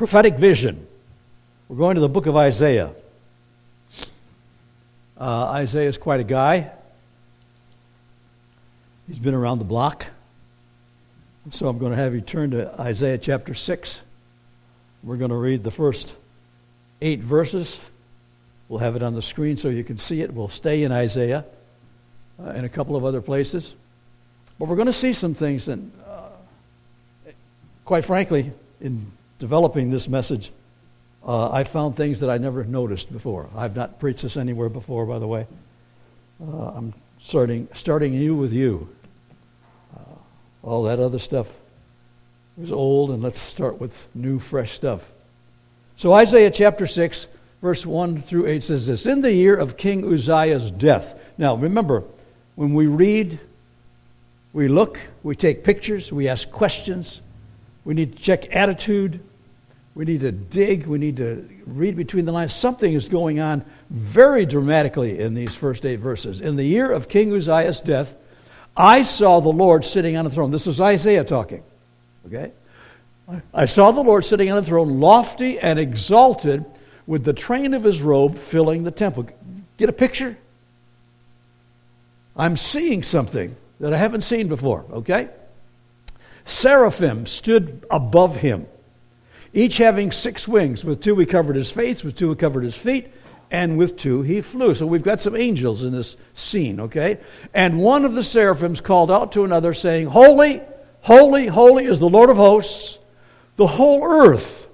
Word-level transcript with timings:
prophetic 0.00 0.36
vision. 0.36 0.86
We're 1.68 1.76
going 1.76 1.96
to 1.96 2.00
the 2.00 2.08
book 2.08 2.24
of 2.24 2.34
Isaiah. 2.34 2.90
Uh, 5.18 5.44
Isaiah 5.48 5.90
is 5.90 5.98
quite 5.98 6.20
a 6.20 6.24
guy. 6.24 6.70
He's 9.06 9.18
been 9.18 9.34
around 9.34 9.58
the 9.58 9.66
block. 9.66 10.06
So 11.50 11.68
I'm 11.68 11.76
going 11.76 11.92
to 11.92 11.98
have 11.98 12.14
you 12.14 12.22
turn 12.22 12.52
to 12.52 12.80
Isaiah 12.80 13.18
chapter 13.18 13.52
6. 13.52 14.00
We're 15.02 15.18
going 15.18 15.32
to 15.32 15.36
read 15.36 15.64
the 15.64 15.70
first 15.70 16.14
eight 17.02 17.20
verses. 17.20 17.78
We'll 18.70 18.80
have 18.80 18.96
it 18.96 19.02
on 19.02 19.14
the 19.14 19.20
screen 19.20 19.58
so 19.58 19.68
you 19.68 19.84
can 19.84 19.98
see 19.98 20.22
it. 20.22 20.32
We'll 20.32 20.48
stay 20.48 20.82
in 20.82 20.92
Isaiah 20.92 21.44
uh, 22.42 22.48
and 22.48 22.64
a 22.64 22.70
couple 22.70 22.96
of 22.96 23.04
other 23.04 23.20
places. 23.20 23.74
But 24.58 24.68
we're 24.68 24.76
going 24.76 24.86
to 24.86 24.94
see 24.94 25.12
some 25.12 25.34
things, 25.34 25.68
and 25.68 25.92
uh, 26.08 26.30
quite 27.84 28.06
frankly, 28.06 28.50
in 28.80 29.04
developing 29.40 29.90
this 29.90 30.06
message, 30.06 30.52
uh, 31.26 31.50
I 31.50 31.64
found 31.64 31.96
things 31.96 32.20
that 32.20 32.30
I 32.30 32.38
never 32.38 32.62
noticed 32.62 33.12
before. 33.12 33.48
I've 33.56 33.74
not 33.74 33.98
preached 33.98 34.22
this 34.22 34.36
anywhere 34.36 34.68
before, 34.68 35.04
by 35.06 35.18
the 35.18 35.26
way. 35.26 35.46
Uh, 36.40 36.68
I'm 36.68 36.94
starting, 37.18 37.66
starting 37.74 38.14
you 38.14 38.36
with 38.36 38.52
you. 38.52 38.88
Uh, 39.96 40.14
all 40.62 40.84
that 40.84 41.00
other 41.00 41.18
stuff 41.18 41.48
is 42.60 42.70
old, 42.70 43.10
and 43.10 43.22
let's 43.22 43.40
start 43.40 43.80
with 43.80 44.06
new, 44.14 44.38
fresh 44.38 44.72
stuff. 44.72 45.10
So, 45.96 46.12
Isaiah 46.12 46.50
chapter 46.50 46.86
6, 46.86 47.26
verse 47.60 47.84
1 47.84 48.22
through 48.22 48.46
8 48.46 48.62
says 48.62 48.86
this 48.86 49.06
In 49.06 49.20
the 49.20 49.32
year 49.32 49.56
of 49.56 49.76
King 49.76 50.04
Uzziah's 50.04 50.70
death. 50.70 51.18
Now, 51.36 51.56
remember, 51.56 52.04
when 52.56 52.74
we 52.74 52.86
read, 52.86 53.40
we 54.52 54.68
look, 54.68 55.00
we 55.22 55.34
take 55.34 55.64
pictures, 55.64 56.12
we 56.12 56.28
ask 56.28 56.50
questions, 56.50 57.20
we 57.84 57.94
need 57.94 58.16
to 58.16 58.22
check 58.22 58.54
attitude, 58.54 59.20
we 60.00 60.06
need 60.06 60.20
to 60.22 60.32
dig, 60.32 60.86
we 60.86 60.96
need 60.96 61.18
to 61.18 61.46
read 61.66 61.94
between 61.94 62.24
the 62.24 62.32
lines. 62.32 62.54
Something 62.54 62.94
is 62.94 63.10
going 63.10 63.38
on 63.38 63.62
very 63.90 64.46
dramatically 64.46 65.20
in 65.20 65.34
these 65.34 65.54
first 65.54 65.84
eight 65.84 65.96
verses. 65.96 66.40
In 66.40 66.56
the 66.56 66.64
year 66.64 66.90
of 66.90 67.06
King 67.06 67.34
Uzziah's 67.34 67.82
death, 67.82 68.16
I 68.74 69.02
saw 69.02 69.40
the 69.40 69.50
Lord 69.50 69.84
sitting 69.84 70.16
on 70.16 70.24
a 70.24 70.30
throne. 70.30 70.52
This 70.52 70.66
is 70.66 70.80
Isaiah 70.80 71.22
talking. 71.22 71.62
Okay? 72.26 72.50
I 73.52 73.66
saw 73.66 73.90
the 73.90 74.00
Lord 74.00 74.24
sitting 74.24 74.50
on 74.50 74.56
a 74.56 74.62
throne, 74.62 75.00
lofty 75.00 75.58
and 75.58 75.78
exalted, 75.78 76.64
with 77.06 77.24
the 77.24 77.34
train 77.34 77.74
of 77.74 77.84
his 77.84 78.00
robe 78.00 78.38
filling 78.38 78.84
the 78.84 78.90
temple. 78.90 79.28
Get 79.76 79.90
a 79.90 79.92
picture? 79.92 80.34
I'm 82.34 82.56
seeing 82.56 83.02
something 83.02 83.54
that 83.80 83.92
I 83.92 83.98
haven't 83.98 84.22
seen 84.22 84.48
before, 84.48 84.86
okay? 84.90 85.28
Seraphim 86.46 87.26
stood 87.26 87.84
above 87.90 88.36
him, 88.36 88.66
each 89.52 89.78
having 89.78 90.12
six 90.12 90.46
wings. 90.46 90.84
With 90.84 91.00
two 91.00 91.18
he 91.18 91.26
covered 91.26 91.56
his 91.56 91.70
face, 91.70 92.04
with 92.04 92.16
two 92.16 92.30
he 92.30 92.36
covered 92.36 92.64
his 92.64 92.76
feet, 92.76 93.08
and 93.50 93.76
with 93.76 93.96
two 93.96 94.22
he 94.22 94.40
flew. 94.40 94.74
So 94.74 94.86
we've 94.86 95.02
got 95.02 95.20
some 95.20 95.36
angels 95.36 95.82
in 95.82 95.92
this 95.92 96.16
scene, 96.34 96.80
okay? 96.80 97.18
And 97.52 97.80
one 97.80 98.04
of 98.04 98.14
the 98.14 98.22
seraphims 98.22 98.80
called 98.80 99.10
out 99.10 99.32
to 99.32 99.44
another, 99.44 99.74
saying, 99.74 100.06
Holy, 100.06 100.62
holy, 101.00 101.46
holy 101.46 101.86
is 101.86 101.98
the 101.98 102.08
Lord 102.08 102.30
of 102.30 102.36
hosts. 102.36 102.98
The 103.56 103.66
whole 103.66 104.04
earth 104.04 104.68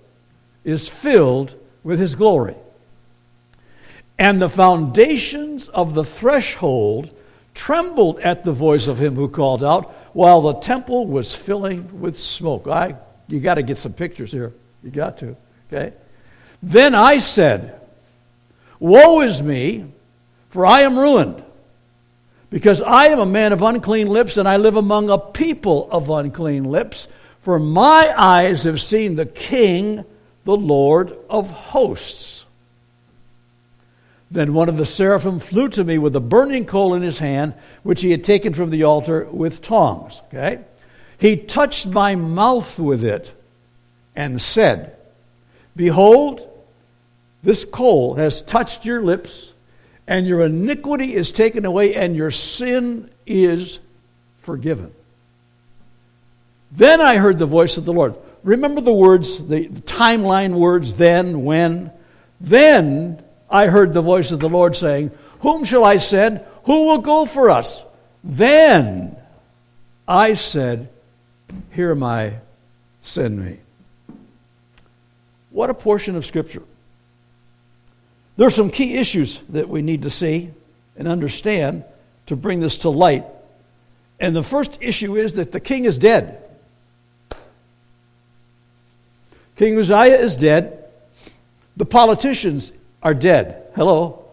is 0.64 0.88
filled 0.88 1.54
with 1.82 1.98
his 1.98 2.14
glory. 2.14 2.56
And 4.18 4.40
the 4.40 4.48
foundations 4.48 5.68
of 5.68 5.94
the 5.94 6.04
threshold 6.04 7.10
trembled 7.54 8.20
at 8.20 8.44
the 8.44 8.52
voice 8.52 8.86
of 8.86 9.00
him 9.00 9.14
who 9.14 9.28
called 9.28 9.64
out, 9.64 9.92
while 10.12 10.40
the 10.42 10.54
temple 10.54 11.06
was 11.06 11.34
filling 11.34 12.00
with 12.00 12.18
smoke. 12.18 12.66
I, 12.66 12.96
you 13.28 13.40
got 13.40 13.54
to 13.54 13.62
get 13.62 13.78
some 13.78 13.92
pictures 13.92 14.32
here. 14.32 14.52
You 14.86 14.92
got 14.92 15.18
to. 15.18 15.36
Okay. 15.68 15.92
Then 16.62 16.94
I 16.94 17.18
said, 17.18 17.74
"Woe 18.78 19.20
is 19.20 19.42
me, 19.42 19.86
for 20.50 20.64
I 20.64 20.82
am 20.82 20.96
ruined, 20.96 21.42
because 22.50 22.80
I 22.80 23.06
am 23.08 23.18
a 23.18 23.26
man 23.26 23.52
of 23.52 23.62
unclean 23.62 24.06
lips, 24.06 24.36
and 24.36 24.48
I 24.48 24.58
live 24.58 24.76
among 24.76 25.10
a 25.10 25.18
people 25.18 25.88
of 25.90 26.08
unclean 26.08 26.62
lips. 26.62 27.08
For 27.42 27.58
my 27.58 28.14
eyes 28.16 28.62
have 28.62 28.80
seen 28.80 29.16
the 29.16 29.26
King, 29.26 30.04
the 30.44 30.56
Lord 30.56 31.16
of 31.28 31.50
hosts." 31.50 32.46
Then 34.30 34.54
one 34.54 34.68
of 34.68 34.76
the 34.76 34.86
seraphim 34.86 35.40
flew 35.40 35.68
to 35.70 35.82
me 35.82 35.98
with 35.98 36.14
a 36.14 36.20
burning 36.20 36.64
coal 36.64 36.94
in 36.94 37.02
his 37.02 37.18
hand, 37.18 37.54
which 37.82 38.02
he 38.02 38.12
had 38.12 38.22
taken 38.22 38.54
from 38.54 38.70
the 38.70 38.84
altar 38.84 39.26
with 39.32 39.62
tongs. 39.62 40.22
Okay? 40.28 40.60
He 41.18 41.36
touched 41.36 41.86
my 41.86 42.14
mouth 42.14 42.78
with 42.78 43.02
it 43.02 43.32
and 44.16 44.40
said, 44.40 44.96
Behold, 45.76 46.40
this 47.42 47.64
coal 47.64 48.14
has 48.14 48.42
touched 48.42 48.84
your 48.84 49.02
lips, 49.02 49.52
and 50.08 50.26
your 50.26 50.40
iniquity 50.40 51.14
is 51.14 51.30
taken 51.30 51.64
away, 51.64 51.94
and 51.94 52.16
your 52.16 52.30
sin 52.30 53.10
is 53.26 53.78
forgiven. 54.40 54.92
Then 56.72 57.00
I 57.00 57.18
heard 57.18 57.38
the 57.38 57.46
voice 57.46 57.76
of 57.76 57.84
the 57.84 57.92
Lord. 57.92 58.16
Remember 58.42 58.80
the 58.80 58.92
words, 58.92 59.38
the, 59.38 59.66
the 59.66 59.80
timeline 59.82 60.54
words, 60.54 60.94
then, 60.94 61.44
when? 61.44 61.90
Then 62.40 63.22
I 63.50 63.66
heard 63.66 63.92
the 63.92 64.02
voice 64.02 64.32
of 64.32 64.40
the 64.40 64.48
Lord 64.48 64.76
saying, 64.76 65.10
Whom 65.40 65.64
shall 65.64 65.84
I 65.84 65.98
send? 65.98 66.40
Who 66.64 66.86
will 66.86 66.98
go 66.98 67.26
for 67.26 67.50
us? 67.50 67.84
Then 68.24 69.16
I 70.08 70.34
said, 70.34 70.88
Here 71.72 71.90
am 71.90 72.02
I, 72.02 72.34
send 73.02 73.44
me. 73.44 73.58
What 75.56 75.70
a 75.70 75.74
portion 75.74 76.16
of 76.16 76.26
Scripture. 76.26 76.62
There 78.36 78.46
are 78.46 78.50
some 78.50 78.70
key 78.70 78.98
issues 78.98 79.40
that 79.48 79.70
we 79.70 79.80
need 79.80 80.02
to 80.02 80.10
see 80.10 80.50
and 80.98 81.08
understand 81.08 81.84
to 82.26 82.36
bring 82.36 82.60
this 82.60 82.76
to 82.80 82.90
light. 82.90 83.24
And 84.20 84.36
the 84.36 84.42
first 84.42 84.76
issue 84.82 85.16
is 85.16 85.36
that 85.36 85.52
the 85.52 85.60
king 85.60 85.86
is 85.86 85.96
dead. 85.96 86.42
King 89.56 89.78
Uzziah 89.78 90.18
is 90.18 90.36
dead. 90.36 90.84
The 91.78 91.86
politicians 91.86 92.70
are 93.02 93.14
dead. 93.14 93.70
Hello? 93.74 94.26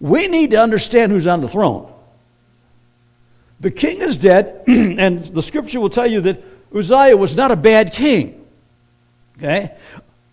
We 0.00 0.26
need 0.26 0.50
to 0.50 0.56
understand 0.56 1.12
who's 1.12 1.28
on 1.28 1.42
the 1.42 1.48
throne. 1.48 1.92
The 3.60 3.70
king 3.70 4.00
is 4.00 4.16
dead, 4.16 4.64
and 4.66 5.24
the 5.26 5.42
scripture 5.42 5.78
will 5.78 5.88
tell 5.88 6.08
you 6.08 6.22
that 6.22 6.42
Uzziah 6.74 7.16
was 7.16 7.36
not 7.36 7.50
a 7.50 7.56
bad 7.56 7.92
king. 7.92 8.46
Okay? 9.38 9.72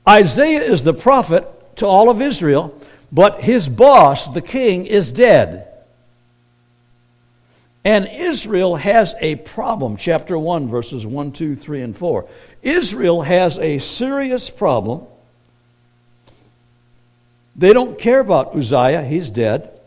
Isaiah 0.07 0.61
is 0.61 0.83
the 0.83 0.93
prophet 0.93 1.45
to 1.77 1.85
all 1.85 2.09
of 2.09 2.21
Israel, 2.21 2.79
but 3.11 3.41
his 3.41 3.67
boss, 3.67 4.29
the 4.29 4.41
king, 4.41 4.85
is 4.85 5.11
dead. 5.11 5.67
And 7.83 8.07
Israel 8.07 8.75
has 8.75 9.15
a 9.19 9.35
problem. 9.37 9.97
Chapter 9.97 10.37
1, 10.37 10.69
verses 10.69 11.05
1, 11.05 11.31
2, 11.31 11.55
3, 11.55 11.81
and 11.81 11.97
4. 11.97 12.27
Israel 12.61 13.21
has 13.21 13.57
a 13.57 13.79
serious 13.79 14.49
problem. 14.49 15.05
They 17.55 17.73
don't 17.73 17.97
care 17.97 18.19
about 18.19 18.55
Uzziah, 18.55 19.03
he's 19.03 19.29
dead. 19.29 19.78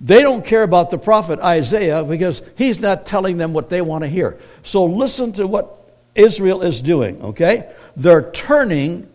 They 0.00 0.22
don't 0.22 0.44
care 0.44 0.62
about 0.62 0.90
the 0.90 0.98
prophet 0.98 1.40
Isaiah 1.40 2.04
because 2.04 2.42
he's 2.56 2.80
not 2.80 3.04
telling 3.04 3.36
them 3.36 3.52
what 3.52 3.68
they 3.68 3.82
want 3.82 4.02
to 4.02 4.08
hear. 4.08 4.38
So 4.62 4.86
listen 4.86 5.32
to 5.34 5.46
what 5.46 5.76
Israel 6.14 6.62
is 6.62 6.80
doing, 6.80 7.20
okay? 7.22 7.70
They're 7.96 8.30
turning 8.30 9.08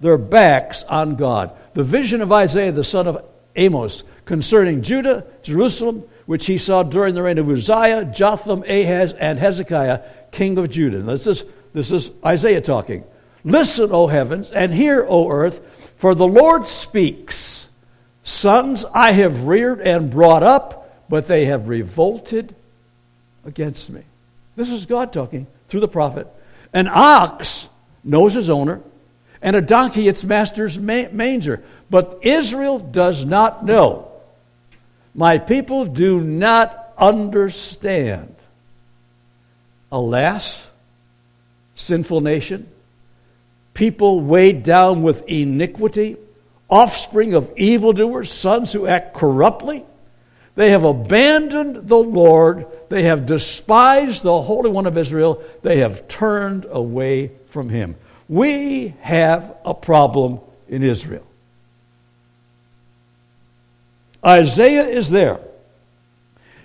their 0.00 0.18
backs 0.18 0.82
on 0.84 1.16
God. 1.16 1.50
The 1.74 1.82
vision 1.82 2.20
of 2.20 2.30
Isaiah, 2.30 2.72
the 2.72 2.84
son 2.84 3.06
of 3.06 3.24
Amos, 3.56 4.04
concerning 4.24 4.82
Judah, 4.82 5.24
Jerusalem, 5.42 6.04
which 6.26 6.46
he 6.46 6.58
saw 6.58 6.82
during 6.82 7.14
the 7.14 7.22
reign 7.22 7.38
of 7.38 7.48
Uzziah, 7.48 8.04
Jotham, 8.04 8.62
Ahaz, 8.64 9.14
and 9.14 9.38
Hezekiah, 9.38 10.02
king 10.30 10.58
of 10.58 10.68
Judah. 10.68 11.00
This 11.00 11.26
is, 11.26 11.44
this 11.72 11.90
is 11.90 12.10
Isaiah 12.24 12.60
talking. 12.60 13.04
Listen, 13.44 13.90
O 13.92 14.08
heavens, 14.08 14.50
and 14.50 14.74
hear, 14.74 15.06
O 15.08 15.30
earth, 15.30 15.60
for 15.96 16.14
the 16.14 16.28
Lord 16.28 16.66
speaks. 16.66 17.67
Sons 18.28 18.84
I 18.92 19.12
have 19.12 19.44
reared 19.44 19.80
and 19.80 20.10
brought 20.10 20.42
up, 20.42 21.08
but 21.08 21.26
they 21.26 21.46
have 21.46 21.66
revolted 21.66 22.54
against 23.46 23.88
me. 23.88 24.02
This 24.54 24.68
is 24.68 24.84
God 24.84 25.14
talking 25.14 25.46
through 25.68 25.80
the 25.80 25.88
prophet. 25.88 26.26
An 26.74 26.90
ox 26.92 27.70
knows 28.04 28.34
his 28.34 28.50
owner, 28.50 28.82
and 29.40 29.56
a 29.56 29.62
donkey 29.62 30.08
its 30.08 30.24
master's 30.24 30.78
manger. 30.78 31.64
But 31.88 32.18
Israel 32.20 32.78
does 32.78 33.24
not 33.24 33.64
know. 33.64 34.10
My 35.14 35.38
people 35.38 35.86
do 35.86 36.20
not 36.20 36.92
understand. 36.98 38.36
Alas, 39.90 40.66
sinful 41.76 42.20
nation, 42.20 42.68
people 43.72 44.20
weighed 44.20 44.64
down 44.64 45.02
with 45.02 45.26
iniquity, 45.26 46.18
offspring 46.70 47.34
of 47.34 47.52
evildoers, 47.56 48.32
sons 48.32 48.72
who 48.72 48.86
act 48.86 49.14
corruptly. 49.14 49.84
They 50.54 50.70
have 50.70 50.84
abandoned 50.84 51.88
the 51.88 51.96
Lord. 51.96 52.66
They 52.88 53.04
have 53.04 53.26
despised 53.26 54.24
the 54.24 54.42
Holy 54.42 54.70
One 54.70 54.86
of 54.86 54.98
Israel. 54.98 55.42
They 55.62 55.78
have 55.78 56.08
turned 56.08 56.66
away 56.68 57.30
from 57.50 57.68
him. 57.68 57.96
We 58.28 58.94
have 59.00 59.56
a 59.64 59.72
problem 59.72 60.40
in 60.68 60.82
Israel. 60.82 61.26
Isaiah 64.24 64.84
is 64.84 65.10
there. 65.10 65.40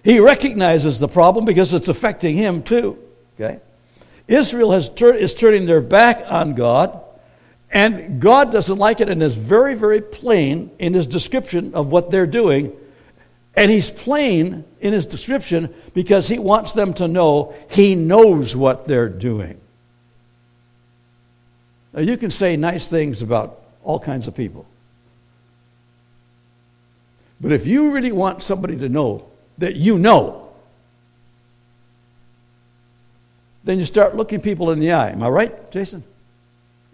He 0.04 0.20
recognizes 0.20 1.00
the 1.00 1.08
problem 1.08 1.46
because 1.46 1.74
it's 1.74 1.88
affecting 1.88 2.36
him 2.36 2.64
too. 2.64 2.98
Okay? 3.40 3.60
Israel 4.28 4.72
has 4.72 4.90
tur- 4.90 5.14
is 5.14 5.34
turning 5.34 5.66
their 5.66 5.82
back 5.82 6.24
on 6.28 6.56
God, 6.56 7.00
and 7.74 8.22
God 8.22 8.52
doesn't 8.52 8.78
like 8.78 9.02
it 9.02 9.10
and 9.10 9.22
is 9.24 9.36
very, 9.36 9.74
very 9.74 10.00
plain 10.00 10.70
in 10.78 10.94
his 10.94 11.08
description 11.08 11.74
of 11.74 11.92
what 11.92 12.12
they're 12.12 12.28
doing. 12.28 12.72
And 13.56 13.72
he's 13.72 13.90
plain 13.90 14.64
in 14.80 14.94
his 14.94 15.08
description 15.08 15.74
because 15.96 16.28
he 16.28 16.38
wants 16.38 16.74
them 16.74 16.94
to 16.96 17.08
know 17.08 17.56
he 17.72 17.96
knows 17.96 18.56
what 18.56 18.88
they're 18.88 19.10
doing. 19.10 19.60
Now, 21.94 22.02
you 22.02 22.16
can 22.16 22.30
say 22.30 22.56
nice 22.58 22.88
things 22.88 23.24
about 23.24 23.60
all 23.84 24.00
kinds 24.00 24.28
of 24.28 24.36
people. 24.36 24.68
But 27.42 27.52
if 27.52 27.66
you 27.66 27.92
really 27.92 28.12
want 28.12 28.44
somebody 28.44 28.78
to 28.78 28.90
know 28.90 29.25
that 29.58 29.75
you 29.75 29.98
know, 29.98 30.50
then 33.64 33.80
you 33.80 33.86
start 33.86 34.16
looking 34.16 34.42
people 34.42 34.70
in 34.70 34.80
the 34.80 34.92
eye. 34.92 35.10
Am 35.10 35.24
I 35.24 35.30
right, 35.30 35.72
Jason? 35.72 36.04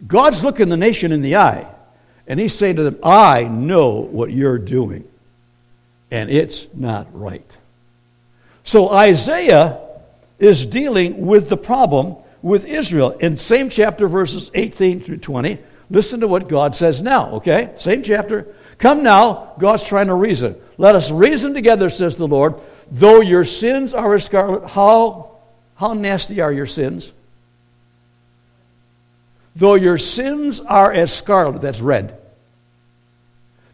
God's 0.07 0.43
looking 0.43 0.69
the 0.69 0.77
nation 0.77 1.11
in 1.11 1.21
the 1.21 1.35
eye, 1.35 1.67
and 2.27 2.39
He's 2.39 2.53
saying 2.53 2.77
to 2.77 2.83
them, 2.83 2.97
I 3.03 3.43
know 3.43 3.99
what 3.99 4.31
you're 4.31 4.57
doing, 4.57 5.07
and 6.11 6.29
it's 6.29 6.67
not 6.73 7.07
right. 7.13 7.45
So 8.63 8.89
Isaiah 8.89 9.79
is 10.37 10.65
dealing 10.65 11.25
with 11.25 11.49
the 11.49 11.57
problem 11.57 12.15
with 12.41 12.65
Israel. 12.65 13.11
In 13.11 13.37
same 13.37 13.69
chapter, 13.69 14.07
verses 14.07 14.51
18 14.53 15.01
through 15.01 15.17
20, 15.17 15.57
listen 15.89 16.21
to 16.21 16.27
what 16.27 16.47
God 16.47 16.75
says 16.75 17.01
now, 17.01 17.31
okay? 17.31 17.73
Same 17.77 18.03
chapter. 18.03 18.47
Come 18.77 19.03
now, 19.03 19.53
God's 19.59 19.83
trying 19.83 20.07
to 20.07 20.15
reason. 20.15 20.55
Let 20.77 20.95
us 20.95 21.11
reason 21.11 21.53
together, 21.53 21.89
says 21.89 22.15
the 22.15 22.27
Lord. 22.27 22.55
Though 22.91 23.21
your 23.21 23.43
sins 23.43 23.93
are 23.93 24.15
as 24.15 24.25
scarlet, 24.25 24.67
how, 24.69 25.31
how 25.75 25.93
nasty 25.93 26.39
are 26.41 26.53
your 26.53 26.65
sins? 26.65 27.11
Though 29.59 29.75
your 29.75 29.97
sins 29.97 30.61
are 30.61 30.91
as 30.91 31.13
scarlet, 31.13 31.61
that's 31.61 31.81
red, 31.81 32.17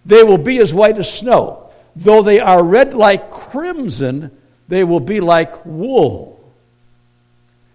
they 0.03 0.23
will 0.23 0.39
be 0.39 0.57
as 0.57 0.73
white 0.73 0.97
as 0.97 1.11
snow. 1.11 1.69
Though 1.95 2.23
they 2.23 2.39
are 2.39 2.61
red 2.63 2.95
like 2.95 3.29
crimson, 3.29 4.31
they 4.67 4.83
will 4.83 4.99
be 4.99 5.19
like 5.19 5.63
wool. 5.63 6.43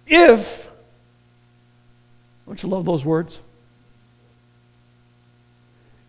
If 0.09 0.69
don't 2.47 2.61
you 2.65 2.69
love 2.69 2.85
those 2.85 3.05
words? 3.05 3.39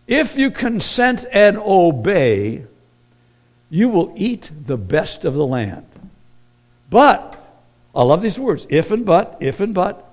If 0.07 0.35
you 0.35 0.49
consent 0.49 1.23
and 1.31 1.59
obey, 1.59 2.65
you 3.69 3.89
will 3.89 4.11
eat 4.15 4.49
the 4.65 4.75
best 4.75 5.23
of 5.23 5.35
the 5.35 5.45
land. 5.45 5.85
But, 6.89 7.37
I 7.93 8.01
love 8.01 8.23
these 8.23 8.39
words 8.39 8.65
if 8.71 8.89
and 8.89 9.05
but, 9.05 9.37
if 9.39 9.59
and 9.59 9.75
but. 9.75 10.10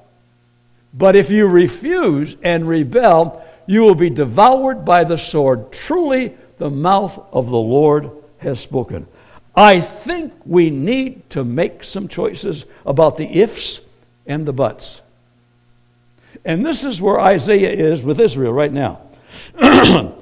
But 0.99 1.15
if 1.15 1.31
you 1.31 1.47
refuse 1.47 2.37
and 2.43 2.69
rebel, 2.69 3.45
you 3.67 3.83
will 3.83 3.95
be 3.95 4.11
devoured 4.11 4.85
by 4.85 5.05
the 5.05 5.17
sword. 5.17 5.71
Truly, 5.71 6.37
the 6.59 6.71
mouth 6.71 7.25
of 7.33 7.49
the 7.49 7.57
Lord 7.57 8.11
has 8.39 8.59
spoken. 8.59 9.07
I 9.55 9.81
think 9.81 10.33
we 10.45 10.71
need 10.71 11.31
to 11.31 11.45
make 11.45 11.85
some 11.85 12.09
choices 12.09 12.67
about 12.85 13.17
the 13.17 13.41
ifs 13.41 13.81
and 14.27 14.45
the 14.45 14.53
buts. 14.53 15.01
And 16.45 16.67
this 16.67 16.85
is 16.85 17.01
where 17.01 17.21
Isaiah 17.21 17.71
is 17.71 18.03
with 18.03 18.21
Israel 18.21 18.53
right 18.53 18.73
now. 18.73 19.01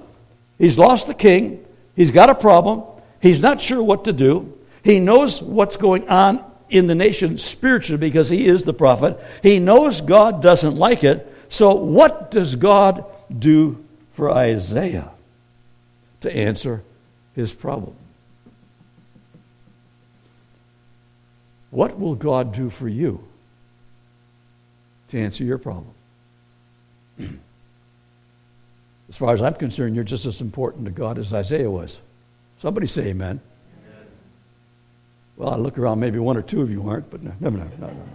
He's 0.59 0.79
lost 0.79 1.07
the 1.07 1.15
king. 1.15 1.65
He's 1.95 2.11
got 2.11 2.29
a 2.29 2.35
problem. 2.35 2.83
He's 3.21 3.41
not 3.41 3.61
sure 3.63 3.83
what 3.83 4.05
to 4.05 4.13
do. 4.13 4.53
He 4.83 5.01
knows 5.01 5.43
what's 5.43 5.77
going 5.77 6.09
on 6.09 6.45
in 6.69 6.87
the 6.87 6.95
nation 6.95 7.39
spiritually 7.39 7.99
because 7.99 8.29
he 8.29 8.47
is 8.47 8.65
the 8.65 8.75
prophet. 8.75 9.19
He 9.43 9.59
knows 9.59 10.01
God 10.01 10.43
doesn't 10.43 10.77
like 10.77 11.05
it. 11.05 11.33
So, 11.49 11.75
what 11.75 12.31
does 12.31 12.57
God 12.57 13.05
do 13.37 13.85
for 14.15 14.31
Isaiah 14.31 15.11
to 16.23 16.35
answer 16.35 16.83
his 17.35 17.53
problem? 17.53 17.95
What 21.71 21.99
will 21.99 22.15
God 22.15 22.55
do 22.55 22.71
for 22.71 22.89
you 22.89 23.23
to 25.11 25.19
answer 25.19 25.45
your 25.45 25.59
problem? 25.59 25.93
as 29.09 29.17
far 29.17 29.35
as 29.35 29.43
I'm 29.43 29.55
concerned, 29.55 29.95
you're 29.95 30.05
just 30.05 30.27
as 30.27 30.41
important 30.41 30.87
to 30.87 30.91
God 30.91 31.19
as 31.19 31.33
Isaiah 31.33 31.71
was. 31.71 32.01
Somebody 32.61 32.87
say 32.87 33.09
amen. 33.09 33.41
Well, 35.37 35.51
I 35.51 35.57
look 35.57 35.79
around, 35.79 36.01
maybe 36.01 36.19
one 36.19 36.37
or 36.37 36.43
two 36.43 36.63
of 36.63 36.71
you 36.71 36.89
aren't, 36.89 37.11
but 37.11 37.23
no, 37.23 37.33
no, 37.41 37.51
no, 37.51 37.65
no, 37.79 37.87
no. 37.87 38.09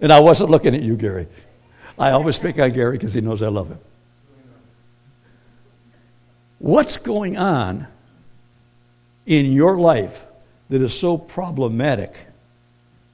And 0.00 0.12
I 0.12 0.20
wasn't 0.20 0.50
looking 0.50 0.74
at 0.74 0.82
you, 0.82 0.96
Gary. 0.96 1.26
I 1.98 2.10
always 2.10 2.38
pick 2.38 2.58
on 2.58 2.70
Gary 2.72 2.98
because 2.98 3.14
he 3.14 3.22
knows 3.22 3.40
I 3.40 3.48
love 3.48 3.68
him. 3.68 3.78
What's 6.58 6.98
going 6.98 7.38
on 7.38 7.86
in 9.24 9.52
your 9.52 9.78
life 9.78 10.24
that 10.68 10.82
is 10.82 10.98
so 10.98 11.16
problematic 11.16 12.14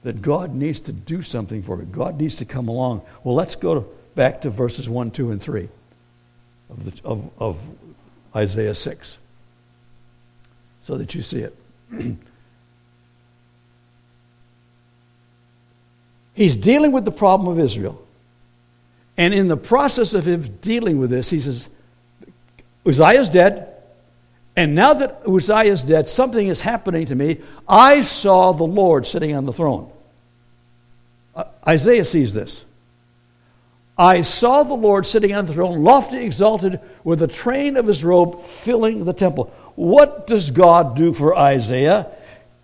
that 0.03 0.21
God 0.21 0.53
needs 0.53 0.81
to 0.81 0.91
do 0.91 1.21
something 1.21 1.61
for 1.63 1.81
it. 1.81 1.91
God 1.91 2.19
needs 2.19 2.37
to 2.37 2.45
come 2.45 2.67
along. 2.67 3.01
Well, 3.23 3.35
let's 3.35 3.55
go 3.55 3.87
back 4.15 4.41
to 4.41 4.49
verses 4.49 4.89
1, 4.89 5.11
2, 5.11 5.31
and 5.31 5.41
3 5.41 5.69
of, 6.69 6.85
the, 6.85 7.07
of, 7.07 7.29
of 7.39 7.59
Isaiah 8.35 8.75
6 8.75 9.17
so 10.83 10.97
that 10.97 11.15
you 11.15 11.21
see 11.21 11.39
it. 11.39 11.55
He's 16.33 16.55
dealing 16.55 16.91
with 16.91 17.05
the 17.05 17.11
problem 17.11 17.47
of 17.47 17.63
Israel. 17.63 18.03
And 19.17 19.33
in 19.33 19.47
the 19.47 19.57
process 19.57 20.13
of 20.13 20.27
him 20.27 20.57
dealing 20.61 20.99
with 20.99 21.09
this, 21.09 21.29
he 21.29 21.39
says, 21.39 21.69
Uzziah's 22.85 23.29
dead. 23.29 23.69
And 24.55 24.75
now 24.75 24.93
that 24.93 25.21
Uzziah 25.27 25.71
is 25.71 25.83
dead, 25.83 26.07
something 26.07 26.47
is 26.47 26.61
happening 26.61 27.05
to 27.07 27.15
me. 27.15 27.39
I 27.67 28.01
saw 28.01 28.51
the 28.51 28.63
Lord 28.63 29.05
sitting 29.05 29.35
on 29.35 29.45
the 29.45 29.53
throne. 29.53 29.91
Uh, 31.35 31.45
Isaiah 31.67 32.05
sees 32.05 32.33
this. 32.33 32.63
I 33.97 34.21
saw 34.21 34.63
the 34.63 34.73
Lord 34.73 35.05
sitting 35.05 35.33
on 35.33 35.45
the 35.45 35.53
throne, 35.53 35.83
lofty, 35.83 36.17
exalted, 36.17 36.79
with 37.03 37.19
the 37.19 37.27
train 37.27 37.77
of 37.77 37.85
his 37.85 38.03
robe 38.03 38.41
filling 38.41 39.05
the 39.05 39.13
temple. 39.13 39.53
What 39.75 40.27
does 40.27 40.51
God 40.51 40.95
do 40.95 41.13
for 41.13 41.37
Isaiah? 41.37 42.07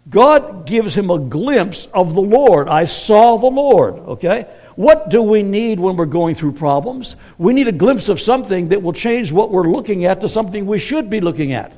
God 0.09 0.65
gives 0.65 0.97
him 0.97 1.09
a 1.11 1.19
glimpse 1.19 1.87
of 1.87 2.13
the 2.15 2.21
Lord. 2.21 2.67
I 2.67 2.85
saw 2.85 3.37
the 3.37 3.47
Lord, 3.47 3.95
okay? 3.95 4.47
What 4.75 5.09
do 5.09 5.21
we 5.21 5.43
need 5.43 5.79
when 5.79 5.97
we're 5.97 6.05
going 6.05 6.35
through 6.35 6.53
problems? 6.53 7.15
We 7.37 7.53
need 7.53 7.67
a 7.67 7.73
glimpse 7.73 8.09
of 8.09 8.19
something 8.19 8.69
that 8.69 8.81
will 8.81 8.93
change 8.93 9.31
what 9.31 9.51
we're 9.51 9.69
looking 9.69 10.05
at 10.05 10.21
to 10.21 10.29
something 10.29 10.65
we 10.65 10.79
should 10.79 11.09
be 11.09 11.19
looking 11.19 11.53
at. 11.53 11.73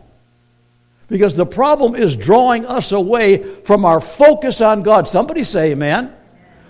Because 1.07 1.35
the 1.35 1.45
problem 1.45 1.95
is 1.95 2.15
drawing 2.15 2.65
us 2.65 2.91
away 2.91 3.39
from 3.63 3.83
our 3.85 3.99
focus 3.99 4.61
on 4.61 4.83
God. 4.83 5.07
Somebody 5.07 5.43
say, 5.43 5.71
Amen. 5.71 6.13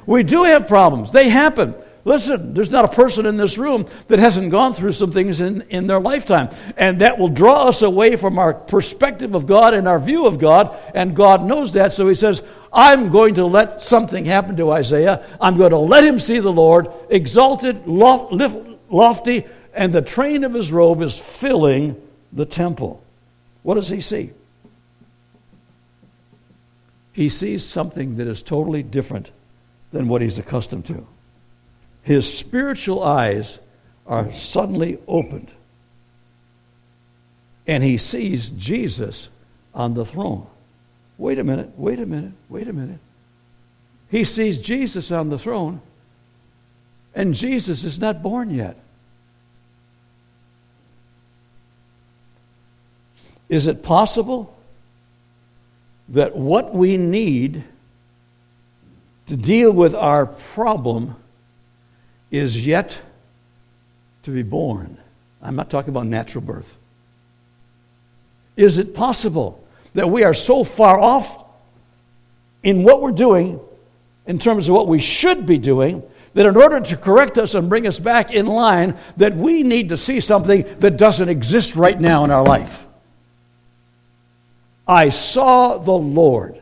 We 0.08 0.24
do 0.24 0.44
have 0.44 0.68
problems, 0.68 1.12
they 1.12 1.30
happen. 1.30 1.75
Listen, 2.03 2.53
there's 2.53 2.72
not 2.72 2.86
a 2.86 2.88
person 2.88 3.25
in 3.25 3.38
this 3.38 3.58
room 3.58 3.86
that 4.08 4.17
hasn't 4.17 4.50
gone 4.50 4.74
through 4.74 4.93
some 4.93 5.12
things 5.12 5.39
in, 5.39 5.62
in 5.70 5.86
their 5.88 6.00
lifetime. 6.00 6.50
And 6.77 7.01
that 7.01 7.20
will 7.20 7.29
draw 7.29 7.67
us 7.67 7.84
away 7.84 8.15
from 8.15 8.39
our 8.39 8.53
perspective 8.53 9.36
of 9.36 9.46
God 9.46 9.74
and 9.74 9.88
our 9.88 10.00
view 10.00 10.25
of 10.25 10.39
God. 10.39 10.75
And 10.96 11.15
God 11.15 11.43
knows 11.43 11.74
that. 11.74 11.93
So 11.93 12.08
He 12.08 12.15
says, 12.15 12.41
I'm 12.74 13.10
going 13.10 13.36
to 13.36 13.46
let 13.46 13.81
something 13.81 14.25
happen 14.25 14.55
to 14.58 14.72
Isaiah. 14.72 15.25
I'm 15.39 15.58
going 15.58 15.72
to 15.72 15.77
let 15.77 16.03
him 16.03 16.20
see 16.20 16.39
the 16.39 16.53
Lord, 16.53 16.88
exalted, 17.10 17.86
lofty, 17.86 19.46
and 19.74 19.93
the 19.93 20.01
train 20.01 20.43
of 20.43 20.53
his 20.53 20.72
robe 20.72 21.01
is 21.01 21.17
filling 21.17 22.01
the 22.31 22.46
temple. 22.46 23.03
What 23.63 23.75
does 23.75 23.89
he 23.89 24.00
see? 24.00 24.31
He 27.13 27.27
sees 27.27 27.65
something 27.65 28.17
that 28.17 28.27
is 28.27 28.41
totally 28.41 28.84
different 28.84 29.31
than 29.91 30.08
what 30.08 30.22
he's 30.22 30.39
accustomed 30.39 30.86
to. 30.88 31.05
His 32.03 32.31
spiritual 32.31 33.03
eyes 33.03 33.60
are 34.08 34.31
suddenly 34.34 34.98
opened, 35.08 35.50
and 37.67 37.84
he 37.84 37.98
sees 37.98 38.50
Jesus 38.50 39.29
on 39.74 39.93
the 39.93 40.05
throne. 40.05 40.48
Wait 41.17 41.38
a 41.38 41.43
minute, 41.43 41.72
wait 41.77 42.00
a 42.00 42.05
minute, 42.05 42.34
wait 42.50 42.67
a 42.67 42.74
minute. 42.74 43.00
He 44.10 44.24
sees 44.24 44.60
Jesus 44.60 45.12
on 45.12 45.29
the 45.29 45.38
throne, 45.38 45.81
and 47.13 47.36
Jesus 47.36 47.84
is 47.84 48.00
not 48.00 48.24
born 48.24 48.50
yet. 48.50 48.77
Is 53.48 53.67
it 53.67 53.84
possible 53.84 54.58
that 56.10 56.36
what 56.36 56.74
we 56.74 56.98
need 56.98 57.63
to 59.27 59.36
deal 59.38 59.72
with 59.72 59.93
our 59.93 60.25
problem 60.25 61.15
is 62.31 62.65
yet 62.65 63.00
to 64.23 64.31
be 64.31 64.43
born? 64.43 64.97
I'm 65.41 65.55
not 65.55 65.69
talking 65.69 65.89
about 65.89 66.05
natural 66.05 66.43
birth. 66.43 66.75
Is 68.55 68.77
it 68.77 68.95
possible 68.95 69.63
that 69.93 70.09
we 70.09 70.23
are 70.23 70.33
so 70.33 70.63
far 70.63 71.00
off 71.00 71.43
in 72.63 72.83
what 72.83 73.01
we're 73.01 73.11
doing 73.11 73.59
in 74.25 74.39
terms 74.39 74.69
of 74.69 74.75
what 74.75 74.88
we 74.88 75.00
should 75.00 75.45
be 75.45 75.57
doing 75.57 76.03
that 76.33 76.45
in 76.45 76.55
order 76.55 76.79
to 76.79 76.97
correct 76.97 77.38
us 77.38 77.55
and 77.55 77.69
bring 77.69 77.88
us 77.88 78.00
back 78.00 78.31
in 78.31 78.45
line 78.45 78.97
that 79.17 79.35
we 79.35 79.63
need 79.63 79.89
to 79.89 79.97
see 79.97 80.19
something 80.19 80.63
that 80.79 80.97
doesn't 80.97 81.29
exist 81.29 81.75
right 81.75 82.00
now 82.00 82.23
in 82.23 82.31
our 82.31 82.45
life 82.45 82.85
i 84.88 85.09
saw 85.09 85.77
the 85.77 85.91
lord 85.91 86.59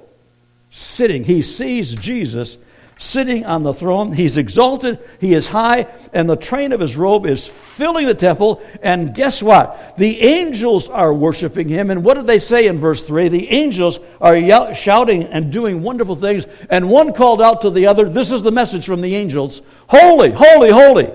sitting 0.71 1.23
he 1.23 1.41
sees 1.41 1.93
jesus 1.93 2.57
sitting 3.00 3.46
on 3.46 3.63
the 3.63 3.74
throne. 3.74 4.12
He's 4.12 4.36
exalted, 4.38 5.00
he 5.20 5.34
is 5.34 5.48
high, 5.48 5.88
and 6.12 6.29
the 6.29 6.36
train 6.36 6.74
of 6.74 6.82
his 6.82 6.98
robe 6.98 7.25
is 7.25 7.48
filling 7.48 8.06
the 8.06 8.13
temple. 8.13 8.62
And 8.84 9.15
guess 9.15 9.41
what? 9.41 9.98
The 9.98 10.20
angels 10.22 10.89
are 10.89 11.13
worshiping 11.13 11.70
him. 11.70 11.89
And 11.91 12.03
what 12.03 12.15
did 12.15 12.27
they 12.27 12.39
say 12.39 12.68
in 12.68 12.77
verse 12.77 13.01
3? 13.01 13.29
The 13.29 13.50
angels 13.50 14.00
are 14.20 14.36
yell- 14.36 14.74
shouting 14.74 15.24
and 15.24 15.51
doing 15.51 15.82
wonderful 15.82 16.15
things. 16.15 16.46
And 16.70 16.89
one 16.89 17.13
called 17.13 17.41
out 17.41 17.62
to 17.62 17.70
the 17.70 17.88
other, 17.88 18.08
This 18.10 18.34
is 18.34 18.44
the 18.44 18.51
message 18.51 18.86
from 18.86 19.00
the 19.01 19.15
angels 19.15 19.62
Holy, 19.88 20.32
holy, 20.32 20.70
holy. 20.70 21.10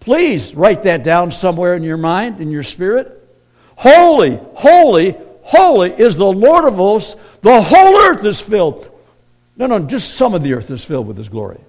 Please 0.00 0.54
write 0.54 0.82
that 0.82 1.04
down 1.04 1.30
somewhere 1.30 1.76
in 1.76 1.82
your 1.82 1.98
mind, 1.98 2.40
in 2.40 2.50
your 2.50 2.62
spirit. 2.62 3.20
Holy, 3.76 4.40
holy, 4.54 5.16
holy 5.42 5.90
is 5.92 6.16
the 6.16 6.24
Lord 6.24 6.64
of 6.64 6.76
hosts. 6.76 7.14
The 7.42 7.60
whole 7.60 7.96
earth 8.08 8.24
is 8.24 8.40
filled 8.40 8.90
no, 9.56 9.66
no, 9.66 9.78
just 9.80 10.14
some 10.14 10.34
of 10.34 10.42
the 10.42 10.54
earth 10.54 10.70
is 10.70 10.84
filled 10.84 11.06
with 11.06 11.16
His 11.16 11.28
glory. 11.28 11.60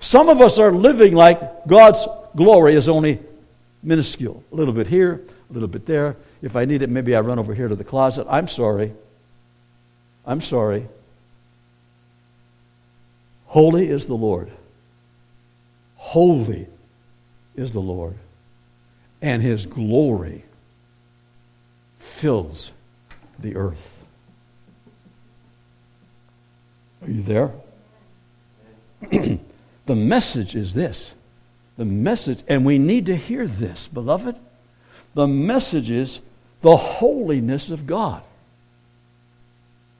Some 0.00 0.28
of 0.28 0.40
us 0.40 0.58
are 0.58 0.72
living 0.72 1.14
like 1.14 1.66
God's 1.66 2.06
glory 2.36 2.74
is 2.74 2.88
only 2.88 3.20
minuscule. 3.82 4.44
A 4.52 4.54
little 4.54 4.74
bit 4.74 4.86
here, 4.86 5.22
a 5.48 5.52
little 5.52 5.68
bit 5.68 5.86
there. 5.86 6.16
If 6.42 6.56
I 6.56 6.66
need 6.66 6.82
it, 6.82 6.90
maybe 6.90 7.16
I 7.16 7.20
run 7.20 7.38
over 7.38 7.54
here 7.54 7.68
to 7.68 7.74
the 7.74 7.84
closet. 7.84 8.26
I'm 8.28 8.48
sorry. 8.48 8.92
I'm 10.26 10.42
sorry. 10.42 10.86
Holy 13.46 13.88
is 13.88 14.06
the 14.06 14.14
Lord. 14.14 14.50
Holy 15.96 16.66
is 17.54 17.72
the 17.72 17.80
Lord. 17.80 18.16
And 19.22 19.42
His 19.42 19.64
glory 19.64 20.44
fills 21.98 22.72
the 23.38 23.56
earth. 23.56 23.93
Are 27.04 27.10
you 27.10 27.22
there? 27.22 27.50
the 29.86 29.94
message 29.94 30.56
is 30.56 30.72
this. 30.72 31.12
The 31.76 31.84
message, 31.84 32.42
and 32.48 32.64
we 32.64 32.78
need 32.78 33.06
to 33.06 33.16
hear 33.16 33.46
this, 33.46 33.88
beloved. 33.88 34.36
The 35.14 35.26
message 35.26 35.90
is 35.90 36.20
the 36.62 36.76
holiness 36.76 37.70
of 37.70 37.86
God. 37.86 38.22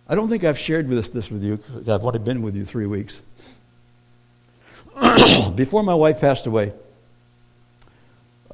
I 0.09 0.15
don't 0.15 0.29
think 0.29 0.45
I've 0.45 0.59
shared 0.59 0.89
this, 0.89 1.09
this 1.11 1.31
with 1.31 1.43
you. 1.43 1.59
I've 1.81 2.05
only 2.05 2.19
been 2.19 2.43
with 2.43 2.57
you 2.57 2.65
three 2.65 2.87
weeks. 2.87 3.21
Before 5.55 5.83
my 5.83 5.95
wife 5.95 6.21
passed 6.21 6.47
away, 6.47 6.73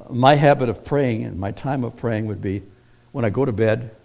my 0.09 0.35
habit 0.35 0.67
of 0.67 0.83
praying 0.83 1.23
and 1.23 1.39
my 1.39 1.51
time 1.51 1.83
of 1.83 1.95
praying 1.95 2.25
would 2.27 2.41
be 2.41 2.63
when 3.11 3.23
I 3.23 3.29
go 3.29 3.45
to 3.45 3.51
bed. 3.51 3.95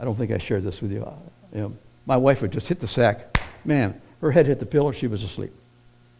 I 0.00 0.04
don't 0.04 0.16
think 0.16 0.30
I 0.30 0.38
shared 0.38 0.62
this 0.62 0.80
with 0.80 0.92
you. 0.92 1.06
you 1.52 1.60
know, 1.60 1.76
my 2.06 2.16
wife 2.16 2.42
would 2.42 2.52
just 2.52 2.68
hit 2.68 2.80
the 2.80 2.88
sack 2.88 3.33
Man, 3.64 4.00
her 4.20 4.30
head 4.30 4.46
hit 4.46 4.60
the 4.60 4.66
pillow, 4.66 4.92
she 4.92 5.06
was 5.06 5.22
asleep. 5.22 5.52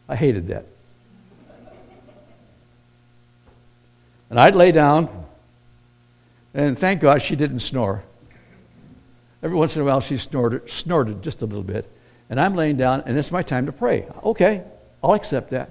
I 0.08 0.16
hated 0.16 0.48
that. 0.48 0.66
And 4.30 4.40
I'd 4.40 4.54
lay 4.54 4.72
down, 4.72 5.08
and 6.54 6.78
thank 6.78 7.00
God 7.00 7.22
she 7.22 7.36
didn't 7.36 7.60
snore. 7.60 8.02
Every 9.42 9.56
once 9.56 9.76
in 9.76 9.82
a 9.82 9.84
while 9.84 10.00
she 10.00 10.16
snorted, 10.16 10.70
snorted 10.70 11.22
just 11.22 11.42
a 11.42 11.46
little 11.46 11.62
bit. 11.62 11.88
And 12.30 12.40
I'm 12.40 12.54
laying 12.54 12.76
down, 12.76 13.02
and 13.06 13.18
it's 13.18 13.30
my 13.30 13.42
time 13.42 13.66
to 13.66 13.72
pray. 13.72 14.06
Okay, 14.24 14.62
I'll 15.02 15.12
accept 15.12 15.50
that. 15.50 15.70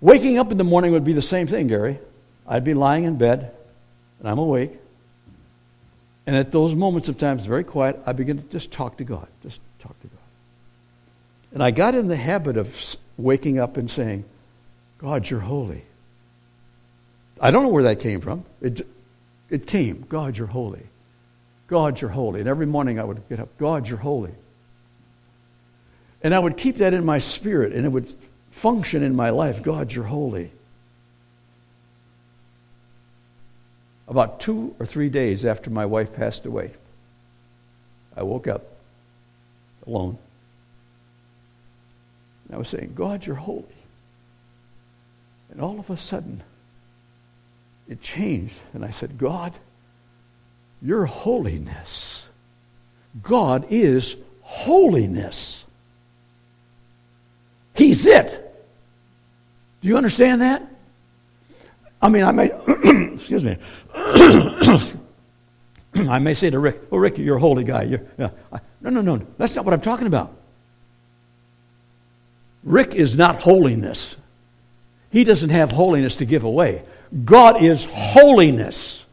Waking 0.00 0.38
up 0.38 0.52
in 0.52 0.58
the 0.58 0.64
morning 0.64 0.92
would 0.92 1.04
be 1.04 1.14
the 1.14 1.22
same 1.22 1.46
thing, 1.46 1.68
Gary. 1.68 1.98
I'd 2.46 2.64
be 2.64 2.74
lying 2.74 3.04
in 3.04 3.16
bed, 3.16 3.50
and 4.20 4.28
I'm 4.28 4.38
awake. 4.38 4.72
And 6.26 6.36
at 6.36 6.52
those 6.52 6.74
moments 6.74 7.08
of 7.08 7.18
time, 7.18 7.38
it's 7.38 7.46
very 7.46 7.64
quiet, 7.64 7.98
I 8.04 8.12
begin 8.12 8.36
to 8.36 8.44
just 8.44 8.70
talk 8.72 8.98
to 8.98 9.04
God. 9.04 9.26
Just 9.42 9.60
talk 9.78 9.98
to 10.02 10.08
God. 10.08 10.15
And 11.56 11.62
I 11.62 11.70
got 11.70 11.94
in 11.94 12.06
the 12.06 12.16
habit 12.16 12.58
of 12.58 12.96
waking 13.16 13.58
up 13.58 13.78
and 13.78 13.90
saying, 13.90 14.26
God, 14.98 15.30
you're 15.30 15.40
holy. 15.40 15.84
I 17.40 17.50
don't 17.50 17.62
know 17.62 17.70
where 17.70 17.84
that 17.84 17.98
came 18.00 18.20
from. 18.20 18.44
It, 18.60 18.86
it 19.48 19.66
came, 19.66 20.04
God, 20.06 20.36
you're 20.36 20.48
holy. 20.48 20.82
God, 21.66 21.98
you're 21.98 22.10
holy. 22.10 22.40
And 22.40 22.48
every 22.50 22.66
morning 22.66 23.00
I 23.00 23.04
would 23.04 23.26
get 23.30 23.40
up, 23.40 23.56
God, 23.56 23.88
you're 23.88 23.96
holy. 23.96 24.34
And 26.22 26.34
I 26.34 26.38
would 26.38 26.58
keep 26.58 26.76
that 26.76 26.92
in 26.92 27.06
my 27.06 27.20
spirit 27.20 27.72
and 27.72 27.86
it 27.86 27.88
would 27.88 28.12
function 28.50 29.02
in 29.02 29.16
my 29.16 29.30
life. 29.30 29.62
God, 29.62 29.90
you're 29.90 30.04
holy. 30.04 30.50
About 34.08 34.40
two 34.40 34.76
or 34.78 34.84
three 34.84 35.08
days 35.08 35.46
after 35.46 35.70
my 35.70 35.86
wife 35.86 36.12
passed 36.12 36.44
away, 36.44 36.72
I 38.14 38.24
woke 38.24 38.46
up 38.46 38.62
alone. 39.86 40.18
And 42.46 42.54
I 42.54 42.58
was 42.58 42.68
saying, 42.68 42.92
God, 42.94 43.26
you're 43.26 43.36
holy. 43.36 43.64
And 45.50 45.60
all 45.60 45.78
of 45.78 45.90
a 45.90 45.96
sudden, 45.96 46.42
it 47.88 48.00
changed. 48.00 48.54
And 48.72 48.84
I 48.84 48.90
said, 48.90 49.18
God, 49.18 49.52
your 50.82 51.06
holiness. 51.06 52.26
God 53.22 53.66
is 53.70 54.16
holiness. 54.42 55.64
He's 57.74 58.06
it. 58.06 58.30
Do 59.82 59.88
you 59.88 59.96
understand 59.96 60.42
that? 60.42 60.66
I 62.00 62.08
mean, 62.08 62.22
I 62.24 62.32
may, 62.32 62.50
excuse 63.14 63.42
me, 63.42 63.56
I 65.94 66.18
may 66.18 66.34
say 66.34 66.50
to 66.50 66.58
Rick, 66.58 66.82
oh, 66.92 66.98
Rick, 66.98 67.18
you're 67.18 67.36
a 67.36 67.40
holy 67.40 67.64
guy. 67.64 67.84
You're, 67.84 68.02
yeah. 68.18 68.30
No, 68.80 68.90
no, 68.90 69.00
no. 69.00 69.26
That's 69.38 69.56
not 69.56 69.64
what 69.64 69.72
I'm 69.74 69.80
talking 69.80 70.06
about. 70.06 70.36
Rick 72.66 72.96
is 72.96 73.16
not 73.16 73.40
holiness. 73.40 74.16
He 75.10 75.24
doesn't 75.24 75.50
have 75.50 75.70
holiness 75.70 76.16
to 76.16 76.26
give 76.26 76.44
away. 76.44 76.82
God 77.24 77.62
is 77.62 77.86
holiness. 77.88 79.06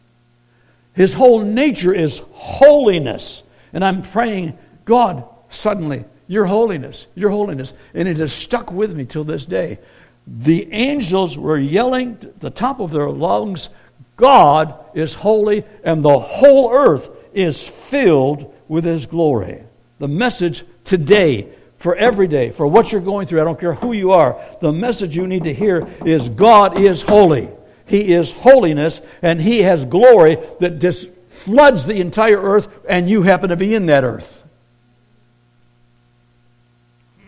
His 0.95 1.13
whole 1.13 1.41
nature 1.41 1.93
is 1.93 2.23
holiness. 2.33 3.43
And 3.71 3.85
I'm 3.85 4.01
praying, 4.01 4.57
God, 4.85 5.23
suddenly, 5.49 6.03
your 6.27 6.45
holiness, 6.45 7.05
your 7.13 7.29
holiness. 7.29 7.73
And 7.93 8.07
it 8.07 8.17
has 8.17 8.33
stuck 8.33 8.71
with 8.71 8.95
me 8.95 9.05
till 9.05 9.23
this 9.23 9.45
day. 9.45 9.77
The 10.25 10.71
angels 10.73 11.37
were 11.37 11.57
yelling 11.57 12.17
at 12.21 12.39
the 12.39 12.49
top 12.49 12.79
of 12.79 12.91
their 12.91 13.09
lungs, 13.09 13.69
God 14.15 14.75
is 14.93 15.15
holy, 15.15 15.63
and 15.83 16.03
the 16.03 16.19
whole 16.19 16.71
earth 16.71 17.09
is 17.33 17.67
filled 17.67 18.53
with 18.67 18.83
His 18.83 19.05
glory. 19.05 19.61
The 19.99 20.07
message 20.07 20.63
today 20.85 21.49
for 21.83 21.97
every 21.97 22.29
day, 22.29 22.49
for 22.49 22.65
what 22.65 22.93
you're 22.93 23.01
going 23.01 23.27
through. 23.27 23.41
I 23.41 23.43
don't 23.43 23.59
care 23.59 23.73
who 23.73 23.91
you 23.91 24.13
are. 24.13 24.39
The 24.61 24.71
message 24.71 25.17
you 25.17 25.27
need 25.27 25.43
to 25.43 25.53
hear 25.53 25.85
is 26.05 26.29
God 26.29 26.79
is 26.79 27.01
holy. 27.01 27.49
He 27.85 28.13
is 28.13 28.31
holiness, 28.31 29.01
and 29.21 29.41
He 29.41 29.63
has 29.63 29.83
glory 29.83 30.37
that 30.61 30.79
just 30.79 31.09
floods 31.27 31.85
the 31.85 31.95
entire 31.95 32.41
earth, 32.41 32.69
and 32.87 33.09
you 33.09 33.23
happen 33.23 33.49
to 33.49 33.57
be 33.57 33.75
in 33.75 33.87
that 33.87 34.05
earth. 34.05 34.45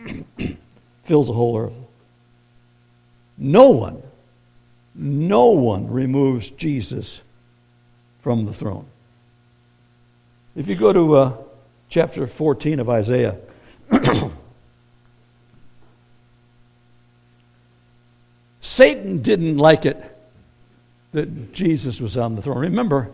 Fills 1.03 1.27
the 1.27 1.33
whole 1.33 1.57
earth. 1.57 1.73
No 3.37 3.71
one, 3.71 4.01
no 4.95 5.47
one 5.47 5.91
removes 5.91 6.49
Jesus 6.49 7.21
from 8.21 8.45
the 8.45 8.53
throne. 8.53 8.85
If 10.55 10.69
you 10.69 10.75
go 10.75 10.93
to 10.93 11.13
uh, 11.15 11.37
chapter 11.89 12.25
14 12.25 12.79
of 12.79 12.87
Isaiah, 12.87 13.35
Satan 18.75 19.21
didn't 19.21 19.57
like 19.57 19.85
it 19.85 19.95
that 21.13 21.53
Jesus 21.53 22.01
was 22.01 22.17
on 22.17 22.35
the 22.35 22.41
throne. 22.41 22.57
Remember, 22.57 23.09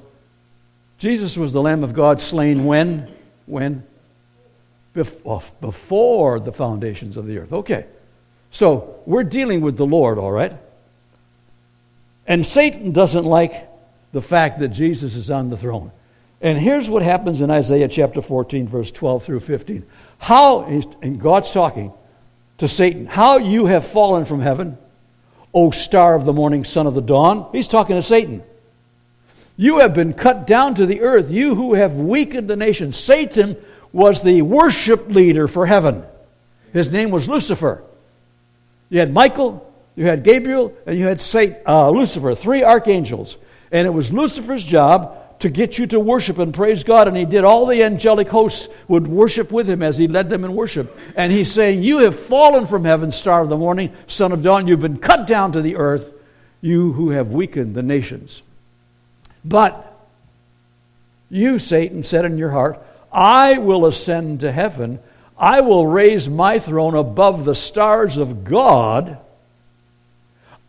Jesus 0.98 1.38
was 1.38 1.54
the 1.54 1.62
Lamb 1.62 1.84
of 1.84 1.94
God 1.94 2.20
slain 2.20 2.66
when? 2.66 3.08
When? 3.46 3.84
Oh, 5.24 5.44
before 5.62 6.40
the 6.40 6.52
foundations 6.52 7.16
of 7.16 7.28
the 7.28 7.38
earth. 7.38 7.54
Okay. 7.54 7.86
So 8.50 9.04
we're 9.06 9.24
dealing 9.24 9.62
with 9.62 9.78
the 9.78 9.86
Lord, 9.86 10.18
all 10.18 10.32
right? 10.32 10.52
And 12.26 12.44
Satan 12.44 12.92
doesn't 12.92 13.26
like 13.26 13.54
the 14.14 14.22
fact 14.22 14.58
that 14.62 14.70
Jesus 14.70 15.16
is 15.16 15.30
on 15.30 15.52
the 15.52 15.58
throne. 15.58 15.92
And 16.42 16.58
here's 16.58 16.90
what 16.90 17.04
happens 17.04 17.40
in 17.40 17.52
Isaiah 17.52 17.88
chapter 17.88 18.24
14, 18.24 18.68
verse 18.68 18.90
12 18.90 19.24
through 19.24 19.42
15. 19.42 19.86
How, 20.18 20.64
and 21.04 21.22
God's 21.22 21.52
talking 21.52 21.94
to 22.58 22.68
Satan, 22.68 23.06
how 23.06 23.38
you 23.38 23.68
have 23.68 23.86
fallen 23.86 24.26
from 24.26 24.40
heaven, 24.40 24.80
O 25.54 25.72
star 25.72 26.16
of 26.16 26.26
the 26.26 26.34
morning, 26.34 26.64
son 26.64 26.88
of 26.88 26.94
the 26.94 27.02
dawn. 27.02 27.48
He's 27.52 27.68
talking 27.68 27.96
to 27.96 28.04
Satan. 28.04 28.44
You 29.58 29.80
have 29.80 29.94
been 29.94 30.14
cut 30.14 30.48
down 30.48 30.76
to 30.76 30.86
the 30.86 31.02
earth, 31.02 31.30
you 31.30 31.56
who 31.56 31.74
have 31.74 31.96
weakened 31.96 32.50
the 32.50 32.56
nation. 32.56 32.94
Satan 32.94 33.58
was 33.94 34.24
the 34.24 34.42
worship 34.42 35.10
leader 35.10 35.48
for 35.48 35.66
heaven. 35.66 36.04
His 36.74 36.92
name 36.92 37.12
was 37.12 37.28
Lucifer. 37.28 37.84
You 38.90 39.00
had 39.00 39.14
Michael, 39.14 39.72
you 39.96 40.06
had 40.06 40.24
Gabriel, 40.24 40.74
and 40.86 40.98
you 40.98 41.06
had 41.06 41.22
Satan, 41.22 41.58
uh, 41.68 41.90
Lucifer, 41.90 42.34
three 42.34 42.64
archangels. 42.64 43.38
And 43.72 43.86
it 43.86 43.92
was 43.92 44.12
Lucifer's 44.12 44.64
job 44.64 45.21
to 45.42 45.50
get 45.50 45.78
you 45.78 45.88
to 45.88 46.00
worship 46.00 46.38
and 46.38 46.54
praise 46.54 46.84
God. 46.84 47.08
And 47.08 47.18
he 47.18 47.26
did. 47.26 47.44
All 47.44 47.66
the 47.66 47.84
angelic 47.84 48.30
hosts 48.30 48.70
would 48.88 49.08
worship 49.08 49.52
with 49.52 49.70
him 49.70 49.84
as 49.84 49.98
he 49.98 50.08
led 50.08 50.30
them 50.30 50.46
in 50.46 50.56
worship. 50.56 50.98
And 51.16 51.32
he's 51.32 51.52
saying, 51.52 51.84
You 51.84 52.00
have 52.00 52.18
fallen 52.18 52.66
from 52.66 52.86
heaven, 52.86 53.12
star 53.12 53.42
of 53.42 53.50
the 53.50 53.58
morning, 53.58 53.94
son 54.08 54.32
of 54.32 54.44
dawn. 54.44 54.68
You've 54.68 54.80
been 54.80 55.00
cut 55.00 55.28
down 55.28 55.52
to 55.54 55.62
the 55.62 55.76
earth, 55.76 56.14
you 56.62 56.94
who 56.94 57.10
have 57.10 57.32
weakened 57.32 57.76
the 57.76 57.84
nations. 57.84 58.42
But 59.44 59.88
you, 61.30 61.60
Satan, 61.60 62.04
said 62.04 62.26
in 62.26 62.38
your 62.38 62.52
heart, 62.52 62.80
I 63.12 63.58
will 63.58 63.86
ascend 63.86 64.42
to 64.42 64.52
heaven. 64.52 65.00
I 65.38 65.62
will 65.62 65.88
raise 65.88 66.30
my 66.30 66.60
throne 66.60 66.96
above 66.96 67.46
the 67.46 67.56
stars 67.56 68.18
of 68.18 68.44
God, 68.44 69.18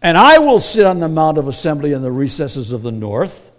and 0.00 0.17
I 0.17 0.38
will 0.38 0.61
sit 0.61 0.87
on 0.87 0.99
the 0.99 1.09
Mount 1.09 1.37
of 1.37 1.47
Assembly 1.47 1.93
in 1.93 2.00
the 2.00 2.11
recesses 2.11 2.73
of 2.73 2.83
the 2.83 2.91
north. 2.91 3.52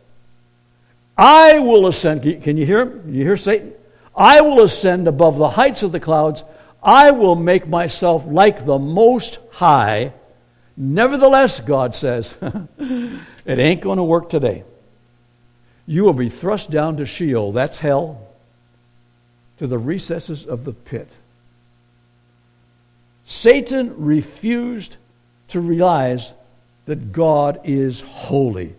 I 1.17 1.60
will 1.60 1.88
ascend. 1.88 2.24
Can 2.43 2.58
you 2.58 2.65
hear 2.65 2.82
him? 2.82 3.13
You 3.13 3.24
hear 3.24 3.38
Satan? 3.38 3.74
I 4.15 4.41
will 4.41 4.63
ascend 4.63 5.08
above 5.08 5.38
the 5.38 5.50
heights 5.50 5.84
of 5.84 5.91
the 5.91 6.00
clouds. 6.00 6.43
I 6.82 7.12
will 7.12 7.36
make 7.36 7.67
myself 7.67 8.25
like 8.25 8.65
the 8.65 8.79
Most 8.79 9.39
High. 9.51 10.13
Nevertheless, 10.75 11.60
God 11.60 11.96
says, 11.96 12.34
it 12.79 13.60
ain't 13.60 13.82
going 13.82 13.98
to 13.98 14.03
work 14.03 14.29
today. 14.29 14.63
You 15.86 16.03
will 16.03 16.13
be 16.13 16.29
thrust 16.29 16.72
down 16.72 16.98
to 16.98 17.05
Sheol, 17.05 17.51
that's 17.51 17.79
hell, 17.79 18.27
to 19.60 19.67
the 19.67 19.77
recesses 19.77 20.46
of 20.46 20.65
the 20.65 20.74
pit. 20.74 21.10
Satan 23.25 23.93
refused 23.98 24.98
to 25.50 25.60
realize 25.60 26.34
that 26.86 27.12
God 27.12 27.62
is 27.63 28.01
holy, 28.01 28.75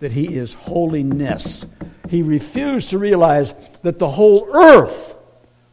that 0.00 0.12
he 0.12 0.34
is 0.34 0.54
holiness. 0.54 1.66
He 2.08 2.22
refused 2.22 2.90
to 2.90 2.98
realize 2.98 3.54
that 3.82 3.98
the 3.98 4.08
whole 4.08 4.48
earth 4.52 5.14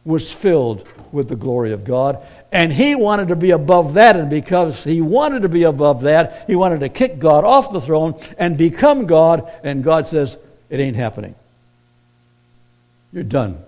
was 0.04 0.32
filled 0.32 0.86
with 1.12 1.28
the 1.28 1.36
glory 1.36 1.72
of 1.72 1.84
God. 1.84 2.18
And 2.52 2.72
he 2.72 2.94
wanted 2.94 3.28
to 3.28 3.36
be 3.36 3.50
above 3.50 3.94
that. 3.94 4.16
And 4.16 4.28
because 4.28 4.84
he 4.84 5.00
wanted 5.00 5.42
to 5.42 5.48
be 5.48 5.64
above 5.64 6.02
that, 6.02 6.44
he 6.46 6.54
wanted 6.54 6.80
to 6.80 6.88
kick 6.88 7.18
God 7.18 7.44
off 7.44 7.72
the 7.72 7.80
throne 7.80 8.20
and 8.38 8.58
become 8.58 9.06
God. 9.06 9.50
And 9.62 9.82
God 9.82 10.06
says, 10.06 10.36
it 10.70 10.80
ain't 10.80 10.96
happening. 10.96 11.34
You're 13.12 13.22
done. 13.22 13.58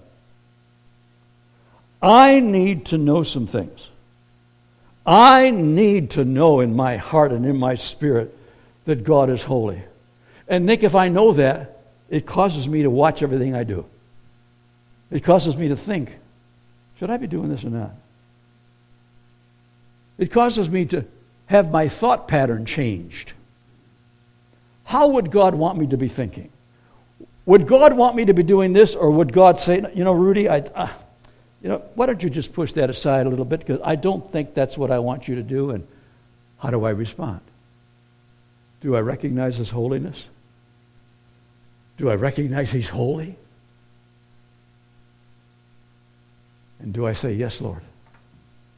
I 2.02 2.40
need 2.40 2.86
to 2.86 2.98
know 2.98 3.22
some 3.22 3.46
things. 3.46 3.90
I 5.06 5.50
need 5.50 6.10
to 6.12 6.24
know 6.24 6.60
in 6.60 6.74
my 6.74 6.96
heart 6.96 7.32
and 7.32 7.46
in 7.46 7.56
my 7.56 7.76
spirit 7.76 8.36
that 8.86 9.04
God 9.04 9.30
is 9.30 9.44
holy. 9.44 9.82
And 10.48 10.66
Nick, 10.66 10.82
if 10.82 10.94
I 10.94 11.08
know 11.08 11.32
that, 11.32 11.80
it 12.08 12.26
causes 12.26 12.68
me 12.68 12.82
to 12.82 12.90
watch 12.90 13.22
everything 13.22 13.54
I 13.54 13.64
do. 13.64 13.84
It 15.10 15.24
causes 15.24 15.56
me 15.56 15.68
to 15.68 15.76
think, 15.76 16.16
should 16.98 17.10
I 17.10 17.16
be 17.16 17.26
doing 17.26 17.48
this 17.48 17.64
or 17.64 17.70
not? 17.70 17.92
It 20.18 20.30
causes 20.30 20.70
me 20.70 20.86
to 20.86 21.04
have 21.46 21.70
my 21.70 21.88
thought 21.88 22.28
pattern 22.28 22.64
changed. 22.64 23.32
How 24.84 25.08
would 25.08 25.30
God 25.30 25.54
want 25.54 25.78
me 25.78 25.86
to 25.88 25.96
be 25.96 26.08
thinking? 26.08 26.50
Would 27.44 27.66
God 27.66 27.96
want 27.96 28.16
me 28.16 28.24
to 28.24 28.34
be 28.34 28.42
doing 28.42 28.72
this, 28.72 28.96
or 28.96 29.10
would 29.10 29.32
God 29.32 29.60
say, 29.60 29.84
you 29.94 30.04
know, 30.04 30.12
Rudy, 30.12 30.48
I, 30.48 30.58
uh, 30.58 30.88
you 31.62 31.68
know, 31.68 31.84
why 31.94 32.06
don't 32.06 32.22
you 32.22 32.30
just 32.30 32.52
push 32.52 32.72
that 32.72 32.90
aside 32.90 33.26
a 33.26 33.28
little 33.28 33.44
bit? 33.44 33.60
Because 33.60 33.80
I 33.84 33.96
don't 33.96 34.30
think 34.30 34.54
that's 34.54 34.76
what 34.76 34.90
I 34.90 34.98
want 34.98 35.28
you 35.28 35.36
to 35.36 35.42
do. 35.42 35.70
And 35.70 35.86
how 36.58 36.70
do 36.70 36.84
I 36.84 36.90
respond? 36.90 37.40
Do 38.80 38.96
I 38.96 39.00
recognize 39.00 39.56
His 39.58 39.70
holiness? 39.70 40.28
Do 41.96 42.10
I 42.10 42.14
recognize 42.14 42.70
He's 42.70 42.88
holy? 42.88 43.36
And 46.80 46.92
do 46.92 47.06
I 47.06 47.12
say, 47.12 47.32
Yes, 47.32 47.60
Lord? 47.60 47.82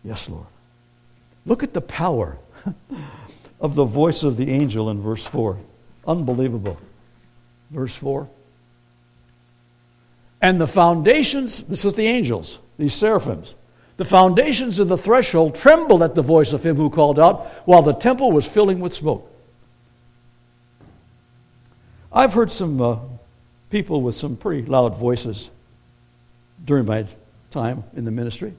Yes, 0.04 0.28
Lord. 0.28 0.46
Look 1.44 1.62
at 1.62 1.72
the 1.72 1.80
power 1.80 2.36
of 3.60 3.74
the 3.74 3.84
voice 3.84 4.22
of 4.22 4.36
the 4.36 4.50
angel 4.50 4.90
in 4.90 5.00
verse 5.00 5.26
4. 5.26 5.58
Unbelievable. 6.06 6.78
Verse 7.70 7.94
4. 7.96 8.28
And 10.40 10.60
the 10.60 10.66
foundations, 10.66 11.62
this 11.64 11.84
is 11.84 11.94
the 11.94 12.06
angels, 12.06 12.58
these 12.78 12.94
seraphims, 12.94 13.54
the 13.96 14.04
foundations 14.04 14.78
of 14.78 14.88
the 14.88 14.96
threshold 14.96 15.56
trembled 15.56 16.02
at 16.02 16.14
the 16.14 16.22
voice 16.22 16.52
of 16.52 16.64
him 16.64 16.76
who 16.76 16.88
called 16.88 17.18
out 17.18 17.46
while 17.66 17.82
the 17.82 17.92
temple 17.92 18.30
was 18.30 18.46
filling 18.46 18.78
with 18.78 18.94
smoke. 18.94 19.28
I've 22.12 22.32
heard 22.32 22.50
some 22.50 22.80
uh, 22.80 22.98
people 23.70 24.00
with 24.02 24.16
some 24.16 24.36
pretty 24.36 24.62
loud 24.62 24.96
voices 24.96 25.50
during 26.64 26.86
my 26.86 27.06
time 27.50 27.84
in 27.94 28.04
the 28.04 28.10
ministry. 28.10 28.54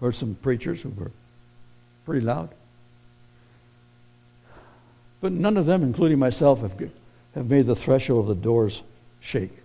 Heard 0.00 0.16
some 0.16 0.34
preachers 0.34 0.82
who 0.82 0.90
were 0.90 1.10
pretty 2.04 2.24
loud. 2.24 2.50
But 5.20 5.32
none 5.32 5.56
of 5.56 5.66
them, 5.66 5.84
including 5.84 6.18
myself, 6.18 6.62
have, 6.62 6.90
have 7.36 7.48
made 7.48 7.66
the 7.66 7.76
threshold 7.76 8.28
of 8.28 8.36
the 8.36 8.42
doors 8.42 8.82
shake. 9.20 9.56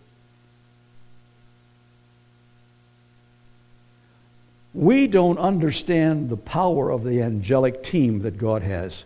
We 4.76 5.08
don't 5.08 5.40
understand 5.40 6.30
the 6.30 6.38
power 6.38 6.92
of 6.92 7.04
the 7.04 7.24
angelic 7.24 7.82
team 7.84 8.20
that 8.22 8.38
God 8.38 8.62
has 8.62 9.06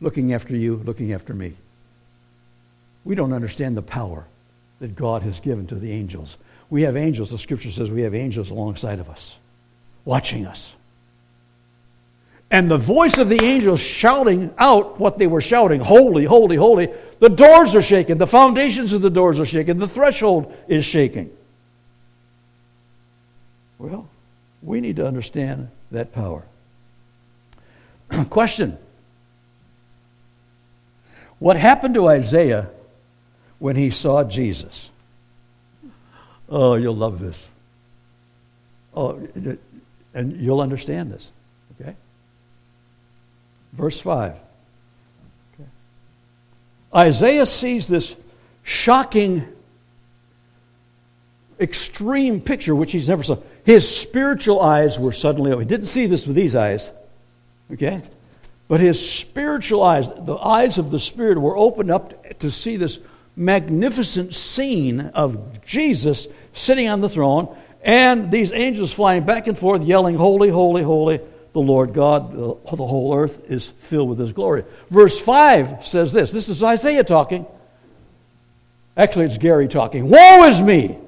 looking 0.00 0.32
after 0.32 0.56
you, 0.56 0.76
looking 0.76 1.12
after 1.12 1.34
me. 1.34 1.52
We 3.04 3.14
don't 3.14 3.32
understand 3.32 3.76
the 3.76 3.82
power 3.82 4.26
that 4.80 4.94
God 4.94 5.22
has 5.22 5.40
given 5.40 5.66
to 5.68 5.74
the 5.74 5.92
angels. 5.92 6.36
We 6.70 6.82
have 6.82 6.96
angels, 6.96 7.30
the 7.30 7.38
scripture 7.38 7.70
says 7.70 7.90
we 7.90 8.02
have 8.02 8.14
angels 8.14 8.50
alongside 8.50 8.98
of 8.98 9.08
us, 9.08 9.36
watching 10.04 10.46
us. 10.46 10.74
And 12.50 12.70
the 12.70 12.78
voice 12.78 13.16
of 13.18 13.28
the 13.30 13.42
angels 13.42 13.80
shouting 13.80 14.52
out 14.58 15.00
what 15.00 15.16
they 15.16 15.26
were 15.26 15.40
shouting 15.40 15.80
Holy, 15.80 16.24
holy, 16.24 16.56
holy. 16.56 16.88
The 17.18 17.30
doors 17.30 17.74
are 17.74 17.82
shaking. 17.82 18.18
The 18.18 18.26
foundations 18.26 18.92
of 18.92 19.00
the 19.00 19.10
doors 19.10 19.40
are 19.40 19.46
shaking. 19.46 19.78
The 19.78 19.88
threshold 19.88 20.54
is 20.68 20.84
shaking. 20.84 21.30
Well, 23.78 24.06
we 24.62 24.80
need 24.80 24.96
to 24.96 25.06
understand 25.06 25.68
that 25.92 26.12
power. 26.12 26.44
Question 28.30 28.76
What 31.38 31.56
happened 31.56 31.94
to 31.94 32.06
Isaiah 32.06 32.68
when 33.62 33.76
he 33.76 33.90
saw 33.90 34.24
Jesus? 34.24 34.90
Oh, 36.48 36.74
you'll 36.74 36.96
love 36.96 37.20
this. 37.20 37.48
Oh, 38.92 39.24
and 40.12 40.32
you'll 40.32 40.60
understand 40.60 41.12
this. 41.12 41.30
Okay? 41.80 41.94
Verse 43.72 44.00
5. 44.00 44.32
Okay. 45.54 45.68
Isaiah 46.92 47.46
sees 47.46 47.86
this 47.86 48.16
shocking 48.64 49.46
extreme 51.60 52.40
picture 52.40 52.74
which 52.74 52.90
he's 52.90 53.08
never 53.08 53.22
saw. 53.22 53.36
His 53.64 53.88
spiritual 53.88 54.60
eyes 54.60 54.98
were 54.98 55.12
suddenly 55.12 55.52
open. 55.52 55.68
He 55.68 55.68
didn't 55.68 55.86
see 55.86 56.06
this 56.06 56.26
with 56.26 56.34
these 56.34 56.56
eyes, 56.56 56.90
okay? 57.72 58.02
But 58.66 58.80
his 58.80 59.08
spiritual 59.08 59.84
eyes, 59.84 60.08
the 60.08 60.36
eyes 60.36 60.78
of 60.78 60.90
the 60.90 60.98
Spirit, 60.98 61.38
were 61.38 61.56
opened 61.56 61.92
up 61.92 62.40
to 62.40 62.50
see 62.50 62.76
this 62.76 62.98
magnificent 63.36 64.34
scene 64.34 65.00
of 65.00 65.64
Jesus 65.64 66.28
sitting 66.52 66.88
on 66.88 67.00
the 67.00 67.08
throne 67.08 67.56
and 67.82 68.30
these 68.30 68.52
angels 68.52 68.92
flying 68.92 69.24
back 69.24 69.48
and 69.48 69.58
forth, 69.58 69.82
yelling, 69.82 70.16
Holy, 70.16 70.48
holy, 70.48 70.82
holy, 70.82 71.20
the 71.52 71.60
Lord 71.60 71.92
God, 71.92 72.32
the, 72.32 72.54
whole 72.76 73.14
earth 73.14 73.50
is 73.50 73.70
filled 73.70 74.08
with 74.08 74.18
his 74.18 74.32
glory. 74.32 74.64
Verse 74.88 75.20
5 75.20 75.86
says 75.86 76.12
this 76.12 76.32
this 76.32 76.48
is 76.48 76.62
Isaiah 76.62 77.04
talking. 77.04 77.44
Actually, 78.96 79.26
it's 79.26 79.38
Gary 79.38 79.68
talking. 79.68 80.08
Woe 80.08 80.44
is 80.44 80.62
me! 80.62 80.98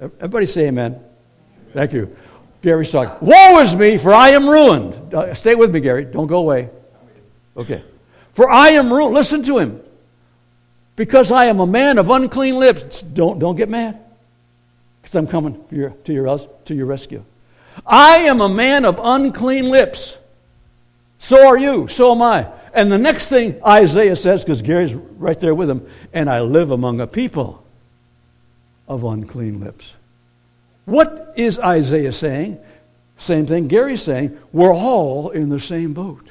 Everybody 0.00 0.46
say 0.46 0.68
amen. 0.68 1.00
Thank 1.72 1.92
you. 1.92 2.16
Gary's 2.62 2.90
talking. 2.90 3.26
Woe 3.26 3.60
is 3.60 3.74
me, 3.76 3.96
for 3.96 4.12
I 4.12 4.30
am 4.30 4.48
ruined. 4.48 5.14
Uh, 5.14 5.34
stay 5.34 5.54
with 5.54 5.72
me, 5.72 5.80
Gary. 5.80 6.04
Don't 6.04 6.26
go 6.26 6.38
away. 6.38 6.68
Okay. 7.56 7.82
For 8.34 8.50
I 8.50 8.70
am 8.70 8.92
ruined. 8.92 9.14
Listen 9.14 9.42
to 9.44 9.58
him. 9.58 9.80
Because 10.96 11.32
I 11.32 11.46
am 11.46 11.60
a 11.60 11.66
man 11.66 11.98
of 11.98 12.10
unclean 12.10 12.56
lips. 12.56 13.02
Don't, 13.02 13.38
don't 13.38 13.56
get 13.56 13.68
mad. 13.68 13.98
Because 15.00 15.14
I'm 15.16 15.26
coming 15.26 15.62
to 15.68 15.76
your, 15.76 15.90
to, 15.90 16.12
your, 16.12 16.38
to 16.38 16.74
your 16.74 16.86
rescue. 16.86 17.24
I 17.86 18.18
am 18.18 18.40
a 18.40 18.48
man 18.48 18.84
of 18.84 19.00
unclean 19.02 19.70
lips. 19.70 20.16
So 21.18 21.46
are 21.46 21.58
you. 21.58 21.88
So 21.88 22.12
am 22.12 22.22
I. 22.22 22.48
And 22.72 22.90
the 22.90 22.98
next 22.98 23.28
thing 23.28 23.60
Isaiah 23.64 24.16
says, 24.16 24.44
because 24.44 24.62
Gary's 24.62 24.94
right 24.94 25.38
there 25.38 25.54
with 25.54 25.68
him, 25.68 25.88
and 26.12 26.30
I 26.30 26.40
live 26.40 26.70
among 26.70 27.00
a 27.00 27.06
people 27.06 27.64
of 28.88 29.04
unclean 29.04 29.60
lips. 29.60 29.94
What 30.84 31.32
is 31.36 31.58
Isaiah 31.58 32.12
saying? 32.12 32.58
Same 33.18 33.46
thing 33.46 33.68
Gary's 33.68 34.02
saying. 34.02 34.38
We're 34.52 34.74
all 34.74 35.30
in 35.30 35.48
the 35.48 35.60
same 35.60 35.92
boat. 35.92 36.29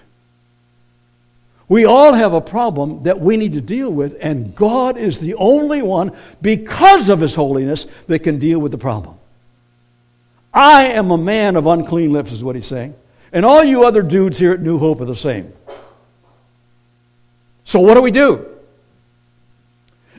We 1.69 1.85
all 1.85 2.13
have 2.13 2.33
a 2.33 2.41
problem 2.41 3.03
that 3.03 3.21
we 3.21 3.37
need 3.37 3.53
to 3.53 3.61
deal 3.61 3.91
with, 3.91 4.17
and 4.19 4.55
God 4.55 4.97
is 4.97 5.19
the 5.19 5.35
only 5.35 5.83
one, 5.83 6.11
because 6.41 7.09
of 7.09 7.21
His 7.21 7.35
holiness, 7.35 7.85
that 8.07 8.19
can 8.19 8.39
deal 8.39 8.59
with 8.59 8.71
the 8.71 8.77
problem. 8.77 9.15
I 10.53 10.85
am 10.85 11.11
a 11.11 11.17
man 11.17 11.55
of 11.55 11.67
unclean 11.67 12.11
lips, 12.11 12.31
is 12.31 12.43
what 12.43 12.55
he's 12.55 12.67
saying. 12.67 12.95
And 13.31 13.45
all 13.45 13.63
you 13.63 13.85
other 13.85 14.01
dudes 14.01 14.39
here 14.39 14.51
at 14.51 14.59
New 14.59 14.79
Hope 14.79 15.01
are 15.01 15.05
the 15.05 15.15
same. 15.15 15.53
So, 17.65 17.79
what 17.79 17.93
do 17.93 18.01
we 18.01 18.11
do? 18.11 18.47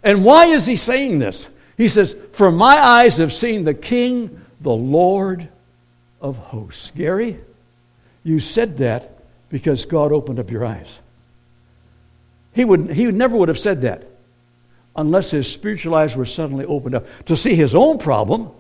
And 0.05 0.25
why 0.25 0.47
is 0.47 0.67
he 0.67 0.77
saying 0.77 1.19
this? 1.19 1.49
He 1.77 1.89
says, 1.89 2.15
For 2.33 2.53
my 2.53 2.77
eyes 2.77 3.17
have 3.17 3.33
seen 3.33 3.65
the 3.65 3.75
King, 3.75 4.41
the 4.61 4.71
Lord 4.71 5.49
of 6.21 6.37
hosts. 6.37 6.93
Gary, 6.95 7.39
you 8.23 8.39
said 8.39 8.79
that 8.79 9.19
because 9.51 9.85
God 9.85 10.13
opened 10.13 10.39
up 10.39 10.51
your 10.51 10.65
eyes. 10.65 11.01
He, 12.55 12.65
would, 12.65 12.91
he 12.91 13.07
never 13.07 13.37
would 13.37 13.49
have 13.49 13.59
said 13.59 13.83
that 13.83 14.07
unless 14.97 15.31
his 15.31 15.51
spiritual 15.51 15.95
eyes 15.95 16.17
were 16.17 16.27
suddenly 16.27 16.65
opened 16.65 16.95
up 16.95 17.07
to 17.27 17.37
see 17.37 17.55
his 17.55 17.75
own 17.75 17.99
problem. 17.99 18.51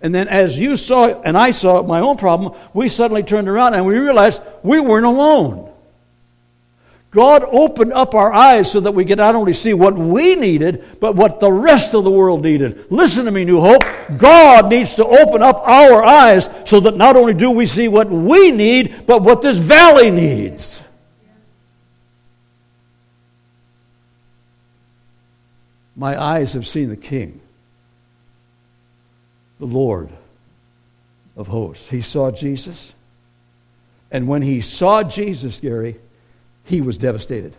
And 0.00 0.14
then, 0.14 0.28
as 0.28 0.58
you 0.58 0.76
saw 0.76 1.20
and 1.22 1.36
I 1.36 1.50
saw 1.50 1.82
my 1.82 2.00
own 2.00 2.16
problem, 2.16 2.54
we 2.74 2.88
suddenly 2.88 3.22
turned 3.22 3.48
around 3.48 3.74
and 3.74 3.86
we 3.86 3.96
realized 3.98 4.42
we 4.62 4.80
weren't 4.80 5.06
alone. 5.06 5.70
God 7.10 7.44
opened 7.44 7.92
up 7.92 8.14
our 8.16 8.32
eyes 8.32 8.70
so 8.72 8.80
that 8.80 8.92
we 8.92 9.04
could 9.04 9.18
not 9.18 9.36
only 9.36 9.52
see 9.52 9.72
what 9.72 9.94
we 9.94 10.34
needed, 10.34 10.84
but 10.98 11.14
what 11.14 11.38
the 11.38 11.50
rest 11.50 11.94
of 11.94 12.02
the 12.02 12.10
world 12.10 12.42
needed. 12.42 12.86
Listen 12.90 13.24
to 13.26 13.30
me, 13.30 13.44
New 13.44 13.60
Hope. 13.60 13.84
God 14.18 14.68
needs 14.68 14.96
to 14.96 15.06
open 15.06 15.40
up 15.40 15.62
our 15.64 16.02
eyes 16.02 16.48
so 16.66 16.80
that 16.80 16.96
not 16.96 17.14
only 17.14 17.32
do 17.32 17.52
we 17.52 17.66
see 17.66 17.86
what 17.86 18.10
we 18.10 18.50
need, 18.50 19.06
but 19.06 19.22
what 19.22 19.42
this 19.42 19.58
valley 19.58 20.10
needs. 20.10 20.82
My 25.96 26.20
eyes 26.20 26.54
have 26.54 26.66
seen 26.66 26.88
the 26.88 26.96
King, 26.96 27.40
the 29.60 29.66
Lord 29.66 30.08
of 31.36 31.46
hosts. 31.46 31.88
He 31.88 32.02
saw 32.02 32.30
Jesus. 32.30 32.92
And 34.10 34.28
when 34.28 34.42
he 34.42 34.60
saw 34.60 35.02
Jesus, 35.02 35.60
Gary, 35.60 35.96
he 36.64 36.80
was 36.80 36.98
devastated. 36.98 37.54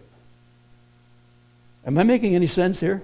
Am 1.86 1.98
I 1.98 2.04
making 2.04 2.36
any 2.36 2.48
sense 2.48 2.80
here? 2.80 3.04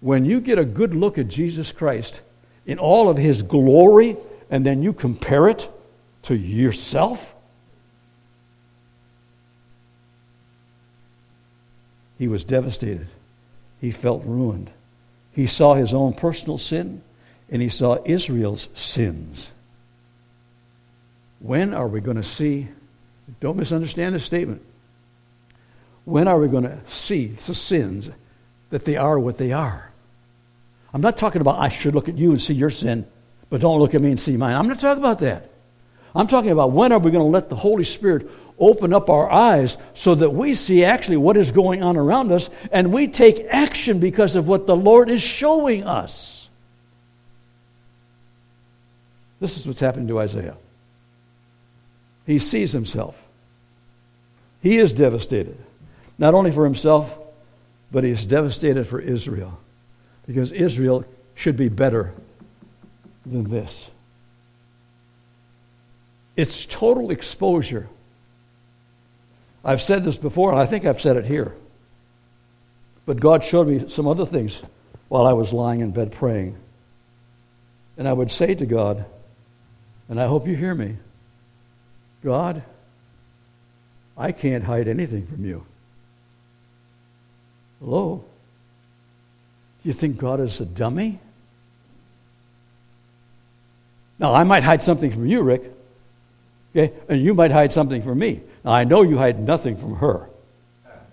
When 0.00 0.24
you 0.24 0.40
get 0.40 0.58
a 0.58 0.64
good 0.64 0.94
look 0.94 1.18
at 1.18 1.28
Jesus 1.28 1.72
Christ 1.72 2.20
in 2.66 2.78
all 2.78 3.08
of 3.08 3.16
his 3.16 3.42
glory, 3.42 4.16
and 4.50 4.64
then 4.64 4.82
you 4.82 4.92
compare 4.92 5.46
it 5.46 5.68
to 6.22 6.34
yourself, 6.34 7.34
he 12.18 12.28
was 12.28 12.44
devastated. 12.44 13.06
He 13.80 13.90
felt 13.90 14.24
ruined. 14.24 14.70
He 15.32 15.46
saw 15.46 15.74
his 15.74 15.94
own 15.94 16.12
personal 16.12 16.58
sin, 16.58 17.02
and 17.50 17.62
he 17.62 17.68
saw 17.68 17.98
Israel's 18.04 18.68
sins. 18.74 19.50
When 21.38 21.72
are 21.72 21.88
we 21.88 22.00
going 22.00 22.16
to 22.16 22.24
see 22.24 22.68
don't 23.38 23.56
misunderstand 23.56 24.14
this 24.14 24.24
statement. 24.24 24.62
When 26.04 26.26
are 26.26 26.38
we 26.38 26.48
going 26.48 26.64
to 26.64 26.80
see 26.86 27.26
the 27.28 27.54
sins 27.54 28.10
that 28.70 28.84
they 28.84 28.96
are 28.96 29.18
what 29.18 29.38
they 29.38 29.52
are? 29.52 29.90
I'm 30.92 31.00
not 31.00 31.16
talking 31.16 31.40
about 31.40 31.60
I 31.60 31.68
should 31.68 31.94
look 31.94 32.08
at 32.08 32.18
you 32.18 32.30
and 32.30 32.40
see 32.40 32.54
your 32.54 32.70
sin, 32.70 33.06
but 33.48 33.60
don't 33.60 33.78
look 33.78 33.94
at 33.94 34.00
me 34.00 34.10
and 34.10 34.18
see 34.18 34.36
mine. 34.36 34.56
I'm 34.56 34.66
not 34.66 34.80
talking 34.80 35.02
about 35.02 35.20
that. 35.20 35.50
I'm 36.14 36.26
talking 36.26 36.50
about 36.50 36.72
when 36.72 36.90
are 36.90 36.98
we 36.98 37.12
going 37.12 37.24
to 37.24 37.30
let 37.30 37.48
the 37.48 37.54
Holy 37.54 37.84
Spirit 37.84 38.28
open 38.60 38.92
up 38.92 39.08
our 39.08 39.30
eyes 39.30 39.78
so 39.94 40.14
that 40.14 40.30
we 40.30 40.54
see 40.54 40.84
actually 40.84 41.16
what 41.16 41.36
is 41.36 41.50
going 41.50 41.82
on 41.82 41.96
around 41.96 42.30
us 42.30 42.50
and 42.70 42.92
we 42.92 43.08
take 43.08 43.46
action 43.50 43.98
because 43.98 44.36
of 44.36 44.46
what 44.46 44.66
the 44.66 44.76
Lord 44.76 45.10
is 45.10 45.22
showing 45.22 45.84
us. 45.84 46.48
This 49.40 49.56
is 49.56 49.66
what's 49.66 49.80
happened 49.80 50.08
to 50.08 50.20
Isaiah. 50.20 50.56
He 52.26 52.38
sees 52.38 52.72
himself. 52.72 53.20
He 54.62 54.76
is 54.76 54.92
devastated, 54.92 55.56
not 56.18 56.34
only 56.34 56.50
for 56.50 56.64
himself, 56.64 57.18
but 57.90 58.04
he's 58.04 58.26
devastated 58.26 58.84
for 58.86 59.00
Israel. 59.00 59.58
Because 60.26 60.52
Israel 60.52 61.04
should 61.34 61.56
be 61.56 61.70
better 61.70 62.12
than 63.24 63.50
this. 63.50 63.90
It's 66.36 66.66
total 66.66 67.10
exposure. 67.10 67.88
I've 69.64 69.82
said 69.82 70.04
this 70.04 70.16
before, 70.16 70.52
and 70.52 70.60
I 70.60 70.66
think 70.66 70.84
I've 70.84 71.00
said 71.00 71.16
it 71.16 71.26
here. 71.26 71.54
But 73.06 73.20
God 73.20 73.44
showed 73.44 73.68
me 73.68 73.88
some 73.88 74.06
other 74.06 74.24
things 74.24 74.60
while 75.08 75.26
I 75.26 75.32
was 75.32 75.52
lying 75.52 75.80
in 75.80 75.90
bed 75.90 76.12
praying. 76.12 76.56
And 77.98 78.08
I 78.08 78.12
would 78.12 78.30
say 78.30 78.54
to 78.54 78.66
God, 78.66 79.04
and 80.08 80.20
I 80.20 80.26
hope 80.26 80.46
you 80.46 80.56
hear 80.56 80.74
me 80.74 80.96
God, 82.22 82.62
I 84.16 84.32
can't 84.32 84.62
hide 84.62 84.88
anything 84.88 85.26
from 85.26 85.44
you. 85.44 85.64
Hello? 87.80 88.24
Do 89.82 89.88
you 89.88 89.94
think 89.94 90.18
God 90.18 90.40
is 90.40 90.60
a 90.60 90.66
dummy? 90.66 91.18
Now, 94.18 94.34
I 94.34 94.44
might 94.44 94.62
hide 94.62 94.82
something 94.82 95.10
from 95.10 95.26
you, 95.26 95.42
Rick. 95.42 95.62
Okay? 96.76 96.92
And 97.08 97.22
you 97.22 97.32
might 97.32 97.50
hide 97.50 97.72
something 97.72 98.02
from 98.02 98.18
me. 98.18 98.42
I 98.64 98.84
know 98.84 99.02
you 99.02 99.18
hide 99.18 99.40
nothing 99.40 99.76
from 99.76 99.96
her 99.96 100.28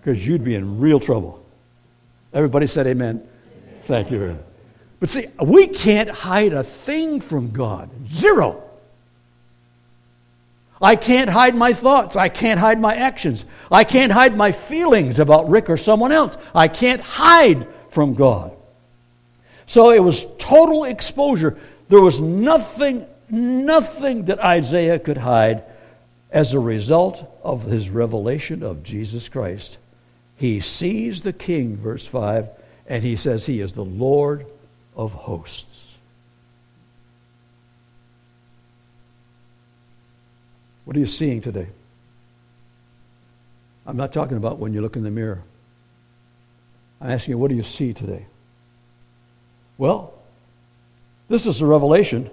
because 0.00 0.26
you'd 0.26 0.44
be 0.44 0.54
in 0.54 0.80
real 0.80 1.00
trouble. 1.00 1.44
Everybody 2.32 2.66
said 2.66 2.86
amen. 2.86 3.16
amen. 3.16 3.28
Thank 3.84 4.10
you. 4.10 4.38
But 5.00 5.08
see, 5.08 5.28
we 5.42 5.66
can't 5.66 6.10
hide 6.10 6.52
a 6.52 6.62
thing 6.62 7.20
from 7.20 7.52
God. 7.52 7.90
Zero. 8.08 8.62
I 10.80 10.96
can't 10.96 11.30
hide 11.30 11.54
my 11.54 11.72
thoughts. 11.72 12.16
I 12.16 12.28
can't 12.28 12.60
hide 12.60 12.80
my 12.80 12.94
actions. 12.94 13.44
I 13.70 13.84
can't 13.84 14.12
hide 14.12 14.36
my 14.36 14.52
feelings 14.52 15.18
about 15.18 15.48
Rick 15.48 15.70
or 15.70 15.76
someone 15.76 16.12
else. 16.12 16.36
I 16.54 16.68
can't 16.68 17.00
hide 17.00 17.66
from 17.90 18.14
God. 18.14 18.52
So 19.66 19.90
it 19.90 20.02
was 20.02 20.26
total 20.38 20.84
exposure. 20.84 21.58
There 21.88 22.00
was 22.00 22.20
nothing, 22.20 23.06
nothing 23.28 24.26
that 24.26 24.38
Isaiah 24.38 24.98
could 24.98 25.18
hide 25.18 25.64
as 26.30 26.52
a 26.52 26.60
result 26.60 27.40
of 27.42 27.64
his 27.64 27.88
revelation 27.88 28.62
of 28.62 28.82
Jesus 28.82 29.28
Christ. 29.28 29.78
He 30.36 30.60
sees 30.60 31.22
the 31.22 31.32
king, 31.32 31.76
verse 31.76 32.06
5, 32.06 32.48
and 32.86 33.02
he 33.02 33.16
says 33.16 33.46
he 33.46 33.60
is 33.60 33.72
the 33.72 33.84
Lord 33.84 34.46
of 34.96 35.12
hosts. 35.12 35.94
What 40.84 40.96
are 40.96 41.00
you 41.00 41.06
seeing 41.06 41.40
today? 41.40 41.68
I'm 43.86 43.96
not 43.96 44.12
talking 44.12 44.36
about 44.36 44.58
when 44.58 44.72
you 44.74 44.80
look 44.80 44.96
in 44.96 45.02
the 45.02 45.10
mirror. 45.10 45.42
I'm 47.00 47.10
asking 47.10 47.32
you, 47.32 47.38
what 47.38 47.48
do 47.48 47.54
you 47.54 47.62
see 47.62 47.92
today? 47.92 48.26
Well, 49.76 50.12
this 51.28 51.46
is 51.46 51.60
a 51.60 51.66
revelation. 51.66 52.30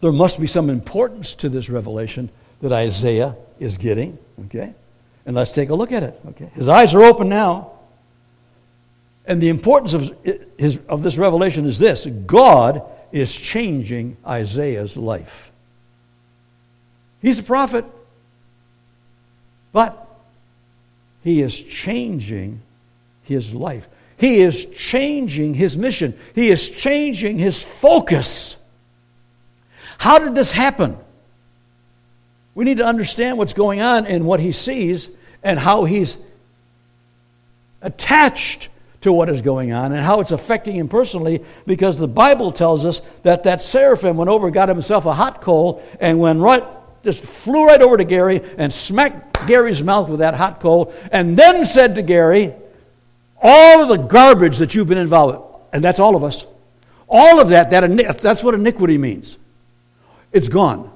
There 0.00 0.12
must 0.12 0.40
be 0.40 0.46
some 0.46 0.70
importance 0.70 1.34
to 1.36 1.48
this 1.48 1.68
revelation 1.68 2.30
that 2.60 2.72
Isaiah 2.72 3.36
is 3.58 3.78
getting, 3.78 4.18
okay? 4.46 4.74
And 5.26 5.36
let's 5.36 5.52
take 5.52 5.70
a 5.70 5.74
look 5.74 5.92
at 5.92 6.02
it, 6.02 6.20
okay? 6.28 6.50
His 6.54 6.68
eyes 6.68 6.94
are 6.94 7.02
open 7.02 7.28
now. 7.28 7.72
And 9.26 9.40
the 9.40 9.48
importance 9.48 9.94
of, 9.94 10.16
his, 10.58 10.78
of 10.88 11.02
this 11.02 11.16
revelation 11.16 11.64
is 11.64 11.78
this 11.78 12.06
God 12.06 12.82
is 13.12 13.34
changing 13.34 14.16
Isaiah's 14.26 14.96
life. 14.96 15.50
He's 17.22 17.38
a 17.38 17.42
prophet. 17.42 17.84
But 19.72 20.06
he 21.24 21.40
is 21.40 21.60
changing 21.60 22.60
his 23.24 23.54
life. 23.54 23.88
He 24.16 24.40
is 24.40 24.66
changing 24.66 25.54
his 25.54 25.76
mission. 25.76 26.16
He 26.34 26.50
is 26.50 26.68
changing 26.68 27.38
his 27.38 27.62
focus. 27.62 28.56
How 29.98 30.18
did 30.18 30.34
this 30.34 30.52
happen? 30.52 30.96
We 32.54 32.64
need 32.64 32.78
to 32.78 32.86
understand 32.86 33.38
what's 33.38 33.52
going 33.52 33.80
on 33.80 34.06
and 34.06 34.26
what 34.26 34.40
he 34.40 34.52
sees 34.52 35.10
and 35.42 35.58
how 35.58 35.84
he's 35.84 36.16
attached 37.82 38.68
to 39.02 39.12
what 39.12 39.28
is 39.28 39.42
going 39.42 39.72
on 39.72 39.92
and 39.92 40.02
how 40.02 40.20
it's 40.20 40.30
affecting 40.30 40.76
him 40.76 40.88
personally 40.88 41.44
because 41.66 41.98
the 41.98 42.08
Bible 42.08 42.52
tells 42.52 42.86
us 42.86 43.02
that 43.22 43.42
that 43.42 43.60
seraphim 43.60 44.16
went 44.16 44.30
over, 44.30 44.50
got 44.50 44.70
himself 44.70 45.04
a 45.04 45.12
hot 45.12 45.42
coal, 45.42 45.82
and 46.00 46.18
went 46.18 46.40
right, 46.40 46.64
just 47.02 47.22
flew 47.22 47.66
right 47.66 47.82
over 47.82 47.98
to 47.98 48.04
Gary 48.04 48.40
and 48.56 48.72
smacked 48.72 49.46
Gary's 49.46 49.82
mouth 49.82 50.08
with 50.08 50.20
that 50.20 50.32
hot 50.34 50.58
coal, 50.60 50.94
and 51.12 51.36
then 51.36 51.66
said 51.66 51.96
to 51.96 52.02
Gary, 52.02 52.54
All 53.42 53.82
of 53.82 53.88
the 53.88 53.98
garbage 53.98 54.56
that 54.58 54.74
you've 54.74 54.86
been 54.86 54.96
involved 54.96 55.36
with, 55.36 55.60
and 55.74 55.84
that's 55.84 56.00
all 56.00 56.16
of 56.16 56.24
us, 56.24 56.46
all 57.06 57.40
of 57.40 57.50
that, 57.50 57.70
that 57.70 58.20
that's 58.22 58.42
what 58.42 58.54
iniquity 58.54 58.96
means. 58.96 59.36
It's 60.32 60.48
gone. 60.48 60.90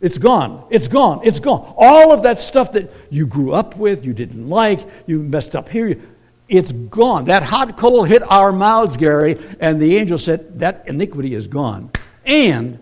It's 0.00 0.18
gone. 0.18 0.64
It's 0.70 0.88
gone. 0.88 1.20
It's 1.24 1.40
gone. 1.40 1.74
All 1.76 2.12
of 2.12 2.22
that 2.22 2.40
stuff 2.40 2.72
that 2.72 2.90
you 3.10 3.26
grew 3.26 3.52
up 3.52 3.76
with, 3.76 4.04
you 4.04 4.12
didn't 4.12 4.48
like, 4.48 4.80
you 5.06 5.20
messed 5.20 5.54
up 5.54 5.68
here, 5.68 6.00
it's 6.48 6.72
gone. 6.72 7.26
That 7.26 7.42
hot 7.42 7.76
coal 7.76 8.04
hit 8.04 8.22
our 8.28 8.50
mouths, 8.50 8.96
Gary, 8.96 9.38
and 9.60 9.80
the 9.80 9.96
angel 9.96 10.18
said, 10.18 10.60
That 10.60 10.84
iniquity 10.86 11.34
is 11.34 11.46
gone. 11.46 11.90
And 12.24 12.78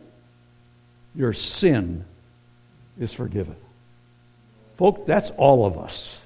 your 1.15 1.33
sin 1.33 2.05
is 2.99 3.13
forgiven. 3.13 3.57
Folks, 4.77 5.03
that's 5.07 5.31
all 5.33 5.67
of 5.67 5.77
us. 5.77 6.23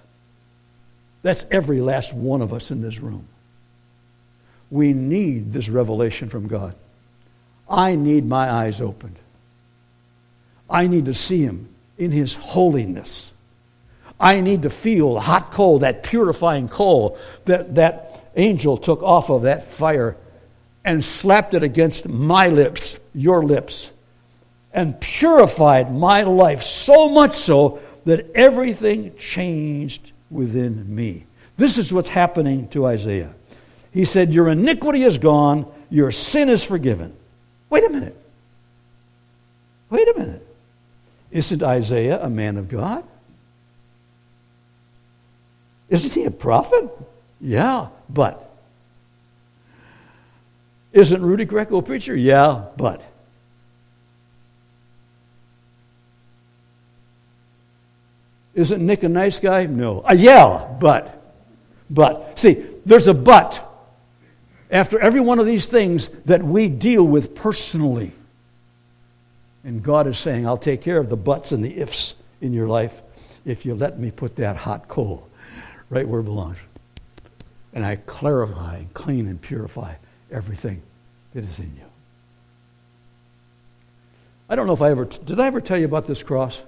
That's 1.22 1.46
every 1.50 1.80
last 1.80 2.12
one 2.12 2.42
of 2.42 2.52
us 2.52 2.70
in 2.70 2.82
this 2.82 3.00
room. 3.00 3.26
We 4.70 4.92
need 4.92 5.52
this 5.52 5.68
revelation 5.68 6.28
from 6.28 6.48
God. 6.48 6.74
I 7.68 7.96
need 7.96 8.26
my 8.26 8.50
eyes 8.50 8.80
opened. 8.80 9.16
I 10.72 10.86
need 10.86 11.04
to 11.04 11.14
see 11.14 11.42
Him 11.42 11.68
in 11.98 12.10
His 12.10 12.34
holiness. 12.34 13.30
I 14.18 14.40
need 14.40 14.62
to 14.62 14.70
feel 14.70 15.14
the 15.14 15.20
hot 15.20 15.50
coal, 15.52 15.80
that 15.80 16.02
purifying 16.02 16.68
coal 16.68 17.18
that 17.44 17.74
that 17.74 18.22
angel 18.36 18.78
took 18.78 19.02
off 19.02 19.30
of 19.30 19.42
that 19.42 19.70
fire 19.72 20.16
and 20.84 21.04
slapped 21.04 21.54
it 21.54 21.62
against 21.62 22.08
my 22.08 22.48
lips, 22.48 22.98
your 23.14 23.42
lips, 23.42 23.90
and 24.72 25.00
purified 25.00 25.92
my 25.94 26.22
life 26.22 26.62
so 26.62 27.08
much 27.08 27.34
so 27.34 27.80
that 28.04 28.30
everything 28.34 29.14
changed 29.16 30.12
within 30.30 30.94
me. 30.94 31.26
This 31.56 31.78
is 31.78 31.92
what's 31.92 32.08
happening 32.08 32.68
to 32.68 32.86
Isaiah. 32.86 33.34
He 33.92 34.04
said, 34.04 34.32
Your 34.32 34.48
iniquity 34.48 35.02
is 35.02 35.18
gone, 35.18 35.70
your 35.90 36.10
sin 36.10 36.48
is 36.48 36.64
forgiven. 36.64 37.14
Wait 37.68 37.84
a 37.84 37.90
minute. 37.90 38.16
Wait 39.90 40.08
a 40.08 40.18
minute. 40.18 40.46
Isn't 41.32 41.62
Isaiah 41.62 42.22
a 42.22 42.28
man 42.28 42.58
of 42.58 42.68
God? 42.68 43.02
Isn't 45.88 46.12
he 46.12 46.24
a 46.24 46.30
prophet? 46.30 46.90
Yeah, 47.40 47.88
but. 48.08 48.50
Isn't 50.92 51.22
Rudy 51.22 51.46
Greco 51.46 51.78
a 51.78 51.82
preacher? 51.82 52.14
Yeah, 52.14 52.66
but. 52.76 53.02
Isn't 58.54 58.84
Nick 58.84 59.02
a 59.02 59.08
nice 59.08 59.40
guy? 59.40 59.64
No. 59.64 60.02
Uh, 60.02 60.12
yeah, 60.12 60.68
but. 60.78 61.34
But. 61.88 62.38
See, 62.38 62.62
there's 62.84 63.08
a 63.08 63.14
but 63.14 63.66
after 64.70 65.00
every 65.00 65.20
one 65.20 65.38
of 65.38 65.46
these 65.46 65.66
things 65.66 66.08
that 66.26 66.42
we 66.42 66.68
deal 66.68 67.04
with 67.04 67.34
personally. 67.34 68.12
And 69.64 69.82
God 69.82 70.06
is 70.06 70.18
saying, 70.18 70.46
I'll 70.46 70.56
take 70.58 70.82
care 70.82 70.98
of 70.98 71.08
the 71.08 71.16
buts 71.16 71.52
and 71.52 71.64
the 71.64 71.78
ifs 71.78 72.14
in 72.40 72.52
your 72.52 72.66
life 72.66 73.00
if 73.44 73.64
you 73.64 73.74
let 73.74 73.98
me 73.98 74.10
put 74.10 74.36
that 74.36 74.56
hot 74.56 74.88
coal 74.88 75.28
right 75.88 76.06
where 76.06 76.20
it 76.20 76.24
belongs. 76.24 76.56
And 77.72 77.84
I 77.84 77.96
clarify 77.96 78.76
and 78.76 78.92
clean 78.94 79.28
and 79.28 79.40
purify 79.40 79.94
everything 80.30 80.82
that 81.34 81.44
is 81.44 81.58
in 81.58 81.72
you. 81.76 81.84
I 84.48 84.56
don't 84.56 84.66
know 84.66 84.74
if 84.74 84.82
I 84.82 84.90
ever, 84.90 85.04
did 85.06 85.40
I 85.40 85.46
ever 85.46 85.60
tell 85.60 85.78
you 85.78 85.86
about 85.86 86.06
this 86.06 86.22
cross? 86.22 86.60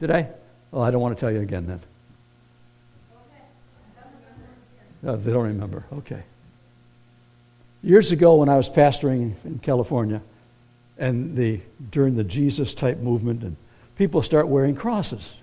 Did 0.00 0.10
I? 0.10 0.28
Oh, 0.72 0.80
I 0.80 0.90
don't 0.90 1.00
want 1.00 1.16
to 1.16 1.20
tell 1.20 1.30
you 1.30 1.40
again 1.40 1.66
then. 1.66 1.80
No, 5.02 5.16
they 5.16 5.32
don't 5.32 5.46
remember. 5.46 5.84
Okay. 5.92 6.22
Years 7.82 8.10
ago, 8.10 8.36
when 8.36 8.48
I 8.48 8.56
was 8.56 8.68
pastoring 8.68 9.34
in 9.44 9.60
California, 9.60 10.20
and 10.98 11.36
the, 11.36 11.60
during 11.90 12.16
the 12.16 12.24
Jesus 12.24 12.74
type 12.74 12.98
movement, 12.98 13.42
and 13.42 13.56
people 13.96 14.22
start 14.22 14.48
wearing 14.48 14.74
crosses. 14.74 15.34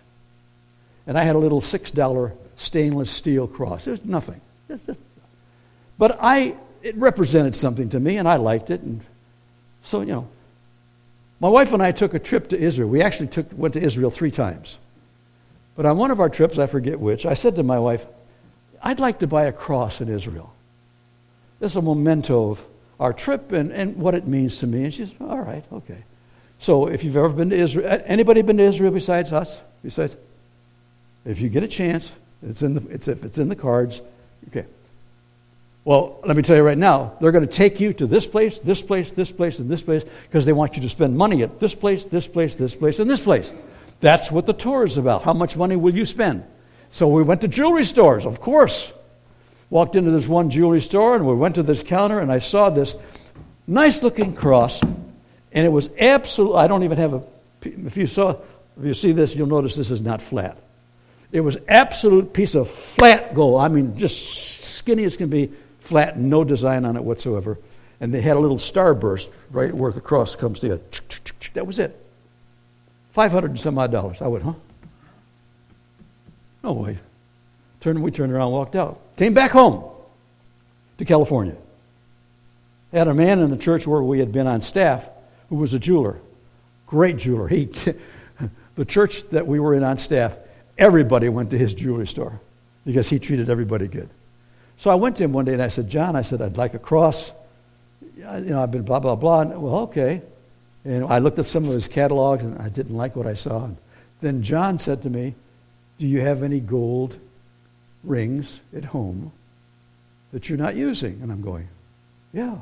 And 1.06 1.18
I 1.18 1.24
had 1.24 1.36
a 1.36 1.39
little 1.39 1.62
$6 1.62 2.32
stainless 2.56 3.12
steel 3.12 3.48
cross. 3.48 3.88
It 3.88 3.92
was 3.92 4.06
nothing. 4.06 4.42
But 5.98 6.18
I, 6.22 6.56
it 6.82 6.96
represented 6.98 7.56
something 7.56 7.89
to 7.89 8.00
me, 8.00 8.18
and 8.18 8.28
I 8.28 8.38
liked 8.38 8.70
it. 8.70 8.82
And 8.82 9.02
so, 9.84 10.02
you 10.02 10.08
know, 10.08 10.28
my 11.39 11.50
wife 11.50 11.74
and 11.74 11.84
I 11.84 11.92
took 11.92 12.13
a 12.13 12.20
trip 12.20 12.50
to 12.50 12.60
Israel. 12.60 12.89
We 12.89 13.02
actually 13.02 13.28
took, 13.28 13.48
went 13.54 13.76
to 13.76 13.82
Israel 13.82 14.10
three 14.10 14.32
times. 14.32 14.78
But 15.76 15.86
on 15.86 15.98
one 15.98 16.12
of 16.12 16.20
our 16.20 16.30
trips, 16.30 16.58
I 16.58 16.68
forget 16.68 17.00
which, 17.00 17.26
I 17.26 17.34
said 17.34 17.56
to 17.58 17.63
my 17.63 17.80
wife, 17.80 18.06
I'd 18.82 19.00
like 19.00 19.20
to 19.20 19.28
buy 19.28 19.44
a 19.44 19.52
cross 19.52 20.02
in 20.02 20.10
Israel. 20.10 20.54
It's 21.62 21.76
a 21.76 21.82
memento 21.82 22.52
of 22.52 22.66
our 23.00 23.14
trip 23.14 23.52
and, 23.52 23.72
and 23.72 23.98
what 23.98 24.16
it 24.16 24.28
means 24.28 24.60
to 24.60 24.68
me. 24.68 24.86
And 24.86 24.94
she 24.94 25.06
said, 25.06 25.16
all 25.22 25.40
right, 25.40 25.64
okay. 25.72 26.04
So 26.60 26.88
if 26.88 27.04
you've 27.04 27.18
ever 27.18 27.30
been 27.30 27.50
to 27.50 27.56
Israel, 27.58 28.02
anybody 28.06 28.42
been 28.42 28.58
to 28.58 28.64
Israel 28.64 28.92
besides 28.92 29.34
us? 29.34 29.58
He 29.58 29.90
Besides, 29.90 30.16
if 31.26 31.42
you 31.42 31.50
get 31.50 31.64
a 31.64 31.68
chance, 31.68 32.14
it's 32.42 32.62
in 32.62 32.76
the, 32.76 32.88
it's, 32.90 33.08
if 33.08 33.24
it's 33.24 33.38
in 33.38 33.50
the 33.50 33.56
cards. 33.56 34.02
Okay. 34.50 34.66
Well, 35.86 36.20
let 36.26 36.38
me 36.38 36.44
tell 36.44 36.56
you 36.56 36.64
right 36.64 36.78
now, 36.78 37.14
they're 37.20 37.34
going 37.34 37.46
to 37.46 37.54
take 37.54 37.82
you 37.82 37.92
to 37.94 38.08
this 38.08 38.26
place, 38.26 38.60
this 38.60 38.82
place, 38.82 39.12
this 39.12 39.32
place, 39.32 39.60
and 39.60 39.70
this 39.70 39.82
place 39.82 40.06
because 40.24 40.46
they 40.46 40.54
want 40.54 40.76
you 40.78 40.82
to 40.84 40.90
spend 40.90 41.18
money 41.18 41.44
at 41.44 41.60
this 41.60 41.76
place, 41.76 42.06
this 42.06 42.28
place, 42.28 42.56
this 42.56 42.76
place, 42.76 43.00
and 43.00 43.10
this 43.10 43.20
place. 43.20 43.52
That's 44.00 44.32
what 44.32 44.46
the 44.46 44.54
tour 44.54 44.86
is 44.86 44.98
about. 44.98 45.24
How 45.24 45.34
much 45.34 45.58
money 45.58 45.76
will 45.76 45.94
you 45.94 46.06
spend? 46.06 46.44
So 46.92 47.08
we 47.08 47.24
went 47.24 47.42
to 47.42 47.48
jewelry 47.48 47.84
stores, 47.84 48.26
of 48.26 48.40
course. 48.40 48.94
Walked 49.74 49.96
into 49.96 50.12
this 50.12 50.28
one 50.28 50.52
jewelry 50.52 50.82
store 50.82 51.16
and 51.16 51.26
we 51.26 51.34
went 51.34 51.56
to 51.56 51.64
this 51.64 51.82
counter 51.82 52.20
and 52.20 52.32
I 52.32 52.38
saw 52.38 52.70
this 52.70 52.94
nice 53.66 54.04
looking 54.04 54.36
cross 54.36 54.80
and 54.84 55.66
it 55.66 55.70
was 55.70 55.90
absolute. 56.00 56.54
I 56.54 56.68
don't 56.68 56.84
even 56.84 57.00
have 57.00 57.16
a. 57.16 57.24
If 57.64 57.98
you 57.98 58.06
saw, 58.06 58.36
if 58.78 58.86
you 58.86 58.94
see 58.94 59.14
this, 59.14 59.34
you'll 59.34 59.48
notice 59.48 59.76
this 59.76 59.90
is 59.90 60.00
not 60.00 60.22
flat. 60.22 60.60
It 61.32 61.40
was 61.40 61.58
absolute 61.68 62.34
piece 62.34 62.54
of 62.54 62.70
flat 62.70 63.34
gold. 63.34 63.62
I 63.62 63.68
mean, 63.68 63.98
just 63.98 64.64
skinny 64.64 65.06
as 65.06 65.18
can 65.18 65.32
be, 65.32 65.52
flat, 65.80 66.20
no 66.20 66.44
design 66.44 66.86
on 66.86 66.96
it 66.96 67.04
whatsoever. 67.04 67.58
And 68.00 68.14
they 68.14 68.22
had 68.22 68.38
a 68.38 68.40
little 68.40 68.58
starburst 68.58 69.28
right 69.50 69.74
where 69.74 69.92
the 69.92 70.02
cross 70.02 70.36
comes 70.36 70.60
to 70.60 70.78
together. 70.78 71.50
That 71.56 71.66
was 71.66 71.80
it. 71.80 72.00
500 73.14 73.50
and 73.50 73.60
some 73.60 73.80
odd 73.80 73.92
dollars. 73.92 74.22
I 74.22 74.28
went, 74.28 74.44
huh? 74.44 74.54
No 76.64 76.74
way. 76.74 77.00
Turned, 77.84 78.02
we 78.02 78.12
turned 78.12 78.32
around 78.32 78.54
walked 78.54 78.78
out. 78.78 78.98
Came 79.17 79.34
back 79.34 79.52
home 79.52 79.84
to 81.00 81.04
California. 81.04 81.58
Had 82.93 83.10
a 83.10 83.13
man 83.13 83.39
in 83.39 83.50
the 83.50 83.58
church 83.58 83.86
where 83.86 84.02
we 84.02 84.19
had 84.19 84.32
been 84.32 84.48
on 84.48 84.62
staff 84.62 85.10
who 85.50 85.58
was 85.58 85.74
a 85.74 85.80
jeweler. 85.80 86.17
Great 86.88 87.17
jeweler. 87.17 87.50
He, 87.50 87.65
the 88.76 88.86
church 88.86 89.28
that 89.32 89.48
we 89.48 89.60
were 89.60 89.76
in 89.76 89.84
on 89.84 89.98
staff, 89.98 90.38
everybody 90.78 91.28
went 91.28 91.50
to 91.50 91.58
his 91.58 91.74
jewelry 91.74 92.08
store 92.08 92.39
because 92.86 93.10
he 93.10 93.19
treated 93.19 93.50
everybody 93.50 93.89
good. 93.89 94.08
So 94.78 94.89
I 94.89 94.96
went 94.96 95.17
to 95.17 95.26
him 95.26 95.34
one 95.34 95.43
day 95.43 95.54
and 95.54 95.62
I 95.62 95.67
said, 95.67 95.89
John, 95.89 96.15
I 96.15 96.22
said, 96.22 96.41
I'd 96.41 96.56
like 96.56 96.76
a 96.76 96.80
cross. 96.80 97.34
You 98.15 98.24
know, 98.24 98.63
I've 98.63 98.72
been 98.72 98.84
blah, 98.84 99.00
blah, 99.00 99.15
blah. 99.15 99.41
And, 99.41 99.62
well, 99.62 99.80
okay. 99.80 100.22
And 100.86 101.04
I 101.04 101.19
looked 101.19 101.38
at 101.38 101.48
some 101.48 101.63
of 101.63 101.74
his 101.74 101.89
catalogs 101.89 102.46
and 102.46 102.58
I 102.60 102.69
didn't 102.69 102.96
like 102.96 103.17
what 103.17 103.28
I 103.28 103.34
saw. 103.34 103.65
And 103.65 103.76
then 104.22 104.41
John 104.41 104.80
said 104.80 105.04
to 105.04 105.10
me, 105.10 105.36
Do 106.00 106.08
you 106.08 106.22
have 106.22 106.43
any 106.43 106.62
gold 106.62 107.17
rings 108.04 108.60
at 108.76 108.86
home 108.86 109.32
that 110.32 110.50
you're 110.50 110.58
not 110.58 110.76
using? 110.76 111.20
And 111.22 111.32
I'm 111.32 111.42
going, 111.42 111.68
Yeah. 112.32 112.58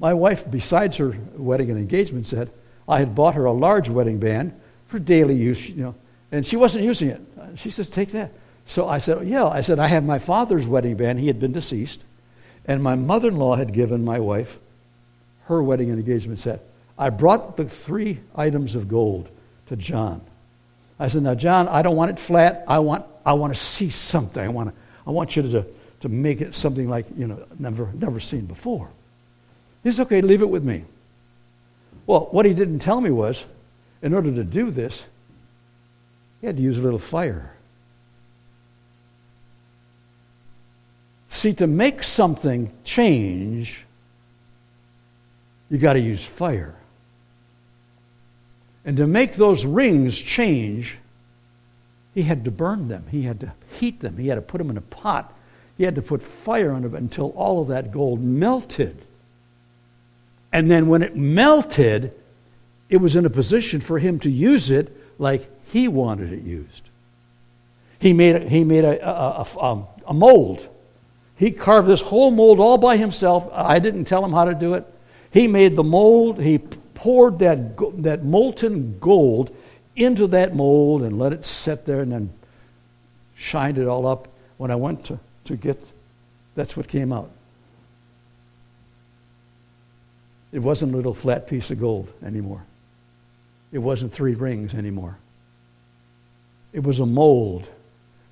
My 0.00 0.14
wife, 0.14 0.50
besides 0.50 0.96
her 0.96 1.16
wedding 1.36 1.70
and 1.70 1.78
engagement, 1.78 2.26
said, 2.26 2.50
I 2.88 2.98
had 2.98 3.14
bought 3.14 3.36
her 3.36 3.44
a 3.44 3.52
large 3.52 3.88
wedding 3.88 4.18
band 4.18 4.52
for 4.88 4.98
daily 4.98 5.36
use, 5.36 5.68
you 5.68 5.82
know, 5.82 5.94
and 6.32 6.44
she 6.44 6.56
wasn't 6.56 6.84
using 6.84 7.08
it. 7.08 7.20
She 7.56 7.70
says, 7.70 7.88
Take 7.88 8.10
that. 8.12 8.32
So 8.66 8.88
I 8.88 8.98
said, 8.98 9.26
Yeah. 9.26 9.46
I 9.46 9.60
said, 9.60 9.78
I 9.78 9.86
have 9.88 10.04
my 10.04 10.18
father's 10.18 10.66
wedding 10.66 10.96
band. 10.96 11.20
He 11.20 11.26
had 11.26 11.40
been 11.40 11.52
deceased. 11.52 12.00
And 12.66 12.82
my 12.82 12.94
mother 12.94 13.28
in 13.28 13.36
law 13.36 13.56
had 13.56 13.72
given 13.72 14.04
my 14.04 14.20
wife 14.20 14.58
her 15.44 15.62
wedding 15.62 15.90
and 15.90 15.98
engagement 15.98 16.38
set. 16.38 16.62
I 16.98 17.10
brought 17.10 17.56
the 17.56 17.64
three 17.64 18.20
items 18.34 18.74
of 18.76 18.88
gold 18.88 19.28
to 19.66 19.76
John. 19.76 20.22
I 20.98 21.08
said, 21.08 21.22
Now, 21.22 21.34
John, 21.34 21.68
I 21.68 21.82
don't 21.82 21.96
want 21.96 22.10
it 22.10 22.18
flat. 22.18 22.64
I 22.68 22.78
want, 22.78 23.04
I 23.24 23.32
want 23.34 23.54
to 23.54 23.60
see 23.60 23.90
something. 23.90 24.42
I 24.42 24.48
want, 24.48 24.70
to, 24.70 24.76
I 25.06 25.10
want 25.10 25.36
you 25.36 25.42
to, 25.42 25.66
to 26.00 26.08
make 26.08 26.40
it 26.40 26.54
something 26.54 26.88
like, 26.88 27.06
you 27.16 27.26
know, 27.26 27.44
never, 27.58 27.88
never 27.94 28.20
seen 28.20 28.46
before. 28.46 28.90
He 29.82 29.90
said, 29.92 30.06
Okay, 30.06 30.20
leave 30.20 30.42
it 30.42 30.48
with 30.48 30.64
me. 30.64 30.84
Well, 32.06 32.28
what 32.30 32.46
he 32.46 32.54
didn't 32.54 32.80
tell 32.80 33.00
me 33.00 33.10
was 33.10 33.46
in 34.02 34.12
order 34.12 34.30
to 34.32 34.44
do 34.44 34.70
this, 34.70 35.04
he 36.40 36.46
had 36.46 36.56
to 36.58 36.62
use 36.62 36.76
a 36.76 36.82
little 36.82 36.98
fire. 36.98 37.50
See, 41.30 41.54
to 41.54 41.66
make 41.66 42.02
something 42.02 42.70
change, 42.84 43.84
you 45.70 45.78
got 45.78 45.94
to 45.94 46.00
use 46.00 46.24
fire. 46.24 46.74
And 48.84 48.98
to 48.98 49.06
make 49.06 49.34
those 49.34 49.64
rings 49.64 50.20
change, 50.20 50.98
he 52.14 52.22
had 52.22 52.44
to 52.44 52.50
burn 52.50 52.88
them. 52.88 53.04
He 53.10 53.22
had 53.22 53.40
to 53.40 53.52
heat 53.78 54.00
them. 54.00 54.16
He 54.16 54.28
had 54.28 54.36
to 54.36 54.42
put 54.42 54.58
them 54.58 54.70
in 54.70 54.76
a 54.76 54.82
pot. 54.82 55.32
He 55.76 55.84
had 55.84 55.96
to 55.96 56.02
put 56.02 56.22
fire 56.22 56.70
on 56.70 56.82
them 56.82 56.94
until 56.94 57.30
all 57.30 57.60
of 57.60 57.68
that 57.68 57.90
gold 57.90 58.22
melted. 58.22 58.96
And 60.52 60.70
then 60.70 60.86
when 60.86 61.02
it 61.02 61.16
melted, 61.16 62.12
it 62.88 62.98
was 62.98 63.16
in 63.16 63.26
a 63.26 63.30
position 63.30 63.80
for 63.80 63.98
him 63.98 64.20
to 64.20 64.30
use 64.30 64.70
it 64.70 64.96
like 65.18 65.50
he 65.72 65.88
wanted 65.88 66.32
it 66.32 66.42
used. 66.42 66.82
He 67.98 68.12
made 68.12 68.36
a, 68.36 68.48
he 68.48 68.62
made 68.62 68.84
a, 68.84 69.04
a, 69.04 69.42
a, 69.42 69.46
a 69.56 69.64
um, 69.64 69.88
mold. 70.16 70.68
He 71.36 71.50
carved 71.50 71.88
this 71.88 72.00
whole 72.00 72.30
mold 72.30 72.60
all 72.60 72.78
by 72.78 72.96
himself. 72.96 73.48
I 73.52 73.80
didn't 73.80 74.04
tell 74.04 74.24
him 74.24 74.32
how 74.32 74.44
to 74.44 74.54
do 74.54 74.74
it. 74.74 74.84
He 75.32 75.48
made 75.48 75.74
the 75.74 75.82
mold. 75.82 76.40
He 76.40 76.58
poured 76.94 77.40
that, 77.40 77.76
that 78.04 78.22
molten 78.24 78.98
gold 79.00 79.54
into 79.96 80.26
that 80.28 80.54
mold 80.54 81.02
and 81.02 81.18
let 81.18 81.32
it 81.32 81.44
sit 81.44 81.86
there 81.86 82.00
and 82.00 82.12
then 82.12 82.30
shined 83.34 83.78
it 83.78 83.86
all 83.86 84.06
up. 84.06 84.28
When 84.56 84.70
I 84.70 84.76
went 84.76 85.06
to, 85.06 85.18
to 85.44 85.56
get, 85.56 85.80
that's 86.54 86.76
what 86.76 86.88
came 86.88 87.12
out. 87.12 87.30
It 90.52 90.60
wasn't 90.60 90.94
a 90.94 90.96
little 90.96 91.14
flat 91.14 91.48
piece 91.48 91.70
of 91.70 91.80
gold 91.80 92.12
anymore. 92.24 92.62
It 93.72 93.78
wasn't 93.78 94.12
three 94.12 94.34
rings 94.34 94.72
anymore. 94.72 95.18
It 96.72 96.84
was 96.84 97.00
a 97.00 97.06
mold 97.06 97.66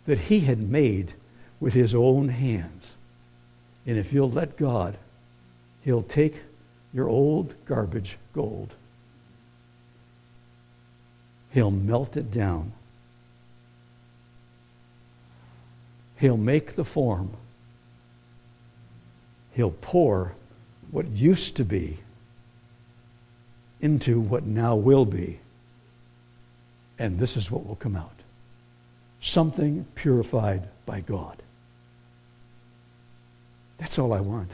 that 0.06 0.18
he 0.18 0.40
had 0.40 0.60
made 0.60 1.12
with 1.58 1.74
his 1.74 1.94
own 1.94 2.28
hands. 2.28 2.92
And 3.86 3.98
if 3.98 4.12
you'll 4.12 4.30
let 4.30 4.56
God, 4.56 4.96
he'll 5.84 6.02
take 6.02 6.36
your 6.92 7.08
old 7.08 7.54
garbage 7.66 8.18
gold. 8.32 8.72
He'll 11.52 11.70
melt 11.70 12.16
it 12.16 12.30
down. 12.30 12.72
He'll 16.16 16.36
make 16.36 16.76
the 16.76 16.84
form. 16.84 17.30
He'll 19.52 19.70
pour 19.70 20.32
what 20.90 21.06
used 21.08 21.56
to 21.56 21.64
be 21.64 21.98
into 23.80 24.20
what 24.20 24.44
now 24.44 24.76
will 24.76 25.04
be. 25.04 25.40
And 26.98 27.18
this 27.18 27.36
is 27.36 27.50
what 27.50 27.66
will 27.66 27.76
come 27.76 27.96
out 27.96 28.10
something 29.20 29.86
purified 29.94 30.68
by 30.84 31.00
God. 31.00 31.40
That's 33.78 33.98
all 33.98 34.12
I 34.12 34.20
want. 34.20 34.50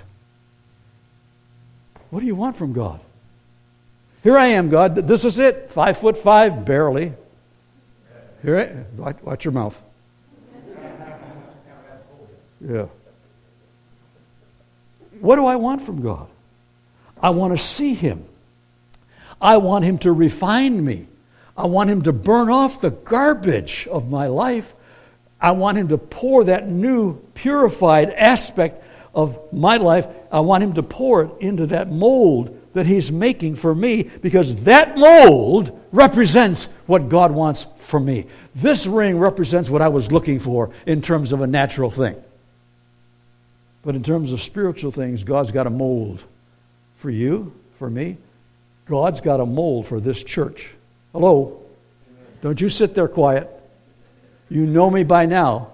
What 2.11 2.21
do 2.21 2.27
you 2.27 2.35
want 2.35 2.55
from 2.55 2.75
God? 2.75 3.01
Here 4.29 4.37
I 4.37 4.49
am, 4.49 4.69
God. 4.69 4.95
This 4.95 5.25
is 5.25 5.39
it. 5.39 5.71
Five 5.71 5.97
foot 5.97 6.19
five, 6.19 6.67
barely. 6.67 7.15
Here 8.43 8.59
I, 8.59 9.01
watch, 9.01 9.17
watch 9.23 9.45
your 9.47 9.53
mouth. 9.53 9.83
Yeah. 12.61 12.89
What 15.21 15.37
do 15.37 15.47
I 15.47 15.57
want 15.57 15.81
from 15.81 16.03
God? 16.03 16.29
I 17.23 17.31
want 17.31 17.57
to 17.57 17.65
see 17.65 17.95
Him. 17.95 18.23
I 19.41 19.57
want 19.57 19.87
Him 19.87 19.97
to 20.01 20.13
refine 20.13 20.85
me. 20.85 21.07
I 21.57 21.65
want 21.65 21.89
Him 21.89 22.03
to 22.03 22.13
burn 22.13 22.51
off 22.51 22.83
the 22.83 22.91
garbage 22.91 23.89
of 23.91 24.11
my 24.11 24.27
life. 24.27 24.75
I 25.41 25.53
want 25.53 25.79
Him 25.79 25.89
to 25.89 25.97
pour 25.97 26.45
that 26.45 26.69
new, 26.69 27.17
purified 27.33 28.11
aspect 28.11 28.85
of 29.15 29.55
my 29.55 29.79
life. 29.79 30.07
I 30.31 30.41
want 30.41 30.65
Him 30.65 30.75
to 30.75 30.83
pour 30.83 31.23
it 31.23 31.31
into 31.41 31.65
that 31.69 31.91
mold 31.91 32.58
that 32.75 32.87
He's 32.87 33.11
making 33.11 33.57
for 33.57 33.75
me 33.75 34.03
because 34.03 34.57
that 34.65 34.97
mold 34.97 35.79
represents 35.93 36.67
what 36.87 37.09
God 37.09 37.33
wants 37.33 37.67
for 37.79 37.99
me. 37.99 38.27
This 38.55 38.87
ring 38.87 39.19
represents 39.19 39.71
what 39.71 39.83
I 39.83 39.89
was 39.89 40.13
looking 40.13 40.41
for 40.41 40.71
in 40.87 41.03
terms 41.03 41.33
of 41.33 41.41
a 41.41 41.47
natural 41.47 41.91
thing. 41.91 42.17
But 43.83 43.95
in 43.95 44.03
terms 44.03 44.33
of 44.33 44.43
spiritual 44.43 44.91
things, 44.91 45.25
God's 45.25 45.51
got 45.51 45.67
a 45.67 45.71
mold 45.71 46.23
for 46.97 47.11
you, 47.11 47.53
for 47.79 47.89
me, 47.89 48.17
God's 48.87 49.21
got 49.21 49.41
a 49.41 49.47
mold 49.47 49.87
for 49.87 50.01
this 50.01 50.23
church. 50.23 50.75
Hello? 51.13 51.63
Don't 52.43 52.61
you 52.61 52.69
sit 52.69 52.95
there 52.95 53.09
quiet. 53.09 53.49
You 54.51 54.67
know 54.67 54.91
me 54.91 55.05
by 55.05 55.27
now. 55.27 55.73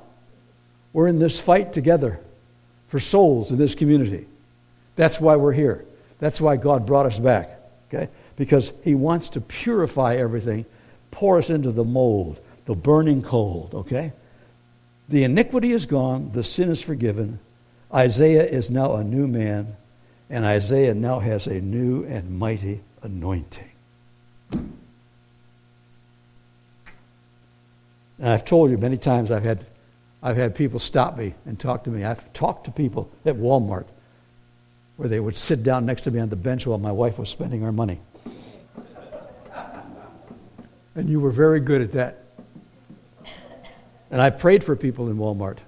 We're 0.92 1.08
in 1.08 1.18
this 1.18 1.40
fight 1.40 1.72
together 1.72 2.20
for 2.88 3.00
souls 3.00 3.50
in 3.50 3.58
this 3.58 3.74
community. 3.74 4.26
That's 4.96 5.20
why 5.20 5.36
we're 5.36 5.52
here. 5.52 5.84
That's 6.24 6.40
why 6.40 6.56
God 6.56 6.86
brought 6.86 7.04
us 7.04 7.18
back. 7.18 7.50
Okay? 7.92 8.08
Because 8.36 8.72
He 8.82 8.94
wants 8.94 9.28
to 9.30 9.42
purify 9.42 10.16
everything, 10.16 10.64
pour 11.10 11.36
us 11.36 11.50
into 11.50 11.70
the 11.70 11.84
mold, 11.84 12.40
the 12.64 12.74
burning 12.74 13.20
cold. 13.20 13.74
Okay? 13.74 14.14
The 15.10 15.24
iniquity 15.24 15.72
is 15.72 15.84
gone, 15.84 16.30
the 16.32 16.42
sin 16.42 16.70
is 16.70 16.80
forgiven. 16.80 17.40
Isaiah 17.92 18.46
is 18.46 18.70
now 18.70 18.94
a 18.94 19.04
new 19.04 19.28
man, 19.28 19.76
and 20.30 20.46
Isaiah 20.46 20.94
now 20.94 21.18
has 21.18 21.46
a 21.46 21.60
new 21.60 22.04
and 22.04 22.38
mighty 22.38 22.80
anointing. 23.02 23.72
And 24.50 24.64
I've 28.18 28.46
told 28.46 28.70
you 28.70 28.78
many 28.78 28.96
times 28.96 29.30
I've 29.30 29.44
had, 29.44 29.66
I've 30.22 30.38
had 30.38 30.54
people 30.54 30.78
stop 30.78 31.18
me 31.18 31.34
and 31.44 31.60
talk 31.60 31.84
to 31.84 31.90
me. 31.90 32.02
I've 32.02 32.32
talked 32.32 32.64
to 32.64 32.70
people 32.70 33.10
at 33.26 33.34
Walmart 33.34 33.84
where 34.96 35.08
they 35.08 35.20
would 35.20 35.36
sit 35.36 35.62
down 35.62 35.86
next 35.86 36.02
to 36.02 36.10
me 36.10 36.20
on 36.20 36.28
the 36.28 36.36
bench 36.36 36.66
while 36.66 36.78
my 36.78 36.92
wife 36.92 37.18
was 37.18 37.28
spending 37.28 37.62
her 37.62 37.72
money. 37.72 37.98
And 40.94 41.08
you 41.08 41.20
were 41.20 41.30
very 41.30 41.60
good 41.60 41.82
at 41.82 41.92
that. 41.92 42.18
And 44.10 44.22
I 44.22 44.30
prayed 44.30 44.62
for 44.62 44.76
people 44.76 45.08
in 45.08 45.16
Walmart 45.16 45.58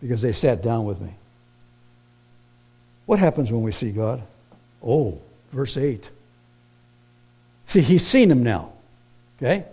because 0.00 0.22
they 0.22 0.32
sat 0.32 0.62
down 0.62 0.84
with 0.84 1.00
me. 1.00 1.10
What 3.06 3.18
happens 3.18 3.50
when 3.50 3.62
we 3.62 3.72
see 3.72 3.90
God? 3.90 4.22
Oh, 4.82 5.20
verse 5.50 5.76
8. 5.76 6.08
See, 7.66 7.80
he's 7.80 8.06
seen 8.06 8.30
him 8.30 8.42
now. 8.42 8.72
Okay? 9.38 9.64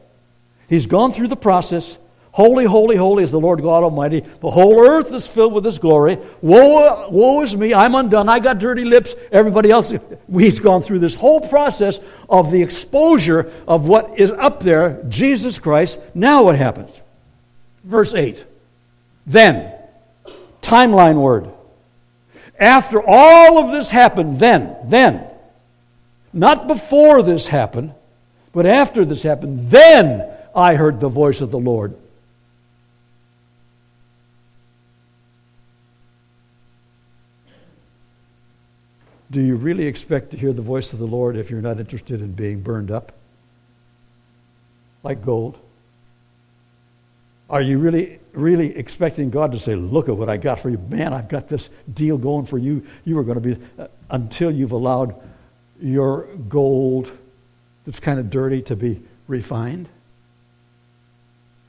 He's 0.68 0.86
gone 0.86 1.12
through 1.12 1.28
the 1.28 1.36
process. 1.36 1.98
Holy, 2.34 2.64
holy, 2.64 2.96
holy 2.96 3.24
is 3.24 3.32
the 3.32 3.40
Lord 3.40 3.62
God 3.62 3.84
Almighty. 3.84 4.22
The 4.22 4.50
whole 4.50 4.80
earth 4.80 5.12
is 5.14 5.28
filled 5.28 5.54
with 5.54 5.66
His 5.66 5.80
glory. 5.80 6.18
Woe, 6.42 7.10
woe 7.10 7.42
is 7.42 7.58
me. 7.58 7.74
I'm 7.74 7.94
undone. 7.94 8.30
I 8.30 8.40
got 8.40 8.60
dirty 8.60 8.86
lips. 8.86 9.16
Everybody 9.34 9.70
else. 9.70 9.94
He's 10.32 10.60
gone 10.60 10.82
through 10.82 11.00
this 11.00 11.14
whole 11.14 11.42
process 11.42 12.00
of 12.30 12.50
the 12.50 12.62
exposure 12.62 13.52
of 13.68 13.86
what 13.86 14.18
is 14.18 14.32
up 14.32 14.62
there, 14.62 15.04
Jesus 15.10 15.60
Christ. 15.60 16.00
Now 16.14 16.44
what 16.44 16.56
happens? 16.56 17.02
Verse 17.84 18.14
8. 18.14 18.46
Then, 19.28 19.74
timeline 20.62 21.22
word. 21.22 21.50
After 22.58 23.02
all 23.06 23.58
of 23.58 23.72
this 23.72 23.92
happened, 23.92 24.40
then, 24.40 24.78
then, 24.86 25.28
not 26.32 26.68
before 26.68 27.24
this 27.24 27.48
happened, 27.48 27.94
but 28.54 28.66
after 28.66 29.04
this 29.04 29.24
happened, 29.24 29.70
then 29.70 30.32
I 30.56 30.76
heard 30.76 31.02
the 31.02 31.10
voice 31.10 31.42
of 31.42 31.52
the 31.52 31.60
Lord. 31.60 31.98
Do 39.32 39.40
you 39.40 39.56
really 39.56 39.88
expect 39.88 40.32
to 40.32 40.38
hear 40.38 40.52
the 40.52 40.62
voice 40.62 40.92
of 40.92 41.00
the 41.00 41.08
Lord 41.08 41.38
if 41.38 41.50
you're 41.50 41.62
not 41.62 41.80
interested 41.80 42.22
in 42.22 42.34
being 42.34 42.62
burned 42.62 42.92
up 42.92 43.14
like 45.04 45.24
gold? 45.24 45.58
Are 47.50 47.62
you 47.62 47.80
really, 47.80 48.20
really 48.34 48.78
expecting 48.78 49.30
God 49.30 49.54
to 49.54 49.60
say, 49.60 49.76
Look 49.76 50.10
at 50.10 50.18
what 50.18 50.30
I 50.30 50.36
got 50.36 50.60
for 50.60 50.70
you? 50.70 50.78
Man, 50.78 51.14
I've 51.14 51.30
got 51.30 51.48
this 51.48 51.70
deal 51.94 52.18
going 52.18 52.46
for 52.46 52.58
you. 52.58 52.86
You 53.06 53.18
are 53.20 53.24
going 53.24 53.42
to 53.42 53.56
be, 53.56 53.62
uh, 53.80 53.88
until 54.10 54.52
you've 54.52 54.74
allowed 54.74 55.16
your 55.82 56.28
gold 56.50 57.12
that's 57.86 58.00
kind 58.00 58.20
of 58.20 58.30
dirty 58.30 58.62
to 58.64 58.76
be 58.76 59.02
refined. 59.28 59.88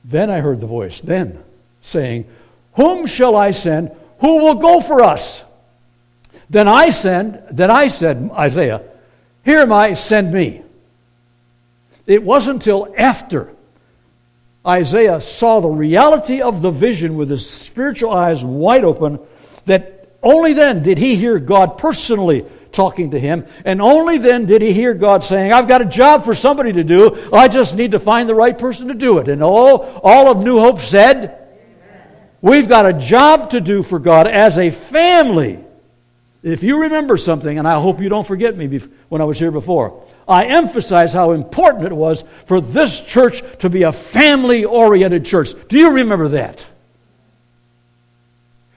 Then 0.05 0.31
I 0.31 0.41
heard 0.41 0.61
the 0.61 0.67
voice, 0.67 1.01
then 1.01 1.43
saying, 1.81 2.27
Whom 2.75 3.07
shall 3.07 3.37
I 3.37 3.53
send? 3.53 3.93
Who 4.21 4.39
will 4.39 4.57
go 4.57 4.81
for 4.81 5.01
us? 5.01 5.45
Then 6.51 6.69
I 6.69 6.91
send, 6.91 7.43
then 7.51 7.71
I 7.71 7.89
said, 7.89 8.31
Isaiah, 8.33 8.83
Here 9.45 9.59
am 9.59 9.73
I, 9.73 9.95
send 9.95 10.33
me. 10.33 10.63
It 12.07 12.23
wasn't 12.23 12.57
until 12.57 12.93
after 12.99 13.53
Isaiah 14.67 15.21
saw 15.21 15.61
the 15.61 15.69
reality 15.69 16.41
of 16.41 16.63
the 16.63 16.71
vision 16.71 17.17
with 17.17 17.31
his 17.31 17.49
spiritual 17.49 18.13
eyes 18.13 18.45
wide 18.45 18.85
open 18.85 19.19
that 19.67 20.09
only 20.23 20.53
then 20.53 20.83
did 20.83 20.99
he 20.99 21.17
hear 21.17 21.39
God 21.39 21.79
personally 21.79 22.45
talking 22.73 23.11
to 23.11 23.21
him. 23.21 23.47
And 23.65 23.83
only 23.83 24.19
then 24.19 24.47
did 24.47 24.63
he 24.63 24.73
hear 24.73 24.95
God 24.95 25.25
saying, 25.25 25.53
I've 25.53 25.69
got 25.69 25.83
a 25.83 25.87
job 25.87 26.25
for 26.25 26.35
somebody 26.35 26.73
to 26.75 26.85
do. 26.85 27.29
I 27.33 27.49
just 27.49 27.77
need 27.77 27.91
to 27.91 27.99
find 27.99 28.29
the 28.29 28.35
right 28.35 28.57
person 28.57 28.89
to 28.89 28.95
do 28.95 29.19
it. 29.19 29.29
And 29.29 29.43
all, 29.43 30.01
all 30.03 30.29
of 30.29 30.43
New 30.43 30.59
Hope 30.59 30.81
said, 30.81 31.39
We've 32.41 32.69
got 32.69 32.87
a 32.87 32.93
job 32.93 33.51
to 33.51 33.61
do 33.61 33.85
for 33.85 34.01
God 34.01 34.27
as 34.27 34.59
a 34.59 34.71
family. 34.71 35.65
If 36.43 36.63
you 36.63 36.83
remember 36.83 37.17
something, 37.17 37.59
and 37.59 37.69
I 37.69 37.81
hope 37.81 38.01
you 38.01 38.09
don't 38.09 38.27
forget 38.27 38.57
me 38.57 38.79
when 39.09 39.21
I 39.21 39.25
was 39.25 39.39
here 39.39 39.53
before, 39.53 40.03
I 40.27 40.47
emphasized 40.47 41.15
how 41.15 41.33
important 41.33 41.87
it 41.87 41.93
was 41.93 42.25
for 42.47 42.61
this 42.61 43.01
church 43.01 43.43
to 43.59 43.71
be 43.71 43.85
a 43.85 43.93
family 43.93 44.65
oriented 44.65 45.25
church. 45.25 45.51
Do 45.69 45.79
you 45.79 45.91
remember 45.91 46.29
that? 46.29 46.67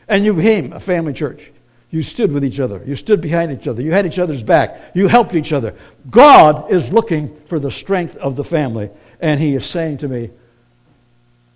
And 0.07 0.24
you 0.24 0.34
became 0.34 0.74
a 0.74 0.80
family 0.80 1.13
church. 1.13 1.51
You 1.89 2.03
stood 2.03 2.32
with 2.32 2.43
each 2.43 2.59
other. 2.59 2.84
You 2.86 2.95
stood 2.95 3.22
behind 3.22 3.51
each 3.51 3.68
other. 3.68 3.82
You 3.82 3.91
had 3.91 4.05
each 4.05 4.20
other's 4.20 4.43
back. 4.43 4.91
You 4.93 5.07
helped 5.07 5.34
each 5.34 5.53
other. 5.53 5.76
God 6.09 6.70
is 6.70 6.91
looking 6.91 7.36
for 7.47 7.59
the 7.59 7.72
strength 7.72 8.16
of 8.18 8.36
the 8.36 8.43
family. 8.43 8.89
And 9.20 9.39
He 9.39 9.55
is 9.55 9.66
saying 9.66 9.99
to 9.99 10.07
me, 10.07 10.30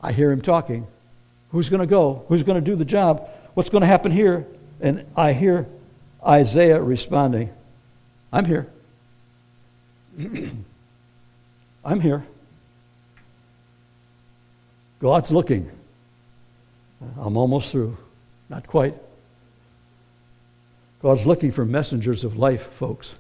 I 0.02 0.12
hear 0.12 0.32
Him 0.32 0.42
talking. 0.42 0.88
Who's 1.52 1.70
going 1.70 1.82
to 1.82 1.88
go? 1.88 2.26
Who's 2.30 2.44
going 2.44 2.56
to 2.56 2.66
do 2.66 2.76
the 2.76 2.86
job? 2.86 3.30
What's 3.54 3.70
going 3.70 3.82
to 3.82 3.88
happen 3.88 4.12
here? 4.12 4.48
And 4.82 5.06
I 5.16 5.34
hear 5.34 5.68
Isaiah 6.26 6.82
responding, 6.82 7.50
I'm 8.32 8.46
here. 8.46 8.68
I'm 11.86 12.02
here. 12.02 12.24
God's 15.00 15.32
looking. 15.32 15.72
I'm 17.18 17.38
almost 17.38 17.72
through. 17.72 17.98
Not 18.50 18.68
quite. 18.68 18.96
God's 21.02 21.26
looking 21.26 21.52
for 21.52 21.64
messengers 21.64 22.24
of 22.26 22.38
life, 22.38 22.68
folks. 22.74 23.16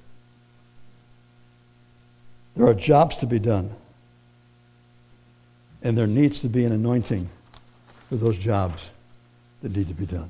There 2.55 2.67
are 2.67 2.73
jobs 2.73 3.17
to 3.17 3.25
be 3.25 3.39
done. 3.39 3.73
And 5.81 5.97
there 5.97 6.07
needs 6.07 6.41
to 6.41 6.49
be 6.49 6.65
an 6.65 6.73
anointing 6.73 7.29
for 8.09 8.17
those 8.17 8.37
jobs 8.37 8.89
that 9.61 9.73
need 9.73 9.87
to 9.87 9.93
be 9.93 10.05
done. 10.05 10.29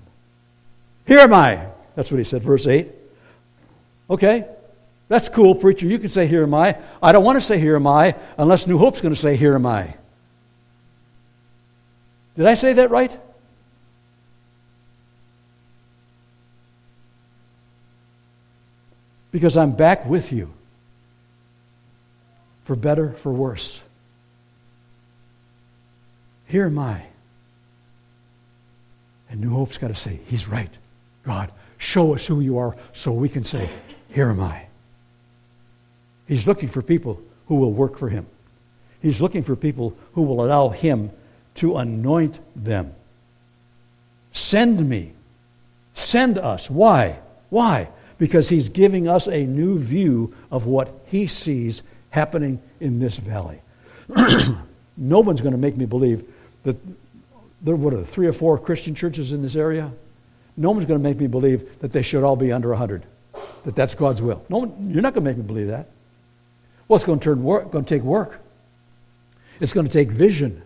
Here 1.07 1.19
am 1.19 1.33
I. 1.33 1.65
That's 1.99 2.09
what 2.11 2.17
he 2.17 2.23
said, 2.23 2.43
verse 2.43 2.65
8. 2.65 2.87
Okay, 4.09 4.47
that's 5.09 5.27
cool, 5.27 5.53
preacher. 5.53 5.85
You 5.85 5.99
can 5.99 6.07
say, 6.07 6.27
Here 6.27 6.43
am 6.43 6.53
I. 6.53 6.77
I 7.03 7.11
don't 7.11 7.25
want 7.25 7.35
to 7.37 7.41
say, 7.41 7.59
Here 7.59 7.75
am 7.75 7.87
I, 7.87 8.15
unless 8.37 8.67
New 8.67 8.77
Hope's 8.77 9.01
going 9.01 9.13
to 9.13 9.19
say, 9.19 9.35
Here 9.35 9.53
am 9.53 9.65
I. 9.65 9.95
Did 12.37 12.45
I 12.45 12.53
say 12.53 12.71
that 12.71 12.89
right? 12.89 13.19
Because 19.33 19.57
I'm 19.57 19.73
back 19.73 20.05
with 20.05 20.31
you. 20.31 20.53
For 22.63 22.77
better, 22.77 23.11
for 23.11 23.33
worse. 23.33 23.81
Here 26.47 26.67
am 26.67 26.79
I. 26.79 27.03
And 29.29 29.41
New 29.41 29.49
Hope's 29.49 29.77
got 29.77 29.89
to 29.89 29.95
say, 29.95 30.21
He's 30.27 30.47
right. 30.47 30.71
God, 31.25 31.51
show 31.79 32.13
us 32.13 32.27
who 32.27 32.39
you 32.41 32.59
are 32.59 32.75
so 32.93 33.11
we 33.11 33.27
can 33.27 33.43
say, 33.43 33.67
Here 34.09 34.29
am 34.29 34.39
I. 34.39 34.67
He's 36.27 36.47
looking 36.47 36.69
for 36.69 36.83
people 36.83 37.19
who 37.47 37.55
will 37.55 37.73
work 37.73 37.97
for 37.97 38.09
Him. 38.09 38.27
He's 39.01 39.19
looking 39.19 39.41
for 39.41 39.55
people 39.55 39.95
who 40.13 40.21
will 40.21 40.45
allow 40.45 40.69
Him 40.69 41.09
to 41.55 41.77
anoint 41.77 42.39
them. 42.55 42.93
Send 44.31 44.87
me. 44.87 45.13
Send 45.95 46.37
us. 46.37 46.69
Why? 46.69 47.17
Why? 47.49 47.89
Because 48.19 48.49
He's 48.49 48.69
giving 48.69 49.07
us 49.07 49.27
a 49.27 49.45
new 49.45 49.79
view 49.79 50.35
of 50.51 50.67
what 50.67 50.93
He 51.07 51.25
sees 51.25 51.81
happening 52.11 52.61
in 52.79 52.99
this 52.99 53.17
valley. 53.17 53.61
no 54.97 55.19
one's 55.21 55.41
going 55.41 55.53
to 55.53 55.57
make 55.57 55.77
me 55.77 55.85
believe 55.85 56.23
that 56.63 56.77
there 57.61 57.75
were 57.75 58.03
three 58.03 58.27
or 58.27 58.33
four 58.33 58.57
Christian 58.57 58.95
churches 58.95 59.33
in 59.33 59.41
this 59.41 59.55
area. 59.55 59.91
No 60.59 60.71
one's 60.71 60.85
going 60.85 60.99
to 60.99 61.03
make 61.03 61.17
me 61.17 61.27
believe 61.27 61.79
that 61.79 61.93
they 61.93 62.01
should 62.01 62.21
all 62.21 62.35
be 62.35 62.51
under 62.51 62.69
100, 62.69 63.03
that 63.63 63.75
that's 63.75 63.95
God's 63.95 64.21
will. 64.21 64.45
No 64.49 64.57
one, 64.57 64.91
you're 64.91 65.01
not 65.01 65.13
going 65.13 65.23
to 65.23 65.29
make 65.31 65.37
me 65.37 65.43
believe 65.43 65.67
that. 65.67 65.87
Well, 66.87 66.97
it's 66.97 67.05
going 67.05 67.19
to, 67.19 67.23
turn 67.23 67.43
work, 67.43 67.71
going 67.71 67.85
to 67.85 67.95
take 67.95 68.03
work. 68.03 68.41
It's 69.61 69.71
going 69.71 69.87
to 69.87 69.91
take 69.91 70.11
vision. 70.11 70.61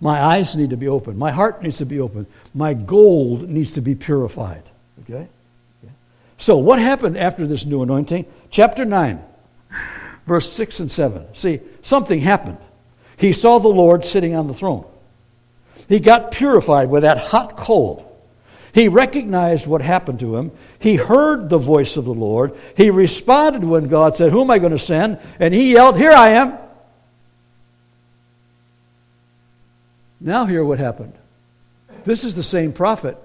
My 0.00 0.22
eyes 0.22 0.54
need 0.54 0.70
to 0.70 0.76
be 0.76 0.86
open. 0.86 1.18
My 1.18 1.32
heart 1.32 1.60
needs 1.60 1.78
to 1.78 1.86
be 1.86 1.98
open. 1.98 2.26
My 2.54 2.72
gold 2.72 3.48
needs 3.48 3.72
to 3.72 3.80
be 3.80 3.96
purified. 3.96 4.62
Okay? 5.02 5.26
So, 6.38 6.58
what 6.58 6.78
happened 6.78 7.18
after 7.18 7.46
this 7.46 7.66
new 7.66 7.82
anointing? 7.82 8.26
Chapter 8.50 8.84
9, 8.84 9.22
verse 10.26 10.52
6 10.52 10.80
and 10.80 10.90
7. 10.90 11.34
See, 11.34 11.60
something 11.82 12.20
happened. 12.20 12.58
He 13.16 13.32
saw 13.32 13.58
the 13.58 13.68
Lord 13.68 14.04
sitting 14.04 14.36
on 14.36 14.46
the 14.46 14.54
throne. 14.54 14.84
He 15.88 15.98
got 15.98 16.30
purified 16.30 16.88
with 16.88 17.02
that 17.02 17.18
hot 17.18 17.56
coal. 17.56 18.09
He 18.72 18.88
recognized 18.88 19.66
what 19.66 19.82
happened 19.82 20.20
to 20.20 20.36
him. 20.36 20.52
He 20.78 20.96
heard 20.96 21.48
the 21.48 21.58
voice 21.58 21.96
of 21.96 22.04
the 22.04 22.14
Lord. 22.14 22.56
He 22.76 22.90
responded 22.90 23.64
when 23.64 23.88
God 23.88 24.14
said, 24.14 24.32
Who 24.32 24.42
am 24.42 24.50
I 24.50 24.58
going 24.58 24.72
to 24.72 24.78
send? 24.78 25.18
And 25.38 25.52
he 25.52 25.72
yelled, 25.72 25.96
Here 25.96 26.12
I 26.12 26.30
am. 26.30 26.56
Now, 30.20 30.44
hear 30.46 30.64
what 30.64 30.78
happened. 30.78 31.14
This 32.04 32.24
is 32.24 32.34
the 32.34 32.42
same 32.42 32.72
prophet 32.72 33.16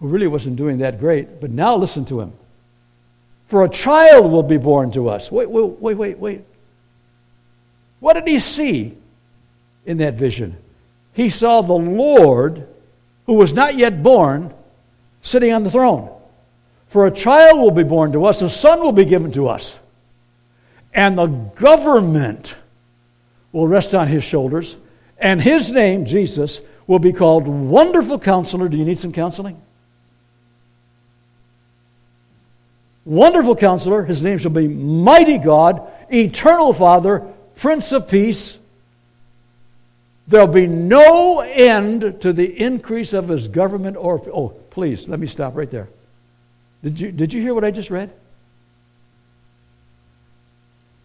who 0.00 0.08
really 0.08 0.26
wasn't 0.26 0.56
doing 0.56 0.78
that 0.78 1.00
great, 1.00 1.40
but 1.40 1.50
now 1.50 1.76
listen 1.76 2.04
to 2.06 2.20
him. 2.20 2.32
For 3.48 3.64
a 3.64 3.68
child 3.68 4.30
will 4.30 4.42
be 4.42 4.58
born 4.58 4.92
to 4.92 5.08
us. 5.08 5.32
Wait, 5.32 5.50
wait, 5.50 5.80
wait, 5.80 5.96
wait, 5.96 6.18
wait. 6.18 6.44
What 8.00 8.14
did 8.14 8.28
he 8.28 8.38
see 8.38 8.96
in 9.86 9.98
that 9.98 10.14
vision? 10.14 10.56
he 11.18 11.30
saw 11.30 11.62
the 11.62 11.72
Lord, 11.72 12.64
who 13.28 13.34
was 13.34 13.52
not 13.52 13.76
yet 13.76 14.02
born, 14.02 14.54
sitting 15.20 15.52
on 15.52 15.62
the 15.62 15.70
throne. 15.70 16.10
For 16.88 17.06
a 17.06 17.10
child 17.10 17.60
will 17.60 17.70
be 17.70 17.84
born 17.84 18.12
to 18.12 18.24
us, 18.24 18.40
a 18.40 18.48
son 18.48 18.80
will 18.80 18.90
be 18.90 19.04
given 19.04 19.32
to 19.32 19.48
us, 19.48 19.78
and 20.94 21.18
the 21.18 21.26
government 21.26 22.56
will 23.52 23.68
rest 23.68 23.94
on 23.94 24.08
his 24.08 24.24
shoulders, 24.24 24.78
and 25.18 25.42
his 25.42 25.70
name, 25.70 26.06
Jesus, 26.06 26.62
will 26.86 27.00
be 27.00 27.12
called 27.12 27.46
Wonderful 27.46 28.18
Counselor. 28.18 28.66
Do 28.70 28.78
you 28.78 28.86
need 28.86 28.98
some 28.98 29.12
counseling? 29.12 29.60
Wonderful 33.04 33.56
Counselor, 33.56 34.04
his 34.04 34.22
name 34.22 34.38
shall 34.38 34.52
be 34.52 34.68
Mighty 34.68 35.36
God, 35.36 35.86
Eternal 36.10 36.72
Father, 36.72 37.26
Prince 37.56 37.92
of 37.92 38.08
Peace. 38.08 38.58
There'll 40.28 40.46
be 40.46 40.66
no 40.66 41.40
end 41.40 42.20
to 42.20 42.32
the 42.34 42.60
increase 42.60 43.14
of 43.14 43.28
his 43.28 43.48
government 43.48 43.96
or. 43.96 44.22
Oh, 44.32 44.50
please, 44.70 45.08
let 45.08 45.18
me 45.18 45.26
stop 45.26 45.56
right 45.56 45.70
there. 45.70 45.88
Did 46.84 47.00
you, 47.00 47.10
did 47.10 47.32
you 47.32 47.40
hear 47.40 47.54
what 47.54 47.64
I 47.64 47.70
just 47.70 47.90
read? 47.90 48.12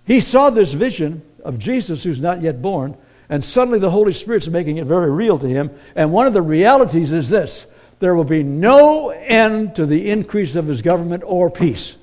He 0.05 0.19
saw 0.19 0.49
this 0.49 0.73
vision 0.73 1.21
of 1.43 1.57
Jesus 1.57 2.03
who's 2.03 2.19
not 2.19 2.41
yet 2.41 2.61
born, 2.61 2.97
and 3.29 3.41
suddenly 3.41 3.79
the 3.79 3.89
Holy 3.89 4.11
Spirit's 4.11 4.49
making 4.49 4.77
it 4.77 4.85
very 4.85 5.09
real 5.09 5.39
to 5.39 5.47
him. 5.47 5.71
And 5.95 6.11
one 6.11 6.27
of 6.27 6.33
the 6.33 6.41
realities 6.41 7.13
is 7.13 7.29
this 7.29 7.65
there 7.99 8.15
will 8.15 8.25
be 8.25 8.43
no 8.43 9.09
end 9.09 9.77
to 9.77 9.85
the 9.85 10.09
increase 10.11 10.55
of 10.55 10.67
his 10.67 10.81
government 10.81 11.23
or 11.25 11.49
peace. 11.49 11.95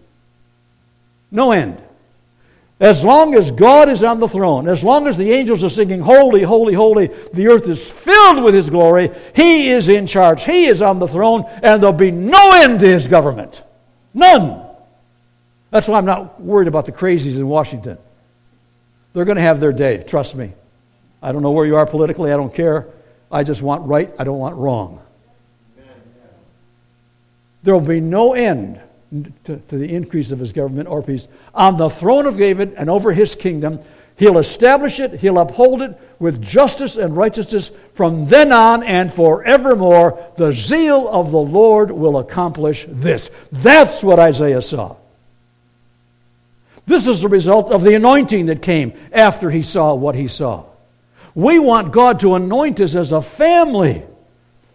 No 1.30 1.52
end. 1.52 1.80
As 2.80 3.04
long 3.04 3.34
as 3.34 3.50
God 3.50 3.90
is 3.90 4.02
on 4.02 4.20
the 4.20 4.28
throne, 4.28 4.66
as 4.66 4.82
long 4.82 5.06
as 5.06 5.18
the 5.18 5.32
angels 5.32 5.62
are 5.62 5.68
singing, 5.68 6.00
Holy, 6.00 6.42
Holy, 6.42 6.72
Holy, 6.72 7.08
the 7.34 7.48
earth 7.48 7.68
is 7.68 7.92
filled 7.92 8.42
with 8.42 8.54
His 8.54 8.70
glory, 8.70 9.10
He 9.36 9.68
is 9.68 9.90
in 9.90 10.06
charge, 10.06 10.44
He 10.44 10.64
is 10.64 10.80
on 10.80 10.98
the 10.98 11.06
throne, 11.06 11.44
and 11.62 11.82
there'll 11.82 11.92
be 11.92 12.10
no 12.10 12.52
end 12.54 12.80
to 12.80 12.86
His 12.86 13.06
government. 13.06 13.62
None. 14.14 14.66
That's 15.70 15.88
why 15.88 15.98
I'm 15.98 16.06
not 16.06 16.40
worried 16.40 16.68
about 16.68 16.86
the 16.86 16.92
crazies 16.92 17.36
in 17.36 17.46
Washington. 17.46 17.98
They're 19.12 19.26
going 19.26 19.36
to 19.36 19.42
have 19.42 19.60
their 19.60 19.72
day, 19.72 20.02
trust 20.02 20.34
me. 20.34 20.52
I 21.22 21.32
don't 21.32 21.42
know 21.42 21.50
where 21.50 21.66
you 21.66 21.76
are 21.76 21.84
politically, 21.84 22.32
I 22.32 22.36
don't 22.36 22.54
care. 22.54 22.86
I 23.30 23.44
just 23.44 23.60
want 23.60 23.86
right, 23.86 24.10
I 24.18 24.24
don't 24.24 24.38
want 24.38 24.56
wrong. 24.56 25.02
There 27.62 27.74
will 27.74 27.82
be 27.82 28.00
no 28.00 28.32
end 28.32 28.80
to, 29.44 29.56
to 29.56 29.76
the 29.76 29.94
increase 29.94 30.30
of 30.30 30.38
his 30.38 30.52
government 30.52 30.88
or 30.88 31.02
peace. 31.02 31.28
On 31.54 31.76
the 31.76 31.90
throne 31.90 32.26
of 32.26 32.36
David 32.36 32.74
and 32.76 32.88
over 32.88 33.12
his 33.12 33.34
kingdom, 33.34 33.80
he'll 34.16 34.38
establish 34.38 35.00
it, 35.00 35.20
he'll 35.20 35.38
uphold 35.38 35.82
it 35.82 35.98
with 36.18 36.40
justice 36.42 36.96
and 36.96 37.16
righteousness 37.16 37.70
from 37.94 38.26
then 38.26 38.52
on 38.52 38.82
and 38.82 39.12
forevermore. 39.12 40.32
The 40.36 40.52
zeal 40.52 41.08
of 41.08 41.30
the 41.30 41.38
Lord 41.38 41.90
will 41.90 42.18
accomplish 42.18 42.86
this. 42.88 43.30
That's 43.50 44.02
what 44.02 44.18
Isaiah 44.18 44.62
saw. 44.62 44.96
This 46.86 47.06
is 47.06 47.22
the 47.22 47.28
result 47.28 47.70
of 47.72 47.82
the 47.82 47.94
anointing 47.94 48.46
that 48.46 48.62
came 48.62 48.92
after 49.12 49.50
he 49.50 49.62
saw 49.62 49.94
what 49.94 50.14
he 50.14 50.28
saw. 50.28 50.64
We 51.34 51.58
want 51.58 51.92
God 51.92 52.20
to 52.20 52.34
anoint 52.34 52.80
us 52.80 52.96
as 52.96 53.12
a 53.12 53.22
family 53.22 54.02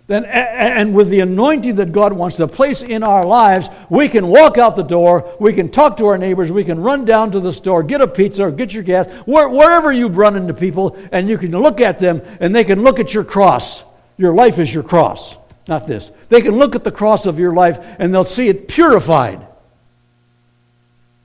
then 0.07 0.23
and 0.25 0.93
with 0.93 1.09
the 1.09 1.21
anointing 1.21 1.75
that 1.75 1.91
God 1.91 2.13
wants 2.13 2.35
to 2.35 2.47
place 2.47 2.83
in 2.83 3.01
our 3.01 3.25
lives, 3.25 3.69
we 3.89 4.07
can 4.07 4.27
walk 4.27 4.59
out 4.59 4.75
the 4.75 4.83
door, 4.83 5.35
we 5.39 5.51
can 5.51 5.69
talk 5.69 5.97
to 5.97 6.05
our 6.05 6.17
neighbors, 6.17 6.51
we 6.51 6.63
can 6.63 6.79
run 6.79 7.05
down 7.05 7.31
to 7.31 7.39
the 7.39 7.51
store, 7.51 7.81
get 7.81 8.01
a 8.01 8.07
pizza 8.07 8.43
or 8.43 8.51
get 8.51 8.71
your 8.71 8.83
gas, 8.83 9.11
wherever 9.25 9.91
you 9.91 10.07
run 10.09 10.35
into 10.35 10.53
people, 10.53 10.95
and 11.11 11.27
you 11.27 11.39
can 11.39 11.51
look 11.51 11.81
at 11.81 11.97
them 11.97 12.21
and 12.39 12.55
they 12.55 12.63
can 12.63 12.83
look 12.83 12.99
at 12.99 13.15
your 13.15 13.23
cross. 13.23 13.83
Your 14.17 14.33
life 14.33 14.59
is 14.59 14.71
your 14.71 14.83
cross, 14.83 15.35
not 15.67 15.87
this. 15.87 16.11
They 16.29 16.41
can 16.41 16.55
look 16.55 16.75
at 16.75 16.83
the 16.83 16.91
cross 16.91 17.25
of 17.25 17.39
your 17.39 17.53
life 17.53 17.79
and 17.97 18.13
they'll 18.13 18.23
see 18.23 18.47
it 18.47 18.67
purified. 18.67 19.45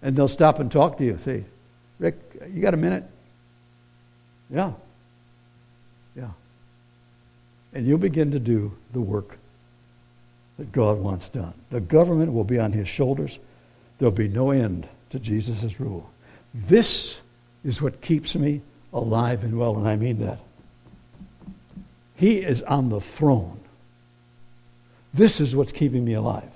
And 0.03 0.17
they'll 0.17 0.27
stop 0.27 0.59
and 0.59 0.73
talk 0.73 0.97
to 0.99 1.05
you. 1.05 1.19
Say, 1.19 1.45
Rick, 1.99 2.17
you 2.51 2.63
got 2.63 2.73
a 2.73 2.79
minute? 2.79 3.05
Yeah. 4.49 4.73
And 7.73 7.87
you'll 7.87 7.99
begin 7.99 8.33
to 8.33 8.39
do 8.39 8.77
the 8.93 9.01
work 9.01 9.39
that 10.59 10.73
God 10.73 10.99
wants 10.99 11.29
done. 11.29 11.55
The 11.71 11.81
government 11.81 12.33
will 12.33 12.45
be 12.45 12.59
on 12.59 12.73
his 12.73 12.89
shoulders. 12.89 13.39
There'll 13.99 14.13
be 14.13 14.29
no 14.29 14.51
end 14.51 14.89
to 15.11 15.19
Jesus' 15.19 15.81
rule. 15.81 16.11
This 16.55 17.21
is 17.65 17.81
what 17.81 18.01
keeps 18.01 18.35
me 18.35 18.63
alive 18.93 19.45
and 19.45 19.59
well, 19.59 19.77
and 19.77 19.87
I 19.87 19.97
mean 19.97 20.21
that. 20.21 20.39
He 22.17 22.39
is 22.39 22.63
on 22.63 22.89
the 22.91 23.01
throne. 23.01 23.61
This 25.15 25.41
is 25.41 25.57
what's 25.57 25.73
keeping 25.73 26.05
me 26.05 26.15
alive. 26.15 26.51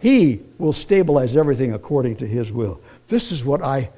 He 0.00 0.40
will 0.58 0.72
stabilize 0.72 1.36
everything 1.36 1.72
according 1.72 2.16
to 2.16 2.26
His 2.26 2.52
will. 2.52 2.80
This 3.08 3.32
is 3.32 3.44
what 3.44 3.62
I, 3.62 3.90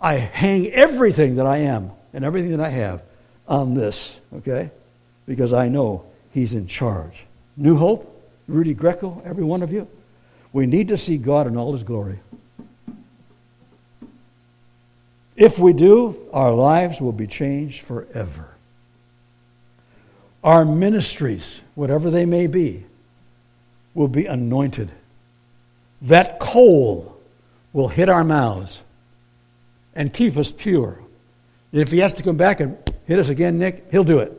I 0.00 0.14
hang 0.14 0.70
everything 0.72 1.36
that 1.36 1.46
I 1.46 1.58
am 1.58 1.92
and 2.12 2.24
everything 2.24 2.50
that 2.50 2.60
I 2.60 2.68
have 2.68 3.02
on 3.46 3.74
this, 3.74 4.18
okay? 4.36 4.70
Because 5.30 5.52
I 5.52 5.68
know 5.68 6.02
He's 6.32 6.54
in 6.54 6.66
charge. 6.66 7.24
New 7.56 7.76
Hope, 7.76 8.20
Rudy 8.48 8.74
Greco, 8.74 9.22
every 9.24 9.44
one 9.44 9.62
of 9.62 9.72
you, 9.72 9.86
we 10.52 10.66
need 10.66 10.88
to 10.88 10.98
see 10.98 11.18
God 11.18 11.46
in 11.46 11.56
all 11.56 11.72
His 11.72 11.84
glory. 11.84 12.18
If 15.36 15.56
we 15.56 15.72
do, 15.72 16.18
our 16.32 16.52
lives 16.52 17.00
will 17.00 17.12
be 17.12 17.28
changed 17.28 17.82
forever. 17.82 18.48
Our 20.42 20.64
ministries, 20.64 21.60
whatever 21.76 22.10
they 22.10 22.26
may 22.26 22.48
be, 22.48 22.82
will 23.94 24.08
be 24.08 24.26
anointed. 24.26 24.90
That 26.02 26.40
coal 26.40 27.16
will 27.72 27.86
hit 27.86 28.08
our 28.08 28.24
mouths 28.24 28.80
and 29.94 30.12
keep 30.12 30.36
us 30.36 30.50
pure. 30.50 30.98
If 31.70 31.92
he 31.92 31.98
has 31.98 32.14
to 32.14 32.24
come 32.24 32.36
back 32.36 32.58
and 32.58 32.76
hit 33.06 33.20
us 33.20 33.28
again, 33.28 33.60
Nick, 33.60 33.92
he'll 33.92 34.02
do 34.02 34.18
it. 34.18 34.38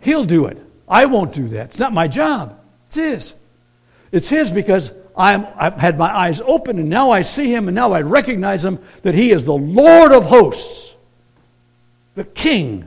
He'll 0.00 0.24
do 0.24 0.46
it. 0.46 0.58
I 0.88 1.06
won't 1.06 1.32
do 1.32 1.48
that. 1.48 1.70
It's 1.70 1.78
not 1.78 1.92
my 1.92 2.08
job. 2.08 2.58
It's 2.88 2.96
his. 2.96 3.34
It's 4.12 4.28
his 4.28 4.50
because 4.50 4.92
I'm, 5.16 5.46
I've 5.56 5.74
had 5.74 5.98
my 5.98 6.14
eyes 6.14 6.40
open 6.40 6.78
and 6.78 6.88
now 6.88 7.10
I 7.10 7.22
see 7.22 7.52
him 7.52 7.68
and 7.68 7.74
now 7.74 7.92
I 7.92 8.02
recognize 8.02 8.64
him 8.64 8.78
that 9.02 9.14
he 9.14 9.30
is 9.32 9.44
the 9.44 9.54
Lord 9.54 10.12
of 10.12 10.24
hosts, 10.24 10.94
the 12.14 12.24
King 12.24 12.86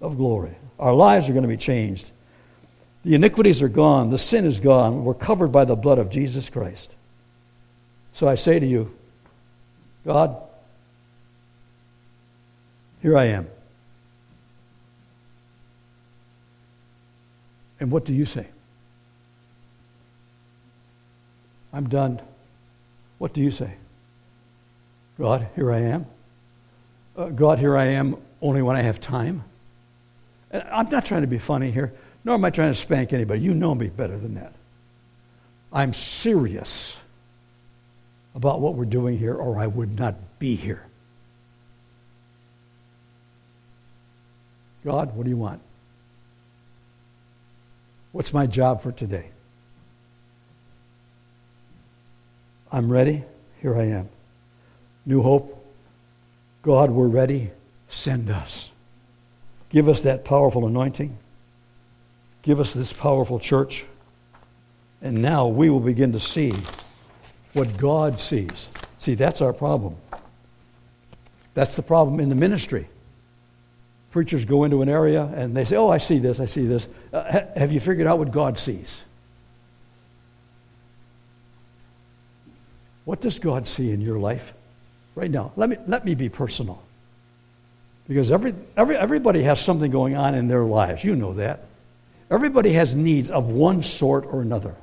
of 0.00 0.16
glory. 0.16 0.54
Our 0.78 0.94
lives 0.94 1.28
are 1.28 1.32
going 1.32 1.42
to 1.42 1.48
be 1.48 1.56
changed. 1.56 2.06
The 3.04 3.14
iniquities 3.14 3.62
are 3.62 3.68
gone. 3.68 4.08
The 4.10 4.18
sin 4.18 4.46
is 4.46 4.60
gone. 4.60 5.04
We're 5.04 5.14
covered 5.14 5.52
by 5.52 5.64
the 5.64 5.76
blood 5.76 5.98
of 5.98 6.10
Jesus 6.10 6.48
Christ. 6.48 6.92
So 8.14 8.28
I 8.28 8.36
say 8.36 8.58
to 8.58 8.66
you, 8.66 8.94
God, 10.06 10.36
here 13.02 13.18
I 13.18 13.24
am. 13.26 13.48
And 17.80 17.90
what 17.90 18.04
do 18.04 18.14
you 18.14 18.24
say? 18.24 18.46
I'm 21.72 21.88
done. 21.88 22.20
What 23.18 23.32
do 23.32 23.42
you 23.42 23.50
say? 23.50 23.74
God, 25.18 25.48
here 25.56 25.72
I 25.72 25.80
am. 25.80 26.06
Uh, 27.16 27.28
God, 27.28 27.58
here 27.58 27.76
I 27.76 27.86
am 27.86 28.16
only 28.40 28.62
when 28.62 28.76
I 28.76 28.82
have 28.82 29.00
time. 29.00 29.44
I'm 30.52 30.88
not 30.88 31.04
trying 31.04 31.22
to 31.22 31.26
be 31.26 31.38
funny 31.38 31.70
here, 31.70 31.92
nor 32.24 32.34
am 32.36 32.44
I 32.44 32.50
trying 32.50 32.70
to 32.70 32.78
spank 32.78 33.12
anybody. 33.12 33.40
You 33.40 33.54
know 33.54 33.74
me 33.74 33.88
better 33.88 34.16
than 34.16 34.34
that. 34.34 34.52
I'm 35.72 35.92
serious 35.92 36.96
about 38.34 38.60
what 38.60 38.74
we're 38.74 38.84
doing 38.84 39.18
here, 39.18 39.34
or 39.34 39.58
I 39.58 39.66
would 39.66 39.98
not 39.98 40.14
be 40.38 40.54
here. 40.54 40.84
God, 44.84 45.16
what 45.16 45.24
do 45.24 45.30
you 45.30 45.36
want? 45.36 45.60
What's 48.14 48.32
my 48.32 48.46
job 48.46 48.80
for 48.80 48.92
today? 48.92 49.26
I'm 52.70 52.88
ready. 52.88 53.24
Here 53.60 53.76
I 53.76 53.86
am. 53.86 54.08
New 55.04 55.20
hope. 55.20 55.66
God, 56.62 56.92
we're 56.92 57.08
ready. 57.08 57.50
Send 57.88 58.30
us. 58.30 58.70
Give 59.68 59.88
us 59.88 60.02
that 60.02 60.24
powerful 60.24 60.64
anointing. 60.64 61.18
Give 62.42 62.60
us 62.60 62.72
this 62.72 62.92
powerful 62.92 63.40
church. 63.40 63.84
And 65.02 65.20
now 65.20 65.48
we 65.48 65.68
will 65.68 65.80
begin 65.80 66.12
to 66.12 66.20
see 66.20 66.54
what 67.52 67.76
God 67.76 68.20
sees. 68.20 68.68
See, 69.00 69.16
that's 69.16 69.40
our 69.40 69.52
problem. 69.52 69.96
That's 71.54 71.74
the 71.74 71.82
problem 71.82 72.20
in 72.20 72.28
the 72.28 72.36
ministry. 72.36 72.86
Preachers 74.14 74.44
go 74.44 74.62
into 74.62 74.80
an 74.80 74.88
area 74.88 75.24
and 75.34 75.56
they 75.56 75.64
say, 75.64 75.74
Oh, 75.76 75.90
I 75.90 75.98
see 75.98 76.20
this, 76.20 76.38
I 76.38 76.44
see 76.44 76.64
this. 76.66 76.86
Uh, 77.12 77.40
have 77.56 77.72
you 77.72 77.80
figured 77.80 78.06
out 78.06 78.20
what 78.20 78.30
God 78.30 78.56
sees? 78.56 79.02
What 83.04 83.20
does 83.20 83.40
God 83.40 83.66
see 83.66 83.90
in 83.90 84.00
your 84.00 84.20
life 84.20 84.54
right 85.16 85.28
now? 85.28 85.50
Let 85.56 85.68
me, 85.68 85.78
let 85.88 86.04
me 86.04 86.14
be 86.14 86.28
personal. 86.28 86.80
Because 88.06 88.30
every, 88.30 88.54
every, 88.76 88.96
everybody 88.96 89.42
has 89.42 89.60
something 89.60 89.90
going 89.90 90.14
on 90.14 90.36
in 90.36 90.46
their 90.46 90.62
lives. 90.62 91.02
You 91.02 91.16
know 91.16 91.34
that. 91.34 91.64
Everybody 92.30 92.70
has 92.74 92.94
needs 92.94 93.32
of 93.32 93.48
one 93.48 93.82
sort 93.82 94.26
or 94.26 94.42
another. 94.42 94.76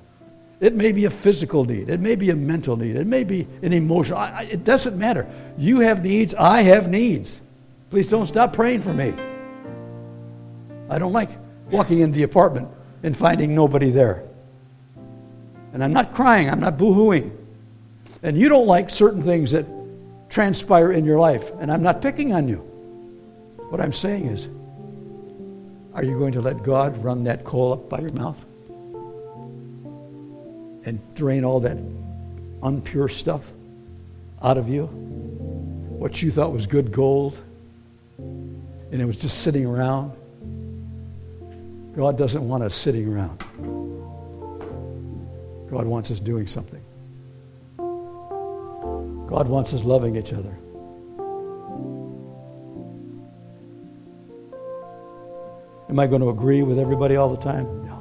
It 0.59 0.75
may 0.75 0.91
be 0.91 1.05
a 1.05 1.09
physical 1.09 1.63
need. 1.63 1.87
It 1.87 2.01
may 2.01 2.15
be 2.15 2.31
a 2.31 2.35
mental 2.35 2.75
need. 2.75 2.97
It 2.97 3.07
may 3.07 3.23
be 3.23 3.47
an 3.61 3.71
emotional. 3.71 4.17
I, 4.17 4.29
I, 4.29 4.41
it 4.41 4.65
doesn't 4.65 4.97
matter. 4.97 5.25
You 5.57 5.79
have 5.79 6.03
needs. 6.03 6.35
I 6.35 6.63
have 6.63 6.89
needs. 6.89 7.39
Please 7.91 8.09
don't 8.09 8.25
stop 8.25 8.53
praying 8.53 8.81
for 8.81 8.93
me. 8.93 9.13
I 10.89 10.97
don't 10.97 11.11
like 11.11 11.29
walking 11.69 11.99
in 11.99 12.11
the 12.13 12.23
apartment 12.23 12.69
and 13.03 13.15
finding 13.15 13.53
nobody 13.53 13.91
there. 13.91 14.23
And 15.73 15.83
I'm 15.83 15.93
not 15.93 16.13
crying. 16.13 16.49
I'm 16.49 16.61
not 16.61 16.77
boo-hooing. 16.77 17.37
And 18.23 18.37
you 18.37 18.49
don't 18.49 18.67
like 18.67 18.89
certain 18.89 19.21
things 19.21 19.51
that 19.51 19.65
transpire 20.29 20.93
in 20.93 21.03
your 21.03 21.19
life. 21.19 21.51
And 21.59 21.71
I'm 21.71 21.83
not 21.83 22.01
picking 22.01 22.33
on 22.33 22.47
you. 22.47 22.57
What 23.69 23.81
I'm 23.81 23.93
saying 23.93 24.27
is, 24.27 24.47
are 25.93 26.03
you 26.03 26.17
going 26.17 26.31
to 26.33 26.41
let 26.41 26.63
God 26.63 27.03
run 27.03 27.25
that 27.25 27.43
coal 27.43 27.73
up 27.73 27.89
by 27.89 27.99
your 27.99 28.13
mouth? 28.13 28.41
And 30.85 30.99
drain 31.15 31.43
all 31.43 31.59
that 31.59 31.77
unpure 32.61 33.11
stuff 33.11 33.51
out 34.41 34.57
of 34.57 34.69
you? 34.69 34.85
What 34.85 36.21
you 36.21 36.31
thought 36.31 36.53
was 36.53 36.65
good 36.65 36.91
gold, 36.91 37.37
and 38.91 39.01
it 39.01 39.05
was 39.05 39.17
just 39.17 39.39
sitting 39.39 39.65
around? 39.65 40.13
God 41.95 42.17
doesn't 42.17 42.47
want 42.47 42.63
us 42.63 42.75
sitting 42.75 43.11
around. 43.11 43.39
God 45.69 45.85
wants 45.85 46.11
us 46.11 46.19
doing 46.19 46.47
something. 46.47 46.81
God 47.77 49.47
wants 49.47 49.73
us 49.73 49.83
loving 49.83 50.15
each 50.17 50.33
other. 50.33 50.57
Am 55.89 55.99
I 55.99 56.07
going 56.07 56.21
to 56.21 56.29
agree 56.29 56.63
with 56.63 56.79
everybody 56.79 57.15
all 57.17 57.29
the 57.29 57.41
time? 57.41 57.65
No. 57.85 57.97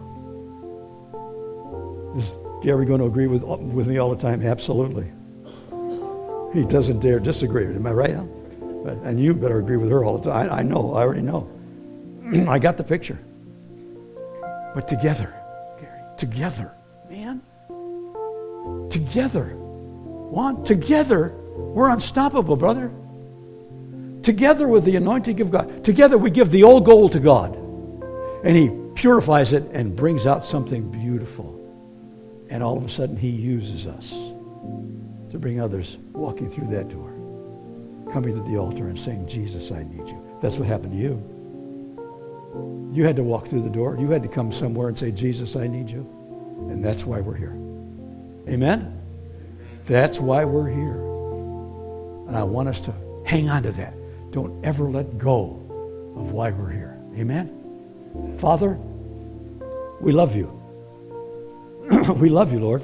Is 2.16 2.36
Gary 2.62 2.86
going 2.86 3.01
to 3.01 3.07
agree 3.07 3.26
with, 3.26 3.43
with 3.43 3.86
me 3.88 3.99
all 3.99 4.14
the 4.14 4.20
time? 4.20 4.43
Absolutely. 4.43 5.11
He 6.53 6.64
doesn't 6.64 7.01
dare 7.01 7.20
disagree. 7.20 7.66
Am 7.66 7.86
I 7.86 7.93
right? 7.93 8.16
And 8.87 9.20
you 9.20 9.35
better 9.35 9.59
agree 9.59 9.76
with 9.76 9.91
her 9.91 10.05
all 10.05 10.18
the 10.18 10.31
time. 10.31 10.51
I, 10.51 10.59
I 10.59 10.62
know. 10.62 10.95
I 10.95 11.03
already 11.03 11.22
know. 11.22 11.49
I 12.49 12.59
got 12.59 12.76
the 12.76 12.85
picture. 12.85 13.18
But 14.74 14.89
together, 14.89 15.35
Gary, 15.81 16.01
together, 16.16 16.72
man. 17.09 17.43
Together. 18.91 19.47
One, 19.57 20.64
together, 20.64 21.35
we're 21.57 21.91
unstoppable, 21.91 22.57
brother. 22.57 22.91
Together 24.22 24.68
with 24.68 24.85
the 24.85 24.97
anointing 24.97 25.41
of 25.41 25.51
God. 25.51 25.85
Together 25.85 26.16
we 26.18 26.31
give 26.31 26.51
the 26.51 26.62
old 26.62 26.85
gold 26.85 27.12
to 27.12 27.20
God. 27.20 27.57
And 28.45 28.57
he 28.57 28.70
purifies 28.95 29.53
it 29.53 29.64
and 29.72 29.97
brings 29.97 30.26
out 30.26 30.45
something 30.45 30.91
beautiful. 30.91 31.57
And 32.49 32.62
all 32.62 32.76
of 32.76 32.85
a 32.85 32.89
sudden, 32.89 33.16
he 33.16 33.31
uses 33.31 33.87
us 33.87 34.11
to 35.31 35.39
bring 35.39 35.61
others 35.61 35.97
walking 36.12 36.51
through 36.51 36.68
that 36.68 36.89
door, 36.89 37.10
coming 38.13 38.35
to 38.35 38.51
the 38.51 38.59
altar 38.59 38.89
and 38.89 38.99
saying, 38.99 39.29
Jesus, 39.29 39.73
I 39.73 39.83
need 39.83 40.09
you. 40.09 40.39
That's 40.41 40.57
what 40.57 40.69
happened 40.69 40.93
to 40.93 40.99
you. 40.99 42.91
You 42.93 43.05
had 43.05 43.17
to 43.17 43.23
walk 43.23 43.47
through 43.47 43.63
the 43.63 43.71
door. 43.71 43.97
You 43.99 44.11
had 44.11 44.23
to 44.23 44.29
come 44.29 44.51
somewhere 44.51 44.89
and 44.89 44.99
say, 44.99 45.11
Jesus, 45.11 45.57
I 45.57 45.67
need 45.67 45.89
you. 45.89 46.01
And 46.71 46.85
that's 46.85 47.05
why 47.05 47.21
we're 47.21 47.37
here. 47.37 47.57
Amen? 48.49 48.97
That's 49.87 50.19
why 50.19 50.45
we're 50.45 50.69
here. 50.69 51.01
And 52.29 52.37
I 52.37 52.43
want 52.43 52.69
us 52.69 52.81
to 52.83 52.95
hang 53.25 53.49
on 53.49 53.63
to 53.63 53.73
that. 53.73 53.95
Don't 54.33 54.65
ever 54.65 54.85
let 54.85 55.19
go 55.19 56.15
of 56.17 56.33
why 56.33 56.51
we're 56.51 56.71
here. 56.71 56.99
Amen? 57.17 58.37
Father, 58.39 58.79
we 60.01 60.13
love 60.13 60.37
you. 60.37 60.57
we 62.17 62.29
love 62.29 62.53
you, 62.53 62.61
Lord. 62.61 62.83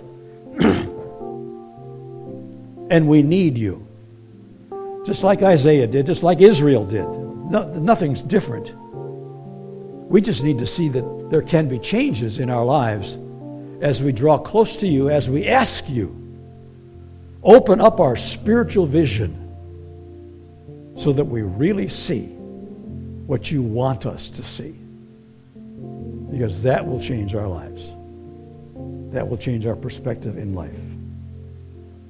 and 2.90 3.08
we 3.08 3.22
need 3.22 3.58
you. 3.58 3.85
Just 5.06 5.22
like 5.22 5.40
Isaiah 5.40 5.86
did, 5.86 6.04
just 6.06 6.24
like 6.24 6.40
Israel 6.40 6.84
did. 6.84 7.06
No, 7.06 7.72
nothing's 7.74 8.22
different. 8.22 8.74
We 10.10 10.20
just 10.20 10.42
need 10.42 10.58
to 10.58 10.66
see 10.66 10.88
that 10.88 11.30
there 11.30 11.42
can 11.42 11.68
be 11.68 11.78
changes 11.78 12.40
in 12.40 12.50
our 12.50 12.64
lives 12.64 13.16
as 13.80 14.02
we 14.02 14.10
draw 14.10 14.36
close 14.36 14.76
to 14.78 14.88
you, 14.88 15.08
as 15.08 15.30
we 15.30 15.46
ask 15.46 15.88
you. 15.88 16.14
Open 17.44 17.80
up 17.80 18.00
our 18.00 18.16
spiritual 18.16 18.86
vision 18.86 19.32
so 20.96 21.12
that 21.12 21.24
we 21.24 21.42
really 21.42 21.86
see 21.88 22.24
what 23.26 23.52
you 23.52 23.62
want 23.62 24.06
us 24.06 24.28
to 24.30 24.42
see. 24.42 24.74
Because 26.32 26.64
that 26.64 26.84
will 26.84 27.00
change 27.00 27.36
our 27.36 27.46
lives. 27.46 27.86
That 29.12 29.28
will 29.28 29.38
change 29.38 29.66
our 29.66 29.76
perspective 29.76 30.36
in 30.36 30.54
life. 30.54 30.74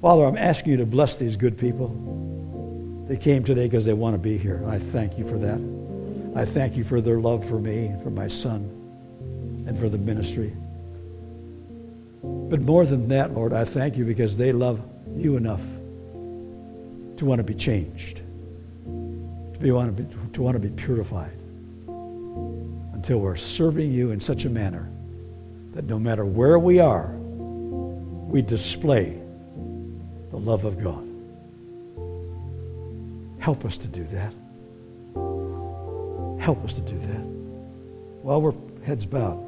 Father, 0.01 0.25
I'm 0.25 0.39
asking 0.39 0.73
you 0.73 0.79
to 0.79 0.87
bless 0.87 1.19
these 1.19 1.37
good 1.37 1.59
people. 1.59 1.89
They 3.07 3.17
came 3.17 3.45
today 3.45 3.67
because 3.67 3.85
they 3.85 3.93
want 3.93 4.15
to 4.15 4.19
be 4.19 4.37
here. 4.37 4.57
And 4.57 4.71
I 4.71 4.79
thank 4.79 5.17
you 5.17 5.27
for 5.27 5.39
that. 5.39 5.61
I 6.37 6.45
thank 6.45 6.77
you 6.77 6.85
for 6.85 7.01
their 7.01 7.19
love 7.19 7.49
for 7.49 7.59
me, 7.59 7.95
for 8.03 8.11
my 8.11 8.29
son, 8.29 8.63
and 9.67 9.79
for 9.79 9.89
the 9.89 9.99
ministry. 9.99 10.53
But 12.23 12.61
more 12.61 12.85
than 12.85 13.09
that, 13.09 13.33
Lord, 13.33 13.53
I 13.53 13.65
thank 13.65 13.97
you 13.97 14.05
because 14.05 14.37
they 14.37 14.53
love 14.53 14.81
you 15.17 15.37
enough 15.37 15.63
to 17.17 17.25
want 17.25 17.39
to 17.39 17.45
be 17.45 17.55
changed, 17.55 18.19
to, 18.85 19.59
be, 19.61 19.71
want 19.71 19.97
to, 19.97 20.03
be, 20.03 20.15
to 20.35 20.43
want 20.43 20.55
to 20.55 20.59
be 20.59 20.69
purified 20.69 21.33
until 22.93 23.21
we're 23.21 23.37
serving 23.37 23.93
you 23.93 24.11
in 24.11 24.21
such 24.21 24.45
a 24.45 24.51
manner 24.51 24.89
that 25.75 25.85
no 25.85 25.99
matter 25.99 26.25
where 26.25 26.59
we 26.59 26.81
are, 26.81 27.07
we 27.07 28.43
display 28.43 29.19
the 30.31 30.37
love 30.37 30.65
of 30.65 30.83
God. 30.83 31.06
Help 33.47 33.65
us 33.65 33.77
to 33.77 33.87
do 33.87 34.03
that. 34.11 34.33
Help 36.43 36.65
us 36.65 36.75
to 36.75 36.81
do 36.81 36.99
that. 36.99 37.25
While 38.23 38.43
we're 38.43 38.55
heads 38.85 39.07
bowed, 39.07 39.39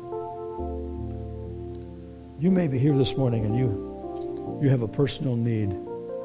you 2.39 2.53
may 2.53 2.69
be 2.69 2.79
here 2.79 2.97
this 2.97 3.17
morning 3.17 3.45
and 3.45 3.59
you, 3.59 4.61
you 4.63 4.69
have 4.69 4.83
a 4.83 4.87
personal 4.87 5.35
need. 5.35 5.77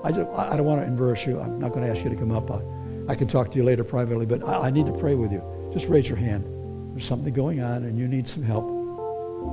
I, 0.04 0.12
just, 0.12 0.30
I 0.34 0.56
don't 0.56 0.68
want 0.68 0.82
to 0.82 0.86
embarrass 0.86 1.26
you. 1.26 1.40
I'm 1.40 1.60
not 1.60 1.72
going 1.72 1.84
to 1.84 1.90
ask 1.90 2.04
you 2.04 2.12
to 2.12 2.16
come 2.16 2.32
up. 2.32 2.52
I, 2.52 2.62
I 3.08 3.16
can 3.16 3.28
talk 3.28 3.52
to 3.54 3.58
you 3.58 3.64
later 3.64 3.84
privately, 3.84 4.28
but 4.28 4.48
I, 4.48 4.68
I 4.68 4.70
need 4.70 4.86
to 4.86 4.94
pray 4.94 5.16
with 5.16 5.32
you. 5.32 5.42
Just 5.74 5.88
raise 5.88 6.08
your 6.08 6.20
hand. 6.20 6.46
There's 6.94 7.08
something 7.08 7.34
going 7.34 7.60
on 7.62 7.86
and 7.86 7.98
you 7.98 8.08
need 8.08 8.28
some 8.28 8.44
help. 8.44 8.70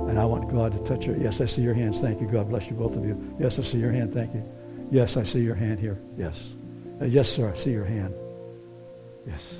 And 0.09 0.19
I 0.19 0.25
want 0.25 0.47
God 0.47 0.73
to 0.73 0.79
touch 0.83 1.07
you. 1.07 1.17
Yes, 1.19 1.41
I 1.41 1.47
see 1.47 1.63
your 1.63 1.73
hands. 1.73 1.99
Thank 1.99 2.21
you. 2.21 2.27
God 2.27 2.49
bless 2.49 2.67
you, 2.67 2.75
both 2.75 2.95
of 2.95 3.03
you. 3.03 3.35
Yes, 3.39 3.57
I 3.57 3.63
see 3.63 3.79
your 3.79 3.91
hand. 3.91 4.13
Thank 4.13 4.35
you. 4.35 4.47
Yes, 4.91 5.17
I 5.17 5.23
see 5.23 5.39
your 5.39 5.55
hand 5.55 5.79
here. 5.79 5.97
Yes. 6.17 6.51
Uh, 7.01 7.05
yes, 7.05 7.29
sir. 7.29 7.51
I 7.51 7.57
see 7.57 7.71
your 7.71 7.85
hand. 7.85 8.13
Yes. 9.25 9.57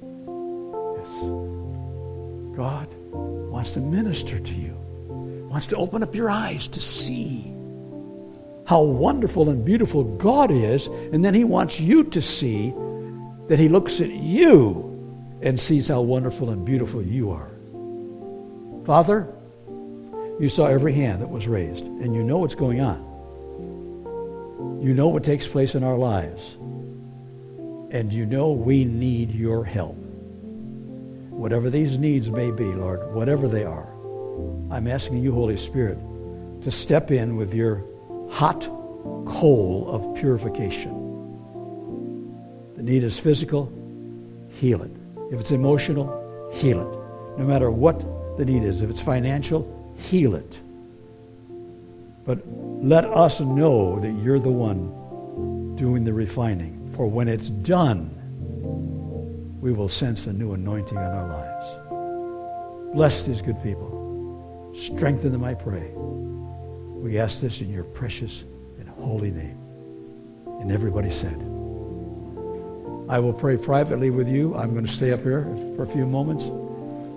Yes. 0.00 1.08
God 2.56 2.88
wants 3.12 3.72
to 3.72 3.80
minister 3.80 4.40
to 4.40 4.54
you 4.54 4.80
wants 5.50 5.66
to 5.66 5.76
open 5.76 6.02
up 6.02 6.14
your 6.14 6.30
eyes 6.30 6.68
to 6.68 6.80
see 6.80 7.42
how 8.66 8.82
wonderful 8.82 9.50
and 9.50 9.64
beautiful 9.64 10.04
God 10.04 10.52
is, 10.52 10.86
and 11.12 11.24
then 11.24 11.34
He 11.34 11.42
wants 11.42 11.80
you 11.80 12.04
to 12.04 12.22
see 12.22 12.72
that 13.48 13.58
He 13.58 13.68
looks 13.68 14.00
at 14.00 14.10
you 14.10 14.86
and 15.42 15.60
sees 15.60 15.88
how 15.88 16.02
wonderful 16.02 16.50
and 16.50 16.64
beautiful 16.64 17.02
you 17.02 17.30
are. 17.30 17.50
Father, 18.86 19.26
you 20.38 20.48
saw 20.48 20.66
every 20.66 20.92
hand 20.92 21.20
that 21.20 21.30
was 21.30 21.48
raised, 21.48 21.84
and 21.84 22.14
you 22.14 22.22
know 22.22 22.38
what's 22.38 22.54
going 22.54 22.80
on. 22.80 23.08
You 24.80 24.94
know 24.94 25.08
what 25.08 25.24
takes 25.24 25.48
place 25.48 25.74
in 25.74 25.82
our 25.82 25.98
lives, 25.98 26.56
and 27.90 28.12
you 28.12 28.26
know 28.26 28.52
we 28.52 28.84
need 28.84 29.32
your 29.32 29.64
help. 29.64 29.96
Whatever 31.30 31.70
these 31.70 31.98
needs 31.98 32.30
may 32.30 32.50
be, 32.50 32.64
Lord, 32.64 33.12
whatever 33.12 33.48
they 33.48 33.64
are, 33.64 33.88
I'm 34.70 34.86
asking 34.86 35.22
you, 35.22 35.32
Holy 35.32 35.56
Spirit, 35.56 35.98
to 36.62 36.70
step 36.70 37.10
in 37.10 37.36
with 37.36 37.54
your 37.54 37.82
hot 38.30 38.62
coal 39.26 39.86
of 39.88 40.14
purification. 40.16 40.96
The 42.76 42.82
need 42.82 43.02
is 43.02 43.18
physical, 43.18 43.72
heal 44.50 44.82
it. 44.82 44.90
If 45.32 45.40
it's 45.40 45.50
emotional, 45.50 46.50
heal 46.52 46.80
it. 46.80 47.38
No 47.38 47.46
matter 47.46 47.70
what 47.70 47.98
the 48.36 48.44
need 48.44 48.64
is, 48.64 48.82
if 48.82 48.90
it's 48.90 49.00
financial, 49.00 49.94
heal 49.96 50.34
it. 50.34 50.60
But 52.24 52.38
let 52.82 53.04
us 53.04 53.40
know 53.40 53.98
that 54.00 54.12
you're 54.22 54.38
the 54.38 54.50
one 54.50 55.76
doing 55.76 56.04
the 56.04 56.12
refining. 56.12 56.79
For 57.00 57.06
when 57.06 57.28
it's 57.28 57.48
done, 57.48 58.10
we 59.62 59.72
will 59.72 59.88
sense 59.88 60.26
a 60.26 60.34
new 60.34 60.52
anointing 60.52 60.98
on 60.98 61.10
our 61.10 61.28
lives. 61.28 62.94
Bless 62.94 63.24
these 63.24 63.40
good 63.40 63.56
people. 63.62 64.70
Strengthen 64.76 65.32
them, 65.32 65.42
I 65.42 65.54
pray. 65.54 65.92
We 65.94 67.18
ask 67.18 67.40
this 67.40 67.62
in 67.62 67.70
your 67.70 67.84
precious 67.84 68.44
and 68.78 68.86
holy 68.86 69.30
name. 69.30 69.58
And 70.60 70.70
everybody 70.70 71.08
said, 71.08 71.36
I 73.08 73.18
will 73.18 73.32
pray 73.32 73.56
privately 73.56 74.10
with 74.10 74.28
you. 74.28 74.54
I'm 74.54 74.74
going 74.74 74.84
to 74.84 74.92
stay 74.92 75.12
up 75.12 75.22
here 75.22 75.44
for 75.76 75.84
a 75.84 75.88
few 75.88 76.04
moments. 76.04 76.50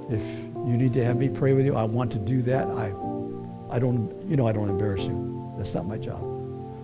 If 0.09 0.23
you 0.65 0.77
need 0.77 0.93
to 0.93 1.03
have 1.03 1.17
me 1.17 1.27
pray 1.27 1.51
with 1.51 1.65
you, 1.65 1.75
I 1.75 1.83
want 1.83 2.09
to 2.13 2.19
do 2.19 2.41
that. 2.43 2.67
I, 2.67 2.93
I 3.69 3.79
don't, 3.79 4.15
you 4.29 4.37
know, 4.37 4.47
I 4.47 4.53
don't 4.53 4.69
embarrass 4.69 5.03
you. 5.03 5.53
That's 5.57 5.73
not 5.73 5.85
my 5.85 5.97
job. 5.97 6.21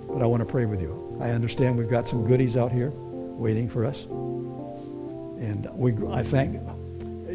But 0.09 0.21
I 0.21 0.25
want 0.25 0.41
to 0.41 0.45
pray 0.45 0.65
with 0.65 0.81
you. 0.81 1.08
I 1.19 1.31
understand 1.31 1.77
we've 1.77 1.89
got 1.89 2.07
some 2.07 2.25
goodies 2.25 2.55
out 2.55 2.71
here 2.71 2.91
waiting 2.91 3.67
for 3.67 3.85
us. 3.85 4.05
And 4.05 5.67
we, 5.73 5.93
I 6.11 6.23
thank, 6.23 6.59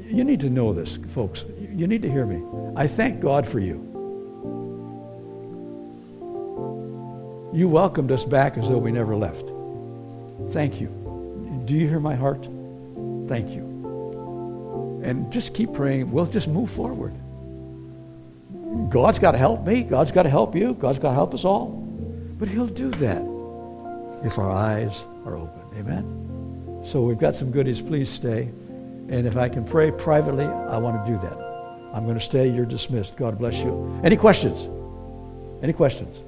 you 0.07 0.25
need 0.25 0.41
to 0.41 0.51
know 0.51 0.73
this, 0.73 0.99
folks. 1.09 1.45
You 1.59 1.87
need 1.87 2.03
to 2.03 2.11
hear 2.11 2.25
me. 2.25 2.43
I 2.77 2.87
thank 2.87 3.21
God 3.21 3.47
for 3.47 3.59
you. 3.59 3.91
You 7.55 7.69
welcomed 7.69 8.11
us 8.11 8.25
back 8.25 8.57
as 8.57 8.69
though 8.69 8.79
we 8.79 8.91
never 8.91 9.15
left. 9.17 9.45
Thank 10.53 10.81
you. 10.81 10.89
Do 11.67 11.75
you 11.75 11.87
hear 11.87 12.01
my 12.01 12.15
heart? 12.15 12.43
Thank 13.29 13.51
you. 13.51 15.03
And 15.05 15.31
just 15.31 15.53
keep 15.55 15.73
praying. 15.75 16.11
We'll 16.11 16.27
just 16.27 16.49
move 16.49 16.71
forward. 16.71 17.15
God's 18.91 19.19
got 19.19 19.33
to 19.33 19.39
help 19.39 19.67
me. 19.67 19.83
God's 19.83 20.11
got 20.11 20.23
to 20.23 20.31
help 20.31 20.57
you. 20.57 20.75
God's 20.75 20.99
got 20.99 21.11
to 21.11 21.15
help 21.15 21.35
us 21.35 21.45
all. 21.45 21.69
But 22.39 22.49
He'll 22.49 22.67
do 22.67 22.91
that 22.93 23.34
if 24.25 24.39
our 24.39 24.51
eyes 24.51 25.05
are 25.27 25.37
open. 25.37 25.61
Amen? 25.79 26.83
So 26.85 27.03
we've 27.03 27.19
got 27.19 27.35
some 27.35 27.51
goodies. 27.51 27.81
Please 27.81 28.11
stay. 28.11 28.51
And 29.09 29.27
if 29.27 29.37
I 29.37 29.49
can 29.49 29.65
pray 29.65 29.91
privately, 29.91 30.47
I 30.47 30.79
want 30.79 31.05
to 31.05 31.13
do 31.13 31.19
that. 31.19 31.39
I'm 31.93 32.05
going 32.05 32.19
to 32.19 32.25
stay. 32.25 32.49
You're 32.49 32.67
dismissed. 32.67 33.17
God 33.17 33.39
bless 33.39 33.59
you. 33.59 34.01
Any 34.03 34.17
questions? 34.17 34.69
Any 35.63 35.73
questions? 35.73 36.19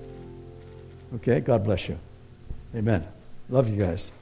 Okay, 1.17 1.41
God 1.41 1.65
bless 1.65 1.89
you. 1.89 1.99
Amen. 2.75 3.07
Love 3.49 3.69
you 3.69 3.77
guys. 3.77 4.13